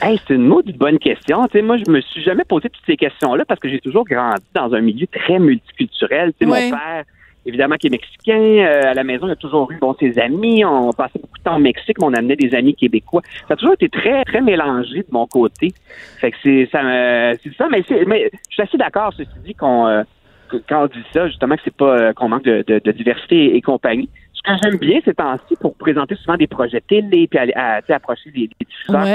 c'est 0.00 0.34
une 0.34 0.46
maudite 0.46 0.78
bonne 0.78 0.98
question. 0.98 1.46
Moi, 1.62 1.76
je 1.76 1.90
me 1.90 2.00
suis 2.00 2.22
jamais 2.22 2.44
posé 2.44 2.68
toutes 2.70 2.84
ces 2.86 2.96
questions-là 2.96 3.44
parce 3.44 3.60
que 3.60 3.68
j'ai 3.68 3.80
toujours 3.80 4.04
grandi 4.04 4.44
dans 4.54 4.72
un 4.72 4.80
milieu 4.80 5.06
très 5.06 5.38
multiculturel. 5.38 6.32
Tu 6.40 6.46
Mon 6.46 6.54
père, 6.54 7.04
évidemment, 7.46 7.76
qui 7.76 7.88
est 7.88 7.90
mexicain, 7.90 8.40
euh, 8.40 8.90
à 8.90 8.94
la 8.94 9.04
maison, 9.04 9.26
il 9.26 9.32
a 9.32 9.36
toujours 9.36 9.70
eu 9.72 9.78
bon, 9.78 9.94
ses 9.98 10.18
amis. 10.18 10.64
On 10.64 10.92
passait 10.92 11.18
beaucoup 11.18 11.38
de 11.38 11.42
temps 11.42 11.56
au 11.56 11.60
Mexique, 11.60 11.96
mais 11.98 12.06
on 12.06 12.14
amenait 12.14 12.36
des 12.36 12.54
amis 12.54 12.74
québécois. 12.74 13.22
Ça 13.48 13.54
a 13.54 13.56
toujours 13.56 13.74
été 13.74 13.88
très, 13.88 14.24
très 14.24 14.40
mélangé 14.40 14.98
de 14.98 15.08
mon 15.10 15.26
côté. 15.26 15.72
Fait 16.20 16.30
que 16.30 16.36
c'est 16.42 16.68
ça, 16.70 16.80
c'est 17.42 17.54
ça. 17.56 17.68
Mais, 17.70 17.82
mais 18.06 18.30
je 18.48 18.54
suis 18.54 18.62
assez 18.62 18.76
d'accord, 18.76 19.12
ceci 19.16 19.30
dit, 19.44 19.54
qu'on 19.54 19.86
euh, 19.86 20.02
quand 20.68 20.84
on 20.84 20.86
dit 20.86 21.04
ça, 21.12 21.28
justement, 21.28 21.56
que 21.56 21.62
c'est 21.64 21.74
pas 21.74 21.96
euh, 21.96 22.12
qu'on 22.12 22.28
manque 22.28 22.44
de, 22.44 22.64
de, 22.66 22.92
diversité 22.92 23.56
et, 23.56 23.60
compagnie. 23.60 24.08
Ce 24.32 24.42
que 24.42 24.56
j'aime 24.62 24.78
bien 24.78 25.00
ces 25.04 25.14
temps-ci 25.14 25.54
pour 25.60 25.74
présenter 25.76 26.14
souvent 26.16 26.36
des 26.36 26.46
projets 26.46 26.80
télé 26.80 27.28
puis 27.28 27.38
à, 27.54 27.80
approcher 27.88 28.30
des, 28.30 28.48
diffuseurs, 28.68 29.06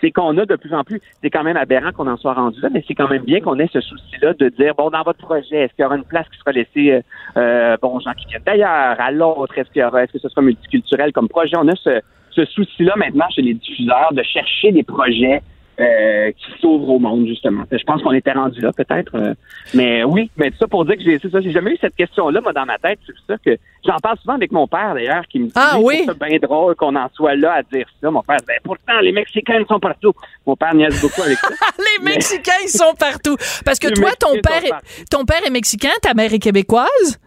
c'est 0.00 0.10
qu'on 0.10 0.36
a 0.38 0.46
de 0.46 0.56
plus 0.56 0.72
en 0.74 0.84
plus, 0.84 1.00
c'est 1.22 1.30
quand 1.30 1.44
même 1.44 1.56
aberrant 1.56 1.92
qu'on 1.92 2.06
en 2.06 2.16
soit 2.16 2.34
rendu 2.34 2.60
là, 2.60 2.68
mais 2.72 2.84
c'est 2.86 2.94
quand 2.94 3.08
même 3.08 3.24
bien 3.24 3.40
qu'on 3.40 3.58
ait 3.58 3.68
ce 3.72 3.80
souci-là 3.80 4.34
de 4.34 4.48
dire, 4.48 4.74
bon, 4.74 4.90
dans 4.90 5.02
votre 5.02 5.18
projet, 5.18 5.56
est-ce 5.56 5.74
qu'il 5.74 5.82
y 5.82 5.86
aura 5.86 5.96
une 5.96 6.04
place 6.04 6.26
qui 6.30 6.38
sera 6.38 6.52
laissée, 6.52 6.92
euh, 6.92 7.00
euh 7.36 7.76
bon, 7.80 7.96
aux 7.96 8.00
gens 8.00 8.12
qui 8.12 8.26
viennent 8.26 8.42
d'ailleurs, 8.44 9.00
à 9.00 9.10
l'autre, 9.10 9.56
est-ce 9.58 9.70
qu'il 9.70 9.82
y 9.82 9.84
aura, 9.84 10.04
est-ce 10.04 10.12
que 10.12 10.18
ce 10.18 10.28
sera 10.28 10.42
multiculturel 10.42 11.12
comme 11.12 11.28
projet? 11.28 11.56
On 11.56 11.68
a 11.68 11.76
ce, 11.76 12.00
ce 12.30 12.44
souci-là 12.44 12.94
maintenant 12.96 13.28
chez 13.30 13.42
les 13.42 13.54
diffuseurs 13.54 14.12
de 14.12 14.22
chercher 14.22 14.72
des 14.72 14.82
projets 14.82 15.42
euh, 15.80 16.32
qui 16.32 16.60
s'ouvre 16.60 16.88
au 16.88 16.98
monde, 16.98 17.26
justement. 17.26 17.62
Je 17.70 17.82
pense 17.84 18.02
qu'on 18.02 18.12
était 18.12 18.32
rendu 18.32 18.60
là, 18.60 18.72
peut-être. 18.72 19.14
Euh, 19.14 19.34
mais 19.74 20.02
oui, 20.02 20.30
mais 20.36 20.50
ça 20.58 20.66
pour 20.66 20.84
dire 20.84 20.96
que 20.96 21.02
j'ai 21.02 21.18
ça, 21.18 21.40
j'ai 21.40 21.52
jamais 21.52 21.72
eu 21.72 21.78
cette 21.80 21.94
question-là, 21.94 22.40
moi, 22.40 22.52
dans 22.52 22.66
ma 22.66 22.78
tête. 22.78 22.98
C'est 23.06 23.32
ça 23.32 23.38
que 23.44 23.56
j'en 23.86 23.96
parle 23.98 24.18
souvent 24.18 24.34
avec 24.34 24.50
mon 24.50 24.66
père, 24.66 24.94
d'ailleurs, 24.94 25.24
qui 25.28 25.38
me 25.38 25.46
dit 25.46 25.52
ah, 25.54 25.76
oui? 25.80 26.02
c'est 26.06 26.18
bien 26.18 26.38
drôle 26.38 26.74
qu'on 26.74 26.96
en 26.96 27.08
soit 27.14 27.36
là 27.36 27.54
à 27.58 27.62
dire 27.62 27.86
ça. 28.00 28.10
Mon 28.10 28.22
père, 28.22 28.38
ben 28.46 28.58
pourtant, 28.64 28.98
les 29.02 29.12
Mexicains, 29.12 29.60
ils 29.60 29.66
sont 29.66 29.78
partout. 29.78 30.12
Mon 30.46 30.56
père 30.56 30.74
niaise 30.74 31.00
beaucoup 31.00 31.22
avec 31.22 31.38
ça. 31.38 31.48
les 31.78 32.04
Mexicains, 32.04 32.52
ils 32.64 32.68
sont 32.68 32.94
partout. 32.98 33.36
Parce 33.64 33.78
que 33.78 33.88
toi, 33.88 34.10
ton 34.18 34.40
père, 34.40 34.64
est, 34.64 35.08
ton 35.10 35.24
père 35.24 35.46
est 35.46 35.50
mexicain, 35.50 35.92
ta 36.02 36.14
mère 36.14 36.32
est 36.32 36.38
québécoise? 36.38 37.20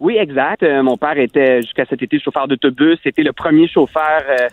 Oui, 0.00 0.16
exact. 0.16 0.62
Euh, 0.62 0.82
mon 0.82 0.96
père 0.96 1.18
était 1.18 1.60
jusqu'à 1.60 1.84
cet 1.84 2.02
été 2.02 2.18
chauffeur 2.18 2.48
d'autobus. 2.48 2.98
C'était 3.04 3.22
le 3.22 3.32
premier 3.34 3.68
chauffeur 3.68 4.22
euh, 4.28 4.48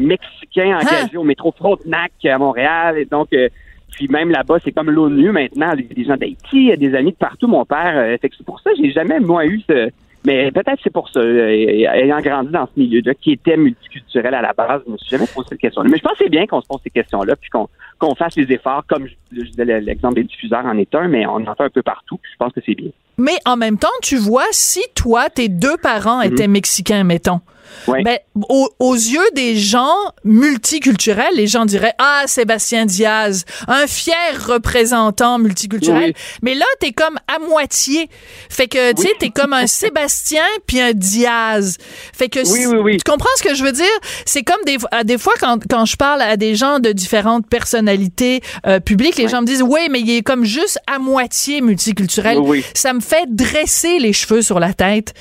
mexicain 0.00 0.78
hein? 0.78 0.86
engagé 0.86 1.16
au 1.16 1.24
métro 1.24 1.52
Frontenac 1.56 2.12
à 2.24 2.38
Montréal. 2.38 2.98
Et 2.98 3.04
donc, 3.04 3.28
euh, 3.32 3.48
puis 3.92 4.08
même 4.08 4.30
là-bas, 4.30 4.58
c'est 4.64 4.72
comme 4.72 4.90
l'ONU 4.90 5.30
maintenant. 5.32 5.74
Des 5.74 6.04
gens 6.04 6.16
d'Haïti, 6.16 6.76
des 6.76 6.94
amis 6.94 7.12
de 7.12 7.16
partout, 7.16 7.48
mon 7.48 7.64
père. 7.64 7.94
Euh, 7.96 8.16
c'est 8.20 8.44
pour 8.44 8.60
ça 8.60 8.70
que 8.70 8.76
j'ai 8.76 8.92
jamais, 8.92 9.20
moi, 9.20 9.46
eu 9.46 9.60
ce... 9.68 9.90
Mais 10.26 10.50
peut-être 10.50 10.80
c'est 10.82 10.92
pour 10.92 11.08
ça, 11.08 11.20
euh, 11.20 11.48
ayant 11.48 12.20
grandi 12.20 12.50
dans 12.50 12.66
ce 12.66 12.78
milieu-là, 12.78 13.14
qui 13.14 13.32
était 13.32 13.56
multiculturel 13.56 14.34
à 14.34 14.42
la 14.42 14.52
base, 14.52 14.82
je 14.84 14.92
me 14.92 14.96
suis 14.98 15.10
jamais 15.10 15.28
posé 15.32 15.48
cette 15.50 15.60
question-là. 15.60 15.88
Mais 15.88 15.96
je 15.96 16.02
pense 16.02 16.12
que 16.12 16.24
c'est 16.24 16.28
bien 16.28 16.44
qu'on 16.46 16.60
se 16.60 16.66
pose 16.66 16.80
ces 16.82 16.90
questions-là, 16.90 17.36
puis 17.36 17.48
qu'on 17.50 17.68
qu'on 17.98 18.14
fasse 18.14 18.36
les 18.36 18.52
efforts, 18.52 18.84
comme 18.88 19.06
je, 19.32 19.42
disais, 19.42 19.64
l'exemple 19.80 20.14
des 20.16 20.24
diffuseurs 20.24 20.64
en 20.64 20.76
est 20.76 20.92
un, 20.94 21.08
mais 21.08 21.26
on 21.26 21.46
en 21.46 21.54
fait 21.54 21.64
un 21.64 21.70
peu 21.70 21.82
partout. 21.82 22.18
Je 22.30 22.36
pense 22.36 22.52
que 22.52 22.60
c'est 22.64 22.74
bien. 22.74 22.90
Mais 23.16 23.36
en 23.44 23.56
même 23.56 23.78
temps, 23.78 23.88
tu 24.02 24.16
vois, 24.16 24.44
si 24.50 24.80
toi, 24.94 25.30
tes 25.30 25.48
deux 25.48 25.76
parents 25.76 26.20
mm-hmm. 26.20 26.32
étaient 26.32 26.48
mexicains, 26.48 27.04
mettons, 27.04 27.40
ben, 27.86 28.18
aux, 28.48 28.94
yeux 28.94 29.30
des 29.34 29.56
gens 29.56 29.96
multiculturels, 30.24 31.34
les 31.34 31.46
gens 31.46 31.64
diraient 31.64 31.94
ah 31.98 32.24
Sébastien 32.26 32.86
Diaz, 32.86 33.44
un 33.66 33.86
fier 33.86 34.14
représentant 34.46 35.38
multiculturel. 35.38 36.12
Mais 36.42 36.54
là, 36.54 36.66
t'es 36.80 36.92
comme 36.92 37.18
à 37.28 37.38
moitié. 37.38 38.08
Fait 38.48 38.68
que 38.68 38.92
tu 38.94 39.02
sais, 39.02 39.12
t'es 39.18 39.30
comme 39.30 39.52
un 39.52 39.66
Sébastien 39.66 40.44
puis 40.66 40.80
un 40.80 40.92
Diaz. 40.92 41.76
Fait 42.12 42.28
que 42.28 42.40
tu 42.40 43.02
comprends 43.04 43.28
ce 43.36 43.42
que 43.42 43.54
je 43.54 43.64
veux 43.64 43.72
dire? 43.72 43.86
C'est 44.24 44.42
comme 44.42 44.62
des 44.66 44.76
des 45.04 45.18
fois 45.18 45.34
quand 45.40 45.58
quand 45.68 45.84
je 45.84 45.96
parle 45.96 46.22
à 46.22 46.36
des 46.36 46.54
gens 46.54 46.78
de 46.78 46.92
différentes 46.92 47.48
personnalités 47.48 48.42
euh, 48.66 48.80
publiques, 48.80 49.16
les 49.16 49.28
gens 49.28 49.40
me 49.40 49.46
disent 49.46 49.62
oui, 49.62 49.88
mais 49.90 50.00
il 50.00 50.10
est 50.10 50.22
comme 50.22 50.44
juste 50.44 50.78
à 50.86 50.98
moitié 50.98 51.60
multiculturel. 51.60 52.38
Ça 52.74 52.92
me 52.92 53.00
fait 53.00 53.26
dresser 53.28 53.98
les 53.98 54.12
cheveux 54.12 54.42
sur 54.42 54.60
la 54.60 54.72
tête 54.72 55.14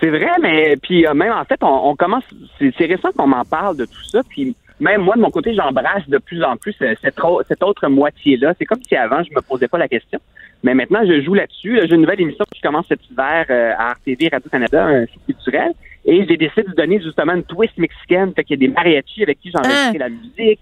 c'est 0.00 0.08
vrai, 0.08 0.30
mais 0.40 0.76
puis 0.76 1.06
euh, 1.06 1.12
même 1.12 1.32
en 1.32 1.44
fait, 1.44 1.62
on, 1.62 1.94
commence. 1.94 2.24
C'est 2.58 2.86
récent 2.86 3.10
qu'on 3.16 3.26
m'en 3.26 3.44
parle 3.44 3.76
de 3.76 3.84
tout 3.84 4.04
ça, 4.04 4.20
puis 4.28 4.56
même 4.80 5.02
moi 5.02 5.14
de 5.14 5.20
mon 5.20 5.30
côté, 5.30 5.54
j'embrasse 5.54 6.08
de 6.08 6.16
plus 6.16 6.42
en 6.42 6.56
plus 6.56 6.74
euh, 6.80 6.94
cette, 7.02 7.20
cette 7.46 7.62
autre 7.62 7.86
moitié-là. 7.88 8.54
C'est 8.58 8.64
comme 8.64 8.82
si 8.82 8.96
avant 8.96 9.22
je 9.22 9.30
me 9.34 9.42
posais 9.42 9.68
pas 9.68 9.76
la 9.76 9.88
question, 9.88 10.18
mais 10.62 10.72
maintenant 10.72 11.00
je 11.06 11.20
joue 11.20 11.34
là-dessus. 11.34 11.80
J'ai 11.82 11.94
une 11.94 12.00
nouvelle 12.00 12.22
émission 12.22 12.46
qui 12.50 12.62
commence 12.62 12.86
cet 12.88 13.00
hiver 13.10 13.44
euh, 13.50 13.72
à 13.76 13.92
RTV 13.92 14.30
Radio 14.32 14.48
Canada, 14.50 14.86
un 14.86 15.06
site 15.06 15.26
culturel, 15.26 15.72
et 16.06 16.26
j'ai 16.26 16.36
décidé 16.38 16.62
de 16.62 16.72
donner 16.72 16.98
justement 17.00 17.34
une 17.34 17.44
twist 17.44 17.76
mexicaine. 17.76 18.32
Fait 18.34 18.42
qu'il 18.44 18.58
y 18.58 18.64
a 18.64 18.66
des 18.68 18.72
mariachis 18.72 19.22
avec 19.22 19.38
qui 19.38 19.50
j'enregistre 19.50 19.92
ah. 19.96 19.98
la 19.98 20.08
musique. 20.08 20.60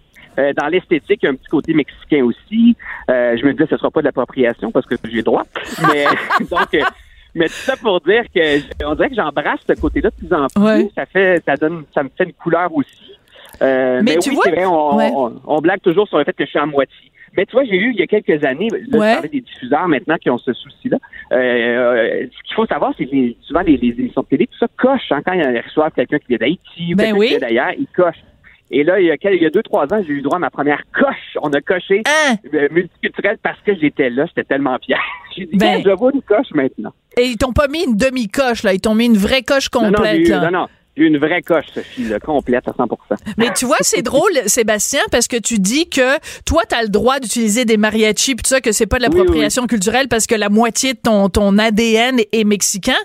dans 0.57 0.67
l'esthétique, 0.67 1.21
il 1.23 1.27
y 1.27 1.29
a 1.29 1.31
un 1.31 1.37
petit 1.37 1.49
côté 1.49 1.75
mexicain 1.75 2.25
aussi. 2.25 2.77
je 3.09 3.47
me 3.47 3.53
disais, 3.53 3.67
ce 3.71 3.77
sera 3.77 3.93
pas 3.93 4.01
de 4.01 4.07
l'appropriation 4.07 4.73
parce 4.73 4.87
que 4.87 4.97
j'ai 5.09 5.23
droit. 5.23 5.45
Mais 5.93 6.07
donc, 6.51 6.77
mais 7.35 7.47
tout 7.47 7.53
ça 7.53 7.77
pour 7.77 8.01
dire 8.01 8.25
que 8.35 8.85
on 8.85 8.95
dirait 8.95 9.11
que 9.11 9.15
j'embrasse 9.15 9.61
ce 9.69 9.81
côté-là 9.81 10.11
de 10.11 10.15
plus 10.15 10.35
en 10.35 10.47
plus. 10.47 10.91
Ça 10.95 11.07
fait, 11.07 11.43
ça 11.45 11.57
donne, 11.57 11.85
ça 11.95 12.03
me 12.03 12.11
fait 12.17 12.25
une 12.25 12.33
couleur 12.33 12.75
aussi. 12.75 13.13
Euh, 13.63 14.01
mais, 14.05 14.17
tu 14.19 14.31
oui, 14.31 14.39
c'est 14.45 14.51
vrai, 14.51 14.65
on, 14.67 15.61
blague 15.61 15.81
toujours 15.81 16.07
sur 16.07 16.19
le 16.19 16.25
fait 16.25 16.33
que 16.33 16.45
je 16.45 16.51
suis 16.51 16.59
à 16.59 16.67
moitié. 16.67 17.11
Mais 17.37 17.45
tu 17.45 17.53
vois, 17.53 17.65
j'ai 17.65 17.77
eu 17.77 17.93
il 17.93 17.99
y 17.99 18.03
a 18.03 18.07
quelques 18.07 18.43
années, 18.45 18.69
là, 18.71 18.79
je 18.81 18.91
parlais 18.91 19.29
des 19.29 19.41
diffuseurs 19.41 19.87
maintenant 19.87 20.17
qui 20.17 20.31
ont 20.31 20.39
ce 20.39 20.53
souci-là. 20.53 20.99
Euh, 21.33 21.37
euh 21.37 22.27
ce 22.27 22.43
qu'il 22.49 22.55
faut 22.55 22.67
savoir, 22.67 22.93
c'est 22.97 23.07
que 23.07 23.17
souvent 23.43 23.61
les, 23.61 23.75
émissions 23.75 24.23
de 24.23 24.27
télé, 24.27 24.47
tout 24.47 24.59
ça 24.59 24.67
coche. 24.77 25.11
Hein, 25.11 25.21
quand 25.25 25.33
ils 25.33 25.61
reçoivent 25.61 25.93
quelqu'un 25.93 26.19
qui 26.19 26.29
vient 26.29 26.39
d'Haïti 26.39 26.93
ou 26.93 26.97
ben 26.97 27.05
quelqu'un 27.05 27.21
qui 27.21 27.29
vient 27.29 27.39
d'ailleurs, 27.39 27.73
ils 27.79 27.87
cochent. 27.89 28.25
Et 28.71 28.85
là, 28.85 29.01
il 29.01 29.07
y 29.07 29.11
a, 29.11 29.17
il 29.33 29.43
y 29.43 29.47
a 29.47 29.51
deux, 29.51 29.63
trois 29.63 29.85
ans, 29.93 30.03
j'ai 30.07 30.13
eu 30.13 30.23
droit 30.23 30.37
à 30.37 30.41
ma 30.41 30.51
première 30.51 30.83
coche. 30.93 31.39
On 31.41 31.51
a 31.53 31.61
coché 31.61 32.03
hein? 32.07 32.37
euh, 32.53 32.69
multiculturel 32.71 33.39
parce 33.43 33.59
que 33.65 33.75
j'étais 33.75 34.11
là. 34.11 34.27
J'étais 34.27 34.45
tellement 34.45 34.77
fier. 34.79 35.01
J'ai 35.37 35.47
dit, 35.47 35.57
ben, 35.57 35.83
je 35.85 35.91
vois 35.91 36.11
une 36.13 36.23
coche 36.23 36.51
maintenant. 36.53 36.93
Et 37.17 37.23
ils 37.23 37.37
t'ont 37.37 37.53
pas 37.53 37.69
mis 37.69 37.85
une 37.85 37.97
demi-coche, 37.97 38.63
là. 38.65 38.75
Ils 38.75 38.81
t'ont 38.81 38.95
mis 38.95 39.07
une 39.07 39.17
vraie 39.17 39.43
coche 39.43 39.69
complète, 39.69 40.29
non, 40.29 40.41
non, 40.43 40.51
non, 40.51 40.69
une 41.07 41.19
vraie 41.19 41.43
coche, 41.43 41.67
Sophie, 41.75 42.05
là, 42.05 42.19
complète 42.21 42.67
à 42.69 42.73
100 42.77 42.89
Mais 43.37 43.53
tu 43.55 43.65
vois, 43.67 43.77
c'est 43.81 44.03
drôle, 44.03 44.33
Sébastien, 44.47 45.01
parce 45.11 45.29
que 45.29 45.37
tu 45.37 45.59
dis 45.59 45.89
que 45.89 46.19
toi, 46.45 46.63
tu 46.69 46.75
as 46.75 46.83
le 46.83 46.89
droit 46.89 47.21
d'utiliser 47.21 47.65
des 47.65 47.77
mariachis, 47.77 48.35
puis 48.35 48.43
tout 48.43 48.49
ça, 48.49 48.61
que 48.61 48.73
c'est 48.73 48.87
pas 48.87 48.99
de 48.99 49.03
l'appropriation 49.03 49.67
culturelle 49.67 50.09
parce 50.09 50.27
que 50.27 50.35
la 50.35 50.49
moitié 50.49 50.95
de 50.95 50.99
ton, 50.99 51.29
ton 51.29 51.59
ADN 51.59 52.21
est 52.33 52.45
mexicain. 52.45 52.97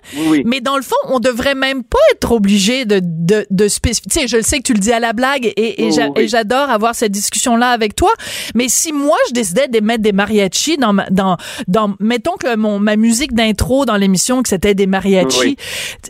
Mais 0.45 0.61
dans 0.61 0.75
le 0.77 0.83
fond, 0.83 0.95
on 1.07 1.19
devrait 1.19 1.55
même 1.55 1.83
pas 1.83 1.97
être 2.13 2.31
obligé 2.31 2.85
de, 2.85 2.99
de, 3.03 3.45
de 3.49 3.67
spécifier. 3.67 4.09
Tu 4.11 4.19
sais, 4.21 4.27
je 4.27 4.37
le 4.37 4.43
sais 4.43 4.57
que 4.57 4.63
tu 4.63 4.73
le 4.73 4.79
dis 4.79 4.91
à 4.91 4.99
la 4.99 5.13
blague 5.13 5.45
et, 5.45 5.85
et 5.87 6.27
j'adore 6.27 6.69
avoir 6.69 6.95
cette 6.95 7.11
discussion-là 7.11 7.69
avec 7.69 7.95
toi. 7.95 8.11
Mais 8.55 8.67
si 8.69 8.93
moi, 8.93 9.17
je 9.29 9.33
décidais 9.33 9.67
de 9.67 9.79
mettre 9.79 10.01
des 10.03 10.11
mariachis 10.11 10.77
dans, 10.77 10.93
dans, 11.11 11.37
dans 11.67 11.95
mettons 11.99 12.35
que 12.37 12.55
mon, 12.55 12.79
ma 12.79 12.95
musique 12.95 13.33
d'intro 13.33 13.85
dans 13.85 13.97
l'émission, 13.97 14.43
que 14.43 14.49
c'était 14.49 14.73
des 14.73 14.87
mariachis, 14.87 15.57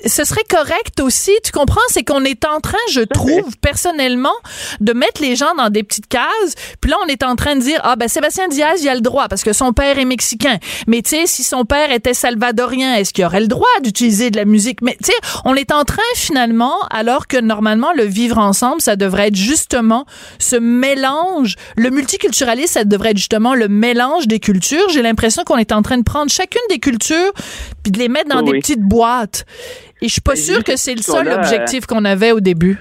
ce 0.05 0.23
serait 0.23 0.43
correct 0.49 0.99
aussi, 1.01 1.31
tu 1.43 1.51
comprends? 1.51 1.72
C'est 1.89 2.03
qu'on 2.03 2.23
est 2.23 2.45
en 2.45 2.59
train, 2.59 2.77
je 2.91 3.01
trouve, 3.01 3.57
personnellement, 3.61 4.33
de 4.79 4.93
mettre 4.93 5.21
les 5.21 5.35
gens 5.35 5.53
dans 5.55 5.69
des 5.69 5.83
petites 5.83 6.07
cases. 6.07 6.55
Puis 6.81 6.91
là, 6.91 6.97
on 7.03 7.07
est 7.07 7.23
en 7.23 7.35
train 7.35 7.55
de 7.55 7.61
dire, 7.61 7.79
ah 7.83 7.95
ben 7.95 8.07
Sébastien 8.07 8.47
Diaz, 8.47 8.81
il 8.81 8.89
a 8.89 8.95
le 8.95 9.01
droit 9.01 9.27
parce 9.27 9.43
que 9.43 9.53
son 9.53 9.73
père 9.73 9.99
est 9.99 10.05
mexicain. 10.05 10.57
Mais 10.87 11.01
tu 11.01 11.11
sais, 11.11 11.27
si 11.27 11.43
son 11.43 11.65
père 11.65 11.91
était 11.91 12.13
salvadorien, 12.13 12.95
est-ce 12.95 13.13
qu'il 13.13 13.25
aurait 13.25 13.41
le 13.41 13.47
droit 13.47 13.67
d'utiliser 13.83 14.29
de 14.29 14.37
la 14.37 14.45
musique? 14.45 14.81
Mais 14.81 14.97
tu 15.03 15.11
sais, 15.11 15.17
on 15.45 15.55
est 15.55 15.71
en 15.71 15.83
train 15.83 16.01
finalement, 16.15 16.75
alors 16.89 17.27
que 17.27 17.37
normalement, 17.37 17.93
le 17.93 18.03
vivre 18.03 18.37
ensemble, 18.37 18.81
ça 18.81 18.95
devrait 18.95 19.27
être 19.27 19.35
justement 19.35 20.05
ce 20.39 20.55
mélange. 20.55 21.55
Le 21.75 21.89
multiculturalisme, 21.89 22.73
ça 22.73 22.83
devrait 22.83 23.11
être 23.11 23.17
justement 23.17 23.55
le 23.55 23.67
mélange 23.67 24.27
des 24.27 24.39
cultures. 24.39 24.89
J'ai 24.89 25.01
l'impression 25.01 25.43
qu'on 25.43 25.57
est 25.57 25.71
en 25.71 25.81
train 25.81 25.97
de 25.97 26.03
prendre 26.03 26.31
chacune 26.31 26.61
des 26.69 26.79
cultures 26.79 27.33
puis 27.83 27.91
de 27.91 27.99
les 27.99 28.09
mettre 28.09 28.29
dans 28.29 28.41
des 28.41 28.59
petites 28.59 28.81
boîtes. 28.81 29.45
Et 30.03 30.07
je 30.09 30.11
suis 30.11 30.21
pas 30.21 30.35
sûre 30.35 30.65
que 30.65 30.75
c'est 30.75 30.95
le 30.95 31.01
seul 31.01 31.29
objectif 31.29 31.85
qu'on 31.85 32.03
avait 32.03 32.33
au 32.33 32.41
début. 32.41 32.77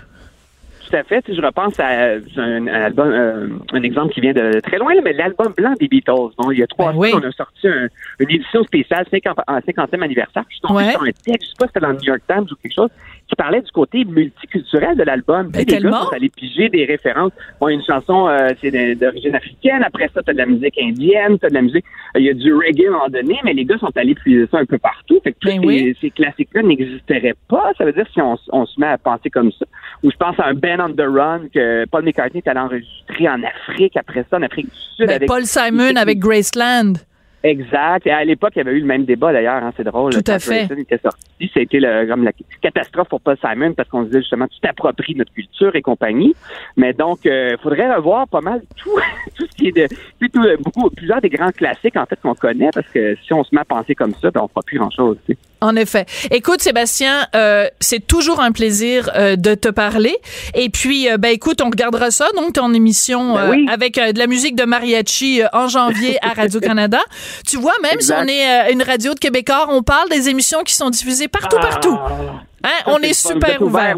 Tout 0.91 0.97
à 0.97 1.05
fait. 1.05 1.25
Je 1.29 1.41
repense 1.41 1.79
à 1.79 2.17
un, 2.37 2.67
album, 2.67 3.09
euh, 3.13 3.47
un 3.73 3.83
exemple 3.83 4.13
qui 4.13 4.21
vient 4.21 4.33
de 4.33 4.59
très 4.59 4.77
loin, 4.77 4.93
mais 5.05 5.13
l'album 5.13 5.55
blanc 5.57 5.73
des 5.79 5.87
Beatles. 5.87 6.33
il 6.51 6.59
y 6.59 6.65
a 6.65 6.67
trois 6.67 6.93
ben 6.93 7.13
on 7.15 7.23
a 7.23 7.31
sorti 7.31 7.69
une 7.69 7.89
édition 8.29 8.65
spéciale 8.65 9.07
50, 9.09 9.39
50e 9.39 10.03
anniversaire. 10.03 10.43
Je 10.49 10.57
suis 10.57 10.61
tombé 10.63 10.91
sur 10.91 11.03
un 11.03 11.07
texte, 11.07 11.25
je 11.27 11.47
sais 11.47 11.55
pas 11.59 11.67
si 11.67 11.73
c'était 11.75 11.81
dans 11.81 11.93
le 11.93 11.99
New 11.99 12.09
York 12.09 12.23
Times 12.29 12.47
ou 12.51 12.57
quelque 12.57 12.75
chose, 12.75 12.91
qui 13.33 13.37
parlait 13.37 13.63
du 13.63 13.71
côté 13.71 14.05
multiculturel 14.05 14.95
de 14.95 15.05
l'album. 15.05 15.49
Ben, 15.49 15.65
les 15.67 15.81
gars 15.81 15.91
sont 15.91 16.13
allés 16.15 16.29
piger 16.29 16.69
des 16.69 16.85
références. 16.85 17.33
Bon, 17.59 17.69
une 17.69 17.83
chanson, 17.83 18.29
euh, 18.29 18.51
c'est 18.61 18.95
d'origine 18.95 19.35
africaine. 19.35 19.83
Après 19.83 20.11
ça, 20.15 20.23
t'as 20.23 20.35
de 20.35 20.39
la 20.39 20.45
musique 20.45 20.79
indienne, 20.79 21.39
t'as 21.39 21.49
de 21.49 21.55
la 21.55 21.63
musique... 21.63 21.85
Euh, 22.15 22.21
il 22.21 22.27
y 22.27 22.29
a 22.29 22.35
du 22.35 22.53
reggae 22.53 22.85
à 22.85 22.89
un 22.89 22.93
moment 22.93 23.09
donné, 23.09 23.39
mais 23.43 23.55
les 23.55 23.65
gars 23.65 23.79
sont 23.79 23.91
allés 23.97 24.15
puiser 24.15 24.47
ça 24.51 24.59
un 24.59 24.67
peu 24.67 24.77
partout. 24.77 25.19
Fait 25.25 25.33
que 25.33 25.39
tous 25.41 25.67
ben 25.67 25.95
ces, 25.99 26.11
classiques-là 26.11 26.63
n'existeraient 26.63 27.35
pas. 27.49 27.73
Ça 27.79 27.87
veut 27.87 27.93
dire 27.95 28.07
si 28.13 28.21
on, 28.21 28.37
on, 28.53 28.67
se 28.67 28.79
met 28.79 28.89
à 28.89 28.99
penser 28.99 29.31
comme 29.31 29.51
ça. 29.53 29.65
Ou 30.03 30.11
je 30.11 30.17
pense 30.17 30.39
à 30.39 30.49
un 30.49 30.55
Ben 30.55 30.79
on 30.79 30.93
the 30.93 31.09
Run 31.09 31.49
que 31.55 31.87
Paul 31.87 32.05
McCartney 32.05 32.43
est 32.45 32.49
allé 32.51 32.61
enregistrer 32.61 33.29
en 33.29 33.43
Afrique, 33.43 33.97
après 33.97 34.27
ça, 34.29 34.37
en 34.37 34.43
Afrique 34.43 34.67
du 34.67 34.79
Sud. 34.97 35.07
Ben, 35.07 35.17
avec 35.17 35.29
Paul 35.29 35.47
Simon 35.47 35.97
avec 35.97 36.19
Graceland. 36.19 36.95
Exact. 37.43 38.07
Et 38.07 38.11
à 38.11 38.25
l'époque, 38.25 38.53
il 38.55 38.59
y 38.59 38.61
avait 38.61 38.73
eu 38.73 38.81
le 38.81 38.87
même 38.87 39.05
débat 39.05 39.33
d'ailleurs, 39.33 39.63
hein, 39.63 39.73
c'est 39.77 39.85
drôle. 39.85 40.13
Tout 40.13 40.31
à 40.31 40.39
fait. 40.39 40.69
était 40.79 40.99
sorti, 40.99 41.51
c'était 41.53 41.81
le, 41.81 42.07
comme 42.07 42.25
la 42.25 42.33
catastrophe 42.61 43.09
pour 43.09 43.21
Paul 43.21 43.37
Simon 43.41 43.75
parce 43.75 43.89
qu'on 43.89 44.05
disait 44.05 44.21
justement 44.21 44.47
tu 44.47 44.61
t'appropries 44.61 45.15
notre 45.17 45.33
culture 45.33 45.75
et 45.75 45.83
compagnie. 45.83 46.35
Mais 46.77 46.93
donc, 46.93 47.21
il 47.25 47.31
euh, 47.31 47.57
faudrait 47.63 47.93
revoir 47.95 48.29
pas 48.29 48.41
mal 48.41 48.63
tout, 48.77 48.99
tout 49.37 49.47
ce 49.51 49.57
qui 49.57 49.69
est 49.69 49.77
de 49.77 49.89
plutôt 50.19 50.41
beaucoup 50.61 50.89
plusieurs 50.91 51.21
des 51.21 51.31
grands 51.31 51.51
classiques 51.51 51.97
en 51.97 52.07
fait 52.07 52.21
qu'on 52.21 52.35
connaît 52.35 52.71
parce 52.73 52.89
que 52.89 53.17
si 53.25 53.33
on 53.33 53.43
se 53.43 53.55
met 53.55 53.63
à 53.63 53.65
penser 53.65 53.95
comme 53.95 54.15
ça, 54.15 54.31
ben, 54.31 54.43
on 54.43 54.49
fera 54.49 54.63
plus 54.63 54.79
grand 54.79 54.91
chose. 54.91 55.19
En 55.63 55.77
effet. 55.77 56.07
Écoute, 56.33 56.61
Sébastien, 56.61 57.29
euh, 57.37 57.69
c'est 57.79 58.05
toujours 58.05 58.41
un 58.41 58.51
plaisir 58.51 59.09
euh, 59.15 59.37
de 59.37 59.55
te 59.55 59.69
parler. 59.69 60.17
Et 60.57 60.69
puis, 60.71 61.09
euh, 61.09 61.19
ben 61.19 61.29
écoute, 61.29 61.61
on 61.63 61.71
regardera 61.71 62.11
ça, 62.11 62.27
donc 62.35 62.55
ton 62.55 62.75
émission 62.75 63.35
ben 63.35 63.69
avec 63.69 63.95
de 63.95 64.19
la 64.19 64.27
musique 64.27 64.57
de 64.57 64.65
mariachi 64.65 65.41
en 65.53 65.69
janvier 65.69 66.19
à 66.21 66.33
Radio 66.33 66.59
Canada. 66.59 66.99
Tu 67.47 67.59
vois, 67.59 67.75
même 67.81 68.01
si 68.01 68.13
on 68.13 68.27
est 68.27 68.73
une 68.73 68.83
radio 68.83 69.15
de 69.15 69.21
Québécois, 69.21 69.67
on 69.69 69.85
parle 69.85 70.09
des 70.09 70.29
émissions 70.29 70.65
qui 70.65 70.75
sont 70.75 70.91
diffusées 70.91 71.29
partout, 71.29 71.59
partout. 71.61 71.97
Ah. 71.97 72.43
Hein? 72.65 72.69
On 72.87 72.99
est 72.99 73.13
super 73.13 73.61
ouvert. 73.63 73.97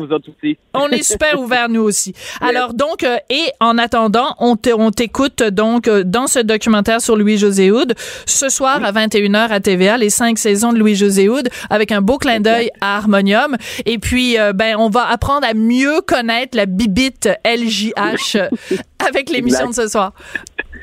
On 0.72 0.88
est 0.88 1.02
super 1.02 1.40
ouvert 1.40 1.68
nous 1.68 1.82
aussi. 1.82 2.14
Alors 2.40 2.74
donc 2.74 3.02
euh, 3.02 3.16
et 3.30 3.44
en 3.60 3.78
attendant, 3.78 4.34
on 4.38 4.56
t'écoute 4.56 5.42
donc 5.42 5.88
euh, 5.88 6.02
dans 6.04 6.26
ce 6.26 6.38
documentaire 6.38 7.00
sur 7.00 7.16
Louis 7.16 7.38
José 7.38 7.70
Houd 7.70 7.94
ce 8.26 8.48
soir 8.48 8.84
à 8.84 8.92
21h 8.92 9.48
à 9.50 9.60
TVA 9.60 9.96
les 9.96 10.10
cinq 10.10 10.38
saisons 10.38 10.72
de 10.72 10.78
Louis 10.78 10.94
José 10.94 11.28
Houd 11.28 11.48
avec 11.70 11.92
un 11.92 12.00
beau 12.00 12.18
clin 12.18 12.40
d'œil 12.40 12.70
à 12.80 12.96
Harmonium 12.96 13.56
et 13.84 13.98
puis 13.98 14.38
euh, 14.38 14.52
ben 14.52 14.76
on 14.78 14.88
va 14.88 15.06
apprendre 15.08 15.46
à 15.46 15.54
mieux 15.54 16.00
connaître 16.00 16.56
la 16.56 16.66
bibite 16.66 17.28
LJH 17.44 18.38
avec 19.06 19.30
l'émission 19.30 19.68
de 19.68 19.74
ce 19.74 19.88
soir. 19.88 20.12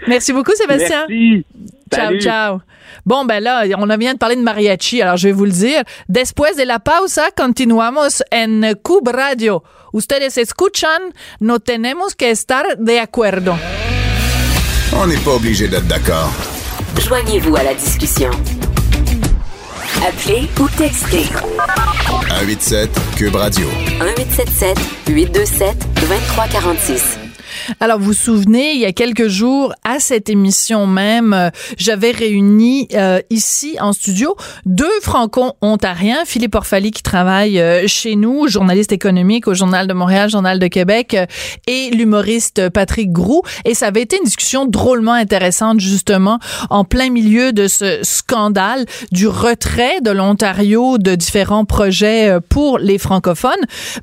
Merci 0.07 0.33
beaucoup 0.33 0.53
Sébastien. 0.55 1.05
Merci. 1.07 1.45
Ciao 1.93 2.17
ciao. 2.19 2.61
Bon, 3.05 3.25
ben 3.25 3.41
là, 3.43 3.63
on 3.77 3.97
vient 3.97 4.13
de 4.13 4.17
parler 4.17 4.35
de 4.35 4.41
mariachi, 4.41 5.01
alors 5.01 5.17
je 5.17 5.27
vais 5.27 5.33
vous 5.33 5.45
le 5.45 5.51
dire. 5.51 5.83
Después 6.07 6.53
de 6.55 6.63
la 6.63 6.79
pausa, 6.79 7.31
continuamos 7.35 8.21
en 8.33 8.73
Cube 8.83 9.09
Radio. 9.13 9.63
Ustedes 9.93 10.37
escuchan, 10.37 11.11
no 11.39 11.59
tenemos 11.59 12.15
que 12.15 12.31
estar 12.31 12.63
de 12.77 12.99
acuerdo. 12.99 13.53
On 14.93 15.07
n'est 15.07 15.17
pas 15.23 15.31
obligé 15.31 15.67
d'être 15.67 15.87
d'accord. 15.87 16.31
Joignez-vous 16.99 17.55
à 17.55 17.63
la 17.63 17.73
discussion. 17.73 18.29
Appelez 20.05 20.49
ou 20.59 20.67
textez. 20.77 21.25
187 22.07 22.89
Cube 23.15 23.35
Radio. 23.35 23.67
1877 23.99 24.77
827 25.07 25.77
2346. 25.95 27.30
Alors, 27.79 27.99
vous 27.99 28.11
vous 28.11 28.17
souvenez, 28.17 28.73
il 28.73 28.79
y 28.81 28.85
a 28.85 28.91
quelques 28.91 29.29
jours, 29.29 29.73
à 29.85 30.01
cette 30.01 30.29
émission 30.29 30.85
même, 30.85 31.31
euh, 31.33 31.49
j'avais 31.77 32.11
réuni 32.11 32.89
euh, 32.93 33.21
ici 33.29 33.77
en 33.79 33.93
studio 33.93 34.35
deux 34.65 34.91
franco-ontariens, 35.01 36.25
Philippe 36.25 36.55
Orfali 36.55 36.91
qui 36.91 37.03
travaille 37.03 37.57
euh, 37.57 37.87
chez 37.87 38.17
nous, 38.17 38.49
journaliste 38.49 38.91
économique 38.91 39.47
au 39.47 39.53
Journal 39.53 39.87
de 39.87 39.93
Montréal, 39.93 40.29
Journal 40.29 40.59
de 40.59 40.67
Québec, 40.67 41.15
et 41.67 41.89
l'humoriste 41.91 42.69
Patrick 42.69 43.13
Groux. 43.13 43.43
Et 43.63 43.75
ça 43.75 43.87
avait 43.87 44.01
été 44.01 44.17
une 44.17 44.25
discussion 44.25 44.65
drôlement 44.65 45.13
intéressante, 45.13 45.79
justement, 45.79 46.39
en 46.69 46.83
plein 46.83 47.09
milieu 47.09 47.53
de 47.53 47.67
ce 47.69 47.99
scandale 48.03 48.85
du 49.13 49.27
retrait 49.27 50.01
de 50.01 50.11
l'Ontario 50.11 50.97
de 50.97 51.15
différents 51.15 51.63
projets 51.63 52.37
pour 52.49 52.77
les 52.77 52.97
francophones. 52.97 53.51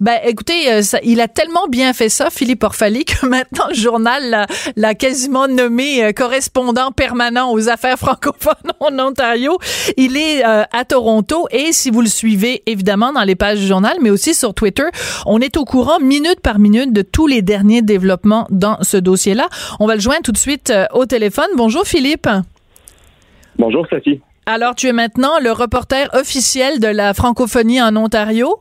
Ben, 0.00 0.16
écoutez, 0.24 0.80
il 1.02 1.20
a 1.20 1.28
tellement 1.28 1.66
bien 1.68 1.92
fait 1.92 2.08
ça, 2.08 2.30
Philippe 2.30 2.64
Orfali, 2.64 3.04
que 3.04 3.26
maintenant 3.26 3.47
le 3.68 3.74
journal 3.74 4.46
l'a 4.76 4.94
quasiment 4.94 5.48
nommé 5.48 6.04
euh, 6.04 6.12
correspondant 6.12 6.92
permanent 6.92 7.52
aux 7.52 7.68
affaires 7.68 7.98
francophones 7.98 8.72
en 8.80 8.98
Ontario. 8.98 9.58
Il 9.96 10.16
est 10.16 10.44
euh, 10.44 10.64
à 10.72 10.84
Toronto 10.84 11.46
et 11.50 11.72
si 11.72 11.90
vous 11.90 12.00
le 12.00 12.08
suivez 12.08 12.62
évidemment 12.66 13.12
dans 13.12 13.22
les 13.22 13.34
pages 13.34 13.60
du 13.60 13.66
journal, 13.66 13.96
mais 14.00 14.10
aussi 14.10 14.34
sur 14.34 14.54
Twitter, 14.54 14.84
on 15.26 15.40
est 15.40 15.56
au 15.56 15.64
courant 15.64 16.00
minute 16.00 16.40
par 16.40 16.58
minute 16.58 16.92
de 16.92 17.02
tous 17.02 17.26
les 17.26 17.42
derniers 17.42 17.82
développements 17.82 18.46
dans 18.50 18.78
ce 18.82 18.96
dossier-là. 18.96 19.48
On 19.80 19.86
va 19.86 19.94
le 19.94 20.00
joindre 20.00 20.22
tout 20.22 20.32
de 20.32 20.38
suite 20.38 20.70
euh, 20.70 20.86
au 20.92 21.06
téléphone. 21.06 21.48
Bonjour 21.56 21.84
Philippe. 21.84 22.28
Bonjour 23.58 23.86
Sophie. 23.88 24.20
Alors 24.46 24.74
tu 24.74 24.86
es 24.86 24.92
maintenant 24.92 25.38
le 25.40 25.52
reporter 25.52 26.08
officiel 26.14 26.80
de 26.80 26.88
la 26.88 27.12
francophonie 27.12 27.82
en 27.82 27.94
Ontario? 27.96 28.60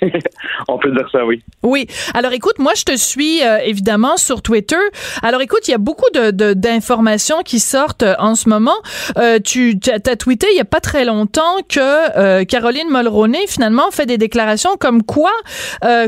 On 0.68 0.78
peut 0.78 0.90
dire 0.90 1.08
ça, 1.10 1.24
oui. 1.24 1.42
Oui. 1.62 1.86
Alors 2.14 2.32
écoute, 2.32 2.58
moi 2.58 2.72
je 2.74 2.84
te 2.84 2.96
suis 2.96 3.42
euh, 3.42 3.58
évidemment 3.64 4.16
sur 4.16 4.42
Twitter. 4.42 4.76
Alors 5.22 5.40
écoute, 5.40 5.68
il 5.68 5.72
y 5.72 5.74
a 5.74 5.78
beaucoup 5.78 6.10
de, 6.14 6.30
d'informations 6.52 7.42
qui 7.44 7.60
sortent 7.60 8.02
euh, 8.02 8.14
en 8.18 8.34
ce 8.34 8.48
moment. 8.48 8.76
Euh, 9.18 9.38
tu 9.42 9.78
as 9.86 10.16
tweeté 10.16 10.46
il 10.52 10.56
y 10.56 10.60
a 10.60 10.64
pas 10.64 10.80
très 10.80 11.04
longtemps 11.04 11.58
que 11.68 12.44
Caroline 12.44 12.88
Mulroney 12.90 13.46
finalement 13.46 13.90
fait 13.90 14.06
des 14.06 14.18
déclarations 14.18 14.76
comme 14.78 15.02
quoi, 15.02 15.30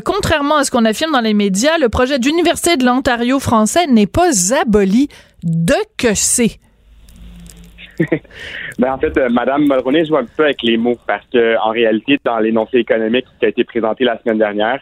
contrairement 0.04 0.56
à 0.56 0.64
ce 0.64 0.70
qu'on 0.70 0.84
affirme 0.84 1.12
dans 1.12 1.20
les 1.20 1.34
médias, 1.34 1.78
le 1.78 1.88
projet 1.88 2.18
d'université 2.18 2.76
de 2.76 2.84
l'Ontario 2.84 3.38
français 3.38 3.86
n'est 3.86 4.06
pas 4.06 4.30
aboli. 4.60 5.08
De 5.42 5.74
que 5.96 6.14
c'est? 6.14 6.58
ben, 8.78 8.92
en 8.92 8.98
fait, 8.98 9.16
euh, 9.16 9.28
Madame 9.28 9.62
Mulroney 9.62 10.04
joue 10.04 10.16
un 10.16 10.24
peu 10.24 10.44
avec 10.44 10.62
les 10.62 10.76
mots 10.76 10.98
parce 11.06 11.24
que 11.32 11.56
en 11.58 11.70
réalité, 11.70 12.18
dans 12.24 12.38
l'énoncé 12.38 12.78
économique 12.78 13.26
qui 13.38 13.46
a 13.46 13.48
été 13.48 13.64
présenté 13.64 14.04
la 14.04 14.20
semaine 14.20 14.38
dernière, 14.38 14.80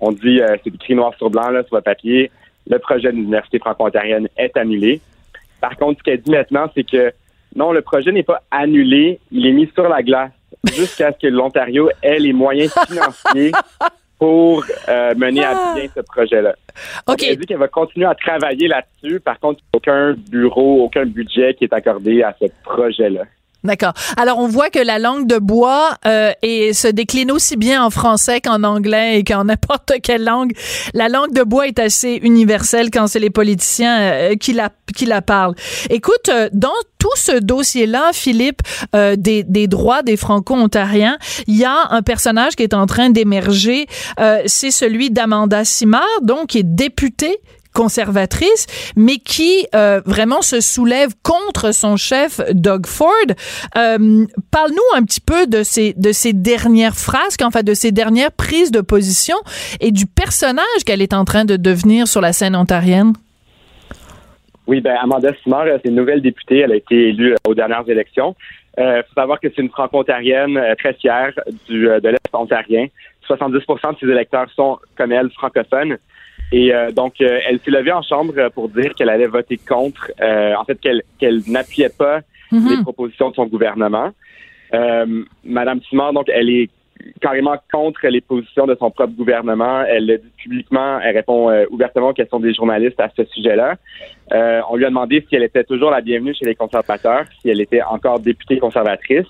on 0.00 0.12
dit 0.12 0.40
euh, 0.40 0.56
c'est 0.62 0.74
écrit 0.74 0.94
noir 0.94 1.14
sur 1.16 1.30
blanc 1.30 1.50
là, 1.50 1.62
sur 1.64 1.76
le 1.76 1.82
papier, 1.82 2.30
le 2.68 2.78
projet 2.78 3.10
de 3.10 3.16
l'université 3.16 3.58
franco-ontarienne 3.58 4.28
est 4.36 4.56
annulé. 4.56 5.00
Par 5.60 5.76
contre, 5.76 5.98
ce 5.98 6.04
qu'elle 6.04 6.20
dit 6.20 6.30
maintenant, 6.30 6.70
c'est 6.74 6.88
que 6.88 7.12
non, 7.54 7.72
le 7.72 7.80
projet 7.80 8.12
n'est 8.12 8.22
pas 8.22 8.42
annulé, 8.50 9.20
il 9.30 9.46
est 9.46 9.52
mis 9.52 9.70
sur 9.74 9.88
la 9.88 10.02
glace 10.02 10.32
jusqu'à 10.64 11.12
ce 11.12 11.18
que 11.18 11.32
l'Ontario 11.32 11.88
ait 12.02 12.18
les 12.18 12.32
moyens 12.32 12.74
financiers 12.86 13.52
pour 14.18 14.64
euh, 14.88 15.14
mener 15.14 15.44
à 15.44 15.52
ah. 15.54 15.74
bien 15.74 15.88
ce 15.94 16.00
projet-là. 16.00 16.54
Elle 17.22 17.36
dit 17.36 17.46
qu'elle 17.46 17.58
va 17.58 17.68
continuer 17.68 18.06
à 18.06 18.14
travailler 18.14 18.68
là-dessus. 18.68 19.20
Par 19.20 19.38
contre, 19.38 19.60
aucun 19.72 20.14
bureau, 20.30 20.84
aucun 20.84 21.04
budget 21.04 21.54
qui 21.54 21.64
est 21.64 21.72
accordé 21.72 22.22
à 22.22 22.34
ce 22.40 22.46
projet-là. 22.64 23.24
D'accord. 23.66 23.92
Alors 24.16 24.38
on 24.38 24.46
voit 24.48 24.70
que 24.70 24.78
la 24.78 24.98
langue 24.98 25.26
de 25.26 25.38
bois 25.38 25.96
euh, 26.06 26.32
se 26.42 26.88
décline 26.88 27.30
aussi 27.30 27.56
bien 27.56 27.84
en 27.84 27.90
français 27.90 28.40
qu'en 28.40 28.62
anglais 28.62 29.18
et 29.18 29.24
qu'en 29.24 29.44
n'importe 29.56 29.92
quelle 30.02 30.24
langue. 30.24 30.52
La 30.94 31.08
langue 31.08 31.32
de 31.32 31.42
bois 31.42 31.66
est 31.66 31.78
assez 31.78 32.18
universelle 32.22 32.90
quand 32.90 33.06
c'est 33.06 33.18
les 33.18 33.30
politiciens 33.30 33.98
euh, 33.98 34.36
qui 34.36 34.52
la 34.52 34.70
qui 34.94 35.06
la 35.06 35.22
parlent. 35.22 35.54
Écoute, 35.90 36.28
euh, 36.28 36.48
dans 36.52 36.74
tout 36.98 37.08
ce 37.16 37.38
dossier-là, 37.38 38.10
Philippe, 38.12 38.62
euh, 38.94 39.16
des, 39.16 39.42
des 39.44 39.68
droits 39.68 40.02
des 40.02 40.16
Franco-Ontariens, 40.16 41.18
il 41.46 41.56
y 41.56 41.64
a 41.64 41.88
un 41.90 42.02
personnage 42.02 42.56
qui 42.56 42.62
est 42.62 42.74
en 42.74 42.86
train 42.86 43.10
d'émerger. 43.10 43.86
Euh, 44.18 44.42
c'est 44.46 44.70
celui 44.70 45.10
d'Amanda 45.10 45.64
Simard, 45.64 46.04
donc 46.22 46.48
qui 46.48 46.58
est 46.58 46.62
députée 46.62 47.38
conservatrice, 47.76 48.66
mais 48.96 49.16
qui 49.18 49.66
euh, 49.74 50.00
vraiment 50.06 50.40
se 50.40 50.60
soulève 50.62 51.10
contre 51.22 51.74
son 51.74 51.96
chef 51.96 52.40
Doug 52.52 52.86
Ford. 52.86 53.10
Euh, 53.76 54.24
Parle-nous 54.50 54.90
un 54.96 55.02
petit 55.02 55.20
peu 55.20 55.46
de 55.46 55.62
ces 55.62 55.92
de 55.92 56.12
ces 56.12 56.32
dernières 56.32 56.94
phrases, 56.94 57.36
enfin 57.42 57.62
de 57.62 57.74
ces 57.74 57.92
dernières 57.92 58.32
prises 58.32 58.70
de 58.70 58.80
position 58.80 59.36
et 59.80 59.90
du 59.92 60.06
personnage 60.06 60.80
qu'elle 60.86 61.02
est 61.02 61.12
en 61.12 61.26
train 61.26 61.44
de 61.44 61.56
devenir 61.56 62.08
sur 62.08 62.22
la 62.22 62.32
scène 62.32 62.56
ontarienne. 62.56 63.12
Oui, 64.66 64.80
ben 64.80 64.96
Amanda 65.00 65.32
Simard, 65.42 65.66
euh, 65.66 65.76
c'est 65.82 65.90
une 65.90 65.96
nouvelle 65.96 66.22
députée. 66.22 66.60
Elle 66.60 66.72
a 66.72 66.76
été 66.76 67.10
élue 67.10 67.36
aux 67.46 67.54
dernières 67.54 67.88
élections. 67.88 68.34
Il 68.78 69.02
faut 69.08 69.20
savoir 69.20 69.40
que 69.40 69.48
c'est 69.48 69.62
une 69.62 69.70
franco-ontarienne 69.70 70.60
très 70.78 70.92
fière 70.94 71.32
du, 71.66 71.86
de 71.86 72.08
l'Est 72.08 72.34
ontarien. 72.34 72.88
70 73.26 73.54
de 73.54 73.96
ses 74.00 74.06
électeurs 74.06 74.50
sont, 74.54 74.78
comme 74.98 75.12
elle, 75.12 75.30
francophones. 75.30 75.96
Et 76.52 76.72
euh, 76.72 76.92
donc, 76.92 77.20
euh, 77.20 77.40
elle 77.48 77.58
s'est 77.60 77.70
levée 77.70 77.92
en 77.92 78.02
chambre 78.02 78.34
pour 78.50 78.68
dire 78.68 78.94
qu'elle 78.94 79.08
allait 79.08 79.26
voter 79.26 79.58
contre, 79.58 80.12
euh, 80.20 80.54
en 80.54 80.64
fait, 80.64 80.80
qu'elle 80.80 81.02
qu'elle 81.18 81.40
n'appuyait 81.48 81.88
pas 81.88 82.20
mhm. 82.52 82.68
les 82.68 82.82
propositions 82.82 83.30
de 83.30 83.34
son 83.34 83.46
gouvernement. 83.46 84.10
Madame 85.44 85.80
Simard, 85.88 86.12
donc, 86.12 86.28
elle 86.28 86.50
est 86.50 86.68
carrément 87.20 87.56
contre 87.72 88.06
les 88.08 88.20
positions 88.20 88.66
de 88.66 88.74
son 88.74 88.90
propre 88.90 89.12
gouvernement. 89.12 89.82
Elle 89.82 90.06
le 90.06 90.18
dit 90.18 90.32
publiquement, 90.42 90.98
elle 91.00 91.16
répond 91.16 91.50
ouvertement 91.70 92.08
aux 92.08 92.12
questions 92.12 92.40
des 92.40 92.52
journalistes 92.52 93.00
à 93.00 93.08
ce 93.16 93.24
sujet-là. 93.24 93.76
on 94.68 94.76
lui 94.76 94.84
a 94.84 94.88
demandé 94.88 95.24
si 95.28 95.36
elle 95.36 95.44
était 95.44 95.64
toujours 95.64 95.90
la 95.90 96.00
bienvenue 96.00 96.34
chez 96.34 96.44
les 96.44 96.54
conservateurs, 96.54 97.24
si 97.40 97.48
elle 97.48 97.60
était 97.60 97.82
encore 97.82 98.18
députée 98.18 98.58
conservatrice. 98.58 99.26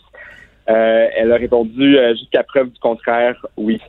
Euh, 0.68 1.08
elle 1.16 1.32
a 1.32 1.36
répondu 1.36 1.96
euh, 1.96 2.14
jusqu'à 2.14 2.42
preuve 2.42 2.70
du 2.70 2.78
contraire, 2.80 3.36
oui. 3.56 3.80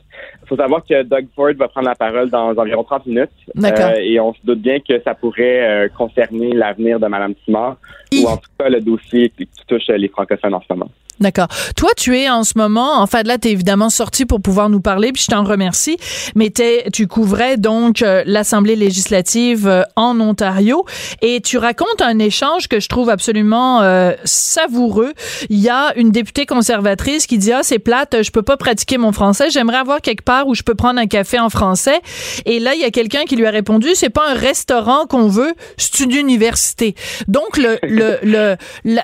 Il 0.42 0.48
faut 0.48 0.56
savoir 0.56 0.84
que 0.84 1.02
Doug 1.02 1.26
Ford 1.34 1.52
va 1.58 1.68
prendre 1.68 1.88
la 1.88 1.94
parole 1.94 2.30
dans 2.30 2.56
environ 2.56 2.84
30 2.84 3.06
minutes. 3.06 3.30
Euh, 3.56 3.94
et 4.00 4.20
on 4.20 4.32
se 4.32 4.38
doute 4.44 4.60
bien 4.60 4.78
que 4.80 5.00
ça 5.02 5.14
pourrait 5.14 5.90
concerner 5.96 6.52
l'avenir 6.52 7.00
de 7.00 7.06
Mme 7.06 7.34
Simard 7.44 7.76
ou 8.14 8.26
en 8.26 8.36
tout 8.36 8.50
cas 8.58 8.68
le 8.68 8.80
dossier 8.80 9.30
qui 9.30 9.48
touche 9.66 9.88
les 9.88 10.08
francophones 10.08 10.54
en 10.54 10.60
ce 10.60 10.72
moment. 10.72 10.90
D'accord. 11.20 11.48
Toi, 11.74 11.90
tu 11.96 12.16
es 12.16 12.30
en 12.30 12.44
ce 12.44 12.52
moment, 12.56 13.00
en 13.00 13.06
fait, 13.08 13.26
là, 13.26 13.38
tu 13.38 13.48
es 13.48 13.50
évidemment 13.50 13.90
sorti 13.90 14.24
pour 14.24 14.40
pouvoir 14.40 14.68
nous 14.68 14.80
parler, 14.80 15.12
puis 15.12 15.22
je 15.22 15.34
t'en 15.34 15.42
remercie, 15.42 15.96
mais 16.36 16.52
tu 16.92 17.06
couvrais 17.08 17.56
donc 17.56 18.02
euh, 18.02 18.22
l'Assemblée 18.24 18.76
législative 18.76 19.66
euh, 19.66 19.82
en 19.96 20.20
Ontario 20.20 20.84
et 21.20 21.40
tu 21.40 21.58
racontes 21.58 22.00
un 22.00 22.18
échange 22.18 22.68
que 22.68 22.78
je 22.78 22.88
trouve 22.88 23.10
absolument 23.10 23.82
euh, 23.82 24.12
savoureux. 24.24 25.12
Il 25.50 25.58
y 25.58 25.68
a 25.68 25.92
une 25.96 26.10
députée 26.10 26.46
conservatrice 26.46 27.26
qui 27.26 27.38
dit, 27.38 27.52
ah, 27.52 27.60
c'est 27.62 27.80
plate, 27.80 28.22
je 28.22 28.30
peux 28.30 28.42
pas 28.42 28.56
pratiquer 28.56 28.96
mon 28.96 29.10
français, 29.10 29.50
j'aimerais 29.50 29.78
avoir 29.78 30.00
quelque 30.00 30.22
part 30.22 30.46
où 30.46 30.54
je 30.54 30.62
peux 30.62 30.74
prendre 30.74 31.00
un 31.00 31.06
café 31.06 31.40
en 31.40 31.50
français. 31.50 32.00
Et 32.46 32.60
là, 32.60 32.74
il 32.74 32.80
y 32.80 32.84
a 32.84 32.90
quelqu'un 32.90 33.24
qui 33.24 33.34
lui 33.34 33.46
a 33.46 33.50
répondu, 33.50 33.88
c'est 33.94 34.10
pas 34.10 34.30
un 34.30 34.34
restaurant 34.34 35.06
qu'on 35.06 35.28
veut, 35.28 35.54
c'est 35.76 36.00
une 36.00 36.12
université. 36.12 36.94
Donc, 37.26 37.56
le, 37.56 37.78
le, 37.82 38.56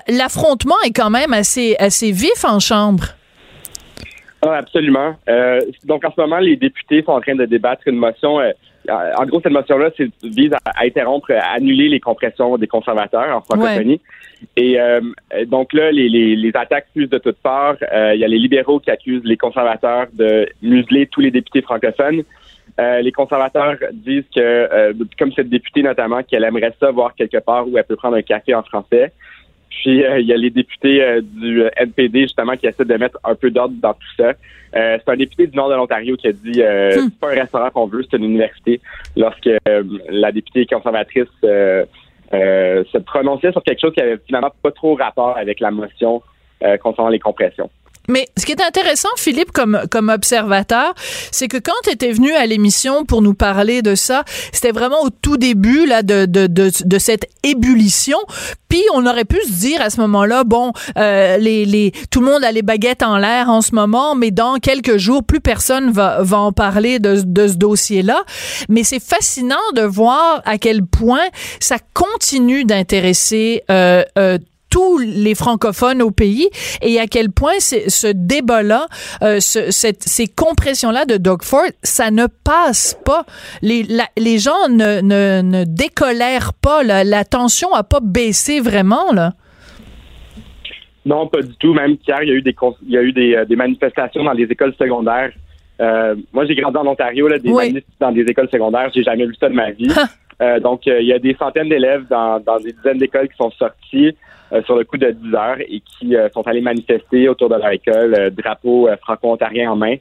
l'affrontement 0.07 0.75
est 0.85 0.91
quand 0.91 1.09
même 1.09 1.33
assez, 1.33 1.75
assez 1.79 2.04
vif 2.11 2.43
en 2.43 2.59
chambre. 2.59 3.15
Ah, 4.45 4.57
absolument. 4.57 5.15
Euh, 5.27 5.59
donc, 5.85 6.05
en 6.05 6.11
ce 6.11 6.21
moment, 6.21 6.39
les 6.39 6.55
députés 6.55 7.01
sont 7.03 7.13
en 7.13 7.21
train 7.21 7.35
de 7.35 7.45
débattre 7.45 7.87
une 7.87 7.95
motion. 7.95 8.39
Euh, 8.39 8.51
en 8.87 9.25
gros, 9.25 9.41
cette 9.41 9.51
motion-là 9.51 9.89
vise 10.23 10.53
à, 10.53 10.83
interrompre, 10.83 11.31
à 11.31 11.55
annuler 11.55 11.89
les 11.89 11.99
compressions 11.99 12.55
des 12.57 12.67
conservateurs 12.67 13.35
en 13.35 13.41
francophonie. 13.41 13.99
Et 14.55 14.79
euh, 14.79 15.01
donc 15.47 15.73
là, 15.73 15.91
les, 15.91 16.51
attaques 16.53 16.87
fusent 16.93 17.09
de 17.09 17.17
toutes 17.17 17.37
parts. 17.37 17.77
Il 17.81 18.19
y 18.19 18.23
a 18.23 18.27
les 18.27 18.37
libéraux 18.37 18.79
qui 18.79 18.91
accusent 18.91 19.23
les 19.23 19.37
conservateurs 19.37 20.07
de 20.13 20.47
museler 20.61 21.07
tous 21.07 21.21
les 21.21 21.31
députés 21.31 21.63
francophones. 21.63 22.21
les 22.77 23.11
conservateurs 23.11 23.77
disent 23.93 24.29
que, 24.35 24.93
comme 25.17 25.31
cette 25.31 25.49
députée 25.49 25.81
notamment, 25.81 26.21
qu'elle 26.21 26.43
aimerait 26.43 26.75
ça 26.79 26.91
voir 26.91 27.15
quelque 27.15 27.37
part 27.37 27.67
où 27.67 27.75
elle 27.77 27.85
peut 27.85 27.95
prendre 27.95 28.17
un 28.17 28.21
café 28.21 28.53
en 28.53 28.61
français. 28.61 29.11
Puis 29.81 30.03
euh, 30.03 30.19
il 30.19 30.27
y 30.27 30.33
a 30.33 30.37
les 30.37 30.49
députés 30.49 31.03
euh, 31.03 31.21
du 31.21 31.63
euh, 31.63 31.69
NPD 31.77 32.21
justement 32.21 32.55
qui 32.55 32.65
essaient 32.65 32.85
de 32.85 32.95
mettre 32.95 33.19
un 33.23 33.35
peu 33.35 33.51
d'ordre 33.51 33.75
dans 33.81 33.93
tout 33.93 34.15
ça. 34.17 34.33
c'est 34.73 35.09
un 35.09 35.17
député 35.17 35.47
du 35.47 35.55
nord 35.55 35.69
de 35.69 35.75
l'Ontario 35.75 36.15
qui 36.17 36.27
a 36.27 36.31
dit 36.31 36.61
hmm. 36.61 36.91
c'est 36.91 37.19
pas 37.19 37.31
un 37.31 37.41
restaurant 37.41 37.69
qu'on 37.69 37.87
veut, 37.87 38.03
c'est 38.09 38.17
une 38.17 38.25
université. 38.25 38.81
Lorsque 39.15 39.49
la 40.09 40.31
députée 40.31 40.65
conservatrice 40.65 41.29
se 41.41 42.97
prononçait 42.97 43.51
sur 43.51 43.63
quelque 43.63 43.79
chose 43.79 43.93
qui 43.93 44.01
avait 44.01 44.17
finalement 44.25 44.51
pas 44.61 44.71
trop 44.71 44.95
rapport 44.95 45.37
avec 45.37 45.59
la 45.59 45.71
motion 45.71 46.21
concernant 46.81 47.09
les 47.09 47.19
compressions. 47.19 47.69
Mais 48.09 48.27
ce 48.37 48.45
qui 48.45 48.51
est 48.51 48.61
intéressant, 48.61 49.09
Philippe, 49.17 49.51
comme, 49.51 49.81
comme 49.89 50.09
observateur, 50.09 50.93
c'est 51.31 51.47
que 51.47 51.57
quand 51.57 51.73
tu 51.83 51.91
étais 51.91 52.11
venu 52.11 52.33
à 52.33 52.45
l'émission 52.45 53.05
pour 53.05 53.21
nous 53.21 53.33
parler 53.33 53.81
de 53.81 53.95
ça, 53.95 54.23
c'était 54.51 54.71
vraiment 54.71 55.01
au 55.03 55.09
tout 55.09 55.37
début 55.37 55.85
là 55.85 56.03
de, 56.03 56.25
de, 56.25 56.47
de, 56.47 56.71
de 56.83 56.99
cette 56.99 57.27
ébullition. 57.43 58.17
Puis 58.69 58.83
on 58.93 59.05
aurait 59.05 59.25
pu 59.25 59.39
se 59.41 59.51
dire 59.51 59.81
à 59.81 59.89
ce 59.89 60.01
moment-là, 60.01 60.43
bon, 60.43 60.73
euh, 60.97 61.37
les, 61.37 61.65
les, 61.65 61.91
tout 62.11 62.19
le 62.21 62.27
monde 62.27 62.43
a 62.43 62.51
les 62.51 62.61
baguettes 62.61 63.03
en 63.03 63.17
l'air 63.17 63.49
en 63.49 63.61
ce 63.61 63.73
moment, 63.73 64.15
mais 64.15 64.31
dans 64.31 64.57
quelques 64.57 64.97
jours, 64.97 65.23
plus 65.23 65.39
personne 65.39 65.91
va, 65.91 66.21
va 66.21 66.39
en 66.39 66.51
parler 66.51 66.99
de, 66.99 67.21
de 67.21 67.47
ce 67.47 67.53
dossier-là. 67.53 68.23
Mais 68.69 68.83
c'est 68.83 69.01
fascinant 69.01 69.55
de 69.75 69.81
voir 69.81 70.41
à 70.45 70.57
quel 70.57 70.85
point 70.85 71.25
ça 71.59 71.77
continue 71.93 72.65
d'intéresser 72.65 73.63
euh, 73.71 74.03
euh, 74.17 74.37
tous 74.75 74.97
les 74.97 75.35
francophones 75.35 76.01
au 76.01 76.11
pays 76.11 76.49
et 76.81 76.99
à 76.99 77.07
quel 77.07 77.31
point 77.31 77.59
ce 77.61 78.11
débat-là, 78.11 78.87
euh, 79.21 79.39
ce, 79.39 79.71
cette, 79.71 80.03
ces 80.03 80.27
compressions-là 80.27 81.05
de 81.05 81.15
Doug 81.15 81.43
Ford, 81.43 81.69
ça 81.81 82.11
ne 82.11 82.25
passe 82.43 82.99
pas. 83.05 83.23
Les, 83.61 83.85
les 84.17 84.37
gens 84.37 84.67
ne, 84.69 84.99
ne, 84.99 85.41
ne 85.41 85.63
décolèrent 85.63 86.51
pas. 86.61 86.83
La, 86.83 87.05
la 87.05 87.23
tension 87.23 87.73
a 87.73 87.83
pas 87.83 88.01
baissé 88.01 88.59
vraiment. 88.59 89.13
là. 89.13 89.31
Non, 91.05 91.27
pas 91.27 91.41
du 91.41 91.55
tout. 91.55 91.73
Même 91.73 91.95
hier, 92.05 92.21
il 92.23 92.27
y 92.27 92.31
a 92.31 92.35
eu 92.35 92.41
des, 92.41 92.55
il 92.85 92.91
y 92.91 92.97
a 92.97 93.01
eu 93.01 93.13
des, 93.13 93.33
euh, 93.35 93.45
des 93.45 93.55
manifestations 93.55 94.25
dans 94.25 94.33
les 94.33 94.43
écoles 94.43 94.73
secondaires. 94.77 95.31
Euh, 95.79 96.15
moi, 96.33 96.45
j'ai 96.45 96.55
grandi 96.55 96.75
en 96.77 96.87
Ontario, 96.87 97.29
là, 97.29 97.39
des 97.39 97.49
Oui. 97.49 97.67
manifs 97.67 97.83
dans 98.01 98.11
des 98.11 98.23
écoles 98.23 98.49
secondaires. 98.51 98.89
J'ai 98.93 99.03
jamais 99.03 99.25
vu 99.25 99.35
ça 99.39 99.47
de 99.47 99.53
ma 99.55 99.71
vie. 99.71 99.87
Donc, 100.61 100.81
il 100.85 101.05
y 101.05 101.13
a 101.13 101.19
des 101.19 101.33
centaines 101.39 101.69
d'élèves 101.69 102.07
dans, 102.09 102.41
dans 102.41 102.57
des 102.59 102.73
dizaines 102.73 102.97
d'écoles 102.97 103.29
qui 103.29 103.37
sont 103.37 103.51
sortis 103.51 104.13
sur 104.65 104.75
le 104.75 104.83
coup 104.83 104.97
de 104.97 105.09
10 105.11 105.33
heures 105.35 105.57
et 105.59 105.81
qui 105.81 106.15
euh, 106.15 106.29
sont 106.29 106.41
allés 106.47 106.61
manifester 106.61 107.27
autour 107.29 107.49
de 107.49 107.55
leur 107.55 107.69
école, 107.69 108.15
euh, 108.17 108.29
drapeau 108.29 108.87
euh, 108.87 108.95
franco-ontarien 108.97 109.71
en 109.71 109.75
main. 109.75 109.95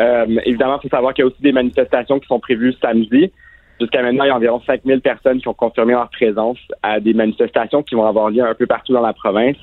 Euh, 0.00 0.26
évidemment, 0.44 0.78
il 0.78 0.88
faut 0.88 0.94
savoir 0.94 1.14
qu'il 1.14 1.22
y 1.22 1.26
a 1.26 1.28
aussi 1.28 1.42
des 1.42 1.52
manifestations 1.52 2.20
qui 2.20 2.26
sont 2.26 2.38
prévues 2.40 2.74
samedi. 2.80 3.32
Jusqu'à 3.80 4.02
maintenant, 4.02 4.24
il 4.24 4.28
y 4.28 4.30
a 4.30 4.36
environ 4.36 4.60
5000 4.66 5.00
personnes 5.00 5.40
qui 5.40 5.48
ont 5.48 5.54
confirmé 5.54 5.92
leur 5.92 6.10
présence 6.10 6.58
à 6.82 7.00
des 7.00 7.14
manifestations 7.14 7.82
qui 7.82 7.94
vont 7.94 8.06
avoir 8.06 8.30
lieu 8.30 8.42
un 8.42 8.54
peu 8.54 8.66
partout 8.66 8.92
dans 8.92 9.00
la 9.02 9.12
province. 9.12 9.56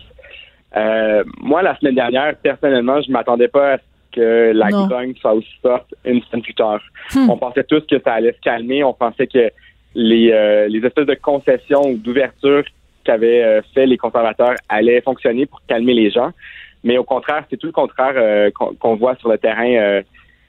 Euh, 0.75 1.23
moi, 1.39 1.61
la 1.61 1.77
semaine 1.77 1.95
dernière, 1.95 2.35
personnellement, 2.37 3.01
je 3.01 3.11
m'attendais 3.11 3.47
pas 3.47 3.73
à 3.73 3.77
ce 3.77 3.83
que 4.13 4.51
la 4.53 4.69
Non. 4.69 4.87
grogne 4.87 5.13
soit 5.15 5.33
aussi 5.33 5.53
forte 5.61 5.93
une 6.05 6.21
semaine 6.23 6.41
plus 6.41 6.53
tard. 6.53 6.81
Hmm. 7.13 7.29
On 7.29 7.37
pensait 7.37 7.63
tous 7.63 7.81
que 7.89 7.99
ça 7.99 8.13
allait 8.13 8.33
se 8.33 8.41
calmer. 8.41 8.83
On 8.83 8.93
pensait 8.93 9.27
que 9.27 9.51
les, 9.95 10.31
euh, 10.31 10.67
les 10.67 10.85
espèces 10.85 11.07
de 11.07 11.15
concessions 11.15 11.81
ou 11.85 11.97
d'ouverture 11.97 12.63
qu'avaient 13.05 13.43
euh, 13.43 13.61
fait 13.73 13.85
les 13.85 13.97
conservateurs 13.97 14.55
allaient 14.67 15.01
fonctionner 15.01 15.45
pour 15.45 15.61
calmer 15.67 15.93
les 15.93 16.11
gens. 16.11 16.31
Mais 16.83 16.97
au 16.97 17.03
contraire, 17.03 17.43
c'est 17.49 17.57
tout 17.57 17.67
le 17.67 17.73
contraire 17.73 18.13
euh, 18.15 18.51
qu'on 18.79 18.95
voit 18.95 19.15
sur 19.15 19.29
le 19.29 19.37
terrain. 19.37 19.69
Euh, 19.69 20.01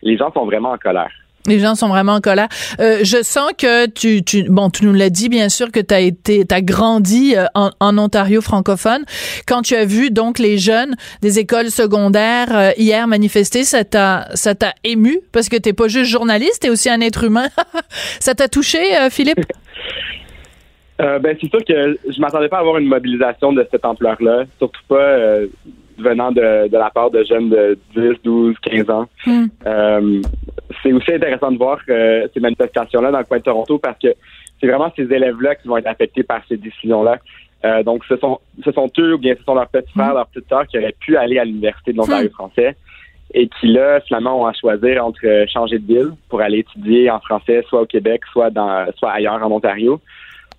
les 0.03 0.17
gens 0.17 0.33
sont 0.33 0.45
vraiment 0.45 0.73
en 0.73 0.79
colère. 0.79 1.11
Les 1.47 1.61
gens 1.61 1.77
sont 1.77 1.89
vraiment 1.89 2.15
en 2.15 2.21
colère. 2.21 2.49
Euh, 2.81 2.99
je 3.03 3.23
sens 3.23 3.53
que 3.57 3.87
tu, 3.87 4.25
tu 4.25 4.45
bon, 4.49 4.69
tu 4.69 4.85
nous 4.85 4.93
l'as 4.93 5.11
dit 5.11 5.29
bien 5.29 5.49
sûr 5.49 5.71
que 5.71 5.79
tu 5.79 5.95
as 5.95 6.01
été, 6.01 6.45
t'as 6.45 6.61
grandi 6.61 7.37
en, 7.55 7.71
en 7.79 7.99
Ontario 7.99 8.41
francophone. 8.41 9.05
Quand 9.47 9.63
tu 9.63 9.77
as 9.77 9.85
vu 9.85 10.11
donc 10.11 10.39
les 10.39 10.59
jeunes 10.59 10.97
des 11.23 11.39
écoles 11.39 11.71
secondaires 11.71 12.49
euh, 12.51 12.71
hier 12.77 13.07
manifester, 13.07 13.63
ça 13.63 13.85
t'a, 13.85 14.29
ça 14.35 14.55
t'a 14.55 14.75
ému? 14.83 15.21
Parce 15.33 15.49
que 15.49 15.57
t'es 15.57 15.73
pas 15.73 15.89
juste 15.89 16.11
journaliste, 16.11 16.63
t'es 16.63 16.71
aussi 16.71 16.91
un 16.91 17.01
être 17.01 17.25
humain. 17.25 17.49
ça 18.21 18.35
t'a 18.35 18.49
touché, 18.49 18.97
euh, 18.99 19.09
Philippe? 19.09 19.41
Euh, 21.01 21.19
ben, 21.19 21.37
c'est 21.41 21.51
sûr 21.51 21.65
que 21.65 21.99
je 22.09 22.21
m'attendais 22.21 22.49
pas 22.49 22.57
à 22.57 22.61
avoir 22.61 22.79
une 22.79 22.89
mobilisation 22.89 23.53
de 23.53 23.67
cette 23.71 23.85
ampleur-là, 23.85 24.45
surtout 24.59 24.81
pas 24.89 24.97
euh, 24.97 25.47
venant 25.99 26.33
de, 26.33 26.69
de 26.69 26.77
la 26.77 26.91
part 26.91 27.11
de 27.11 27.25
jeunes 27.25 27.51
de 27.51 27.79
10, 27.95 28.23
12, 28.23 28.57
15 28.63 28.91
ans. 28.91 29.07
Hmm. 29.27 29.47
Euh, 29.67 30.23
c'est 30.83 30.93
aussi 30.93 31.13
intéressant 31.13 31.51
de 31.51 31.59
voir 31.59 31.79
euh, 31.89 32.27
ces 32.33 32.41
manifestations-là 32.41 33.11
dans 33.11 33.19
le 33.19 33.25
coin 33.25 33.39
de 33.39 33.43
Toronto 33.43 33.79
parce 33.79 33.99
que 33.99 34.09
c'est 34.61 34.67
vraiment 34.67 34.93
ces 34.97 35.03
élèves-là 35.03 35.55
qui 35.57 35.69
vont 35.69 35.77
être 35.77 35.87
affectés 35.87 36.23
par 36.23 36.41
ces 36.49 36.57
décisions-là. 36.57 37.19
Euh, 37.65 37.83
donc, 37.83 38.05
ce 38.09 38.17
sont, 38.17 38.39
ce 38.65 38.73
sont 38.73 38.91
eux 38.99 39.15
ou 39.15 39.19
bien 39.19 39.35
ce 39.39 39.43
sont 39.45 39.55
leurs 39.55 39.69
petits 39.69 39.93
frères, 39.93 40.15
leurs 40.15 40.27
petites 40.29 40.49
sœurs 40.49 40.67
qui 40.67 40.79
auraient 40.79 40.95
pu 40.99 41.17
aller 41.17 41.39
à 41.39 41.45
l'Université 41.45 41.93
de 41.93 41.99
l'Ontario 41.99 42.31
français 42.31 42.77
et 43.35 43.49
qui, 43.49 43.69
là, 43.69 44.01
finalement, 44.01 44.41
ont 44.43 44.47
à 44.47 44.53
choisir 44.53 45.05
entre 45.05 45.21
changer 45.53 45.79
de 45.79 45.87
ville 45.87 46.11
pour 46.29 46.41
aller 46.41 46.59
étudier 46.59 47.11
en 47.11 47.19
français, 47.19 47.65
soit 47.69 47.83
au 47.83 47.87
Québec, 47.87 48.23
soit, 48.33 48.51
dans, 48.51 48.87
soit 48.97 49.11
ailleurs 49.11 49.43
en 49.43 49.51
Ontario, 49.51 50.01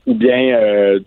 ou 0.08 0.14
bien 0.16 0.56
euh, 0.56 1.00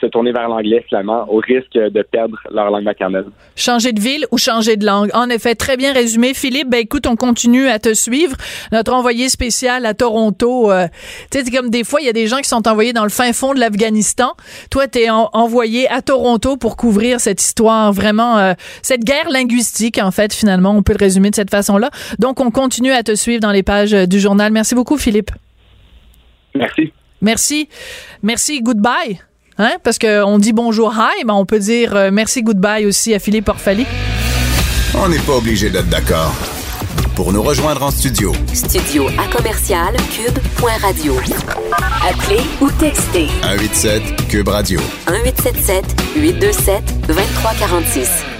se 0.00 0.06
tourner 0.06 0.32
vers 0.32 0.48
l'anglais, 0.48 0.84
finalement, 0.88 1.24
au 1.32 1.36
risque 1.38 1.72
de 1.74 2.02
perdre 2.02 2.36
leur 2.50 2.68
langue 2.70 2.82
maternelle. 2.84 3.26
Changer 3.56 3.92
de 3.92 4.00
ville 4.00 4.26
ou 4.32 4.38
changer 4.38 4.76
de 4.76 4.84
langue? 4.84 5.08
En 5.14 5.30
effet, 5.30 5.54
très 5.54 5.76
bien 5.76 5.92
résumé, 5.92 6.34
Philippe. 6.34 6.68
Ben 6.68 6.78
écoute, 6.78 7.06
on 7.06 7.16
continue 7.16 7.68
à 7.68 7.78
te 7.78 7.94
suivre. 7.94 8.36
Notre 8.72 8.92
envoyé 8.92 9.28
spécial 9.28 9.86
à 9.86 9.94
Toronto. 9.94 10.70
euh, 10.70 10.88
tu 11.30 11.38
sais, 11.38 11.44
c'est 11.44 11.50
comme 11.50 11.70
des 11.70 11.84
fois, 11.84 12.00
il 12.00 12.06
y 12.06 12.08
a 12.08 12.12
des 12.12 12.26
gens 12.26 12.38
qui 12.38 12.48
sont 12.48 12.66
envoyés 12.68 12.92
dans 12.92 13.04
le 13.04 13.08
fin 13.08 13.32
fond 13.32 13.54
de 13.54 13.60
l'Afghanistan. 13.60 14.32
Toi, 14.70 14.88
t'es 14.88 15.10
en- 15.10 15.30
envoyé 15.32 15.88
à 15.88 16.02
Toronto 16.02 16.56
pour 16.56 16.76
couvrir 16.76 17.20
cette 17.20 17.40
histoire, 17.40 17.92
vraiment, 17.92 18.36
euh, 18.38 18.52
cette 18.82 19.04
guerre 19.04 19.30
linguistique, 19.30 19.98
en 20.02 20.10
fait, 20.10 20.34
finalement, 20.34 20.72
on 20.76 20.82
peut 20.82 20.92
le 20.92 21.02
résumer 21.02 21.30
de 21.30 21.36
cette 21.36 21.50
façon-là. 21.50 21.90
Donc, 22.18 22.40
on 22.40 22.50
continue 22.50 22.92
à 22.92 23.02
te 23.02 23.14
suivre 23.14 23.40
dans 23.40 23.52
les 23.52 23.62
pages 23.62 23.94
euh, 23.94 24.06
du 24.06 24.18
journal. 24.20 24.52
Merci 24.52 24.74
beaucoup, 24.74 24.98
Philippe. 24.98 25.30
Merci. 26.54 26.92
Merci. 27.24 27.68
Merci. 28.22 28.62
Goodbye. 28.62 29.18
Hein? 29.58 29.72
Parce 29.82 29.98
qu'on 29.98 30.38
dit 30.38 30.52
bonjour, 30.52 30.92
hi, 30.94 31.24
mais 31.24 31.32
on 31.32 31.46
peut 31.46 31.60
dire 31.60 31.94
euh, 31.94 32.10
merci, 32.12 32.42
goodbye 32.42 32.86
aussi 32.86 33.14
à 33.14 33.18
Philippe 33.18 33.48
Orphalie. 33.48 33.86
On 34.96 35.08
n'est 35.08 35.18
pas 35.20 35.34
obligé 35.34 35.70
d'être 35.70 35.88
d'accord. 35.88 36.34
Pour 37.14 37.32
nous 37.32 37.42
rejoindre 37.42 37.84
en 37.84 37.92
studio, 37.92 38.32
Studio 38.52 39.06
à 39.18 39.28
commercial 39.32 39.94
cube.radio. 40.10 41.14
Appelez 42.08 42.42
ou 42.60 42.68
textez 42.72 43.28
187 43.42 44.28
Cube 44.28 44.48
Radio. 44.48 44.80
1877 45.08 45.84
827 46.16 47.06
2346. 47.06 48.33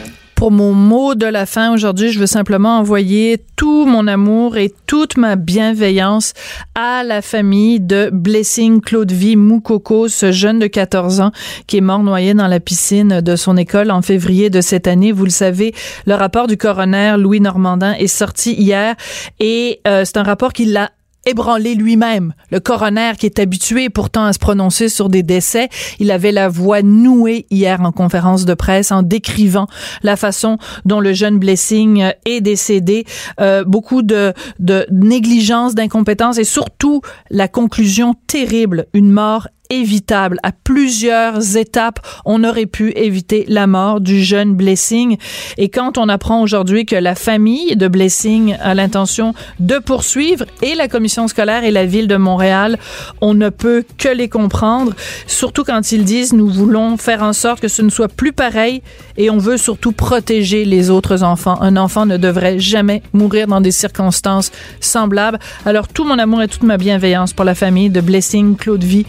Pour 0.45 0.51
mon 0.51 0.75
mot 0.75 1.15
de 1.15 1.25
la 1.25 1.47
fin 1.47 1.73
aujourd'hui, 1.73 2.13
je 2.13 2.21
veux 2.21 2.27
simplement 2.27 2.77
envoyer 2.79 3.43
tout 3.57 3.87
mon 3.87 4.07
amour 4.07 4.59
et 4.59 4.71
toute 4.87 5.17
ma 5.17 5.37
bienveillance 5.37 6.35
à 6.75 7.03
la 7.03 7.23
famille 7.23 7.81
de 7.81 8.11
Blessing 8.13 8.83
Claude-Vie 8.83 9.37
Moukoko, 9.37 10.09
ce 10.09 10.33
jeune 10.33 10.59
de 10.59 10.67
14 10.67 11.23
ans 11.23 11.33
qui 11.67 11.79
est 11.79 11.81
mort 11.81 12.03
noyé 12.03 12.35
dans 12.35 12.47
la 12.47 12.61
piscine 12.61 13.23
de 13.23 13.37
son 13.37 13.57
école 13.57 13.91
en 13.91 14.03
février 14.03 14.51
de 14.51 14.61
cette 14.61 14.87
année. 14.87 15.13
Vous 15.13 15.25
le 15.25 15.31
savez, 15.31 15.73
le 16.05 16.13
rapport 16.13 16.47
du 16.47 16.59
coroner 16.59 17.15
Louis 17.17 17.41
Normandin 17.41 17.95
est 17.95 18.07
sorti 18.07 18.53
hier 18.53 18.97
et 19.41 19.81
euh, 19.89 20.03
c'est 20.05 20.19
un 20.19 20.25
rapport 20.25 20.53
qui 20.53 20.67
l'a 20.67 20.91
ébranlé 21.27 21.75
lui-même. 21.75 22.35
Le 22.51 22.61
coroner 22.61 23.13
qui 23.19 23.27
est 23.27 23.39
habitué 23.39 23.89
pourtant 23.91 24.25
à 24.25 24.33
se 24.33 24.39
prononcer 24.39 24.89
sur 24.89 25.09
des 25.09 25.23
décès, 25.23 25.69
il 25.99 26.11
avait 26.11 26.33
la 26.33 26.49
voix 26.49 26.83
nouée 26.83 27.47
hier 27.51 27.81
en 27.81 27.93
conférence 27.93 28.45
de 28.45 28.55
presse 28.55 28.93
en 28.93 29.03
décrivant 29.03 29.67
la 30.03 30.17
façon 30.17 30.59
dont 30.85 31.01
le 31.01 31.13
jeune 31.13 31.39
Blessing 31.39 32.03
euh, 32.03 32.11
est 32.25 32.41
décédé, 32.41 33.05
euh, 33.41 33.65
beaucoup 33.65 34.03
de, 34.03 34.33
de 34.59 34.87
négligence, 34.91 35.75
d'incompétence 35.75 36.39
et 36.39 36.45
surtout 36.45 37.01
la 37.31 37.49
conclusion 37.49 38.15
terrible, 38.27 38.87
une 38.93 39.11
mort 39.11 39.49
évitable. 39.81 40.39
À 40.43 40.53
plusieurs 40.53 41.57
étapes, 41.57 42.01
on 42.25 42.45
aurait 42.45 42.67
pu 42.67 42.93
éviter 42.97 43.45
la 43.49 43.67
mort 43.67 44.01
du 44.01 44.23
jeune 44.23 44.55
Blessing. 44.55 45.17
Et 45.59 45.69
quand 45.69 45.99
on 45.99 46.09
apprend 46.09 46.43
aujourd'hui 46.43 46.87
que 46.87 46.97
la 46.97 47.15
famille 47.15 47.77
de 47.77 47.89
Blessing 47.89 48.57
a 48.61 48.75
l'intention 48.75 49.35
de 49.61 49.79
poursuivre 49.79 50.45
et 50.63 50.75
la 50.75 50.89
commission 50.89 51.29
scolaire 51.29 51.65
et 51.65 51.71
la 51.71 51.87
ville 51.87 52.09
de 52.09 52.17
Montréal, 52.17 52.79
on 53.21 53.35
ne 53.35 53.49
peut 53.49 53.85
que 53.99 54.09
les 54.09 54.29
comprendre. 54.29 54.93
Surtout 55.27 55.65
quand 55.65 55.93
ils 55.93 56.05
disent 56.05 56.33
nous 56.33 56.49
voulons 56.49 56.97
faire 56.97 57.23
en 57.23 57.33
sorte 57.33 57.61
que 57.61 57.69
ce 57.69 57.83
ne 57.83 57.91
soit 57.91 58.09
plus 58.09 58.33
pareil 58.33 58.83
et 59.17 59.31
on 59.31 59.39
veut 59.39 59.57
surtout 59.57 59.93
protéger 59.93 60.65
les 60.65 60.91
autres 60.91 61.23
enfants. 61.23 61.61
Un 61.61 61.77
enfant 61.77 62.07
ne 62.07 62.17
devrait 62.17 62.59
jamais 62.59 63.03
mourir 63.13 63.47
dans 63.47 63.61
des 63.61 63.73
circonstances 63.73 64.51
semblables. 64.81 65.39
Alors 65.67 65.89
tout 65.89 66.05
mon 66.05 66.19
amour 66.19 66.43
et 66.43 66.49
toute 66.49 66.63
ma 66.63 66.77
bienveillance 66.77 67.33
pour 67.33 67.45
la 67.45 67.55
famille 67.55 67.91
de 67.91 68.01
Blessing 68.01 68.57
Claude-Vie 68.57 69.07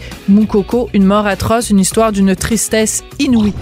Une 0.94 1.04
mort 1.04 1.26
atroce, 1.26 1.68
une 1.68 1.80
histoire 1.80 2.12
d'une 2.12 2.34
tristesse 2.34 3.04
inouïe. 3.18 3.52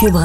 Cube. 0.00 0.16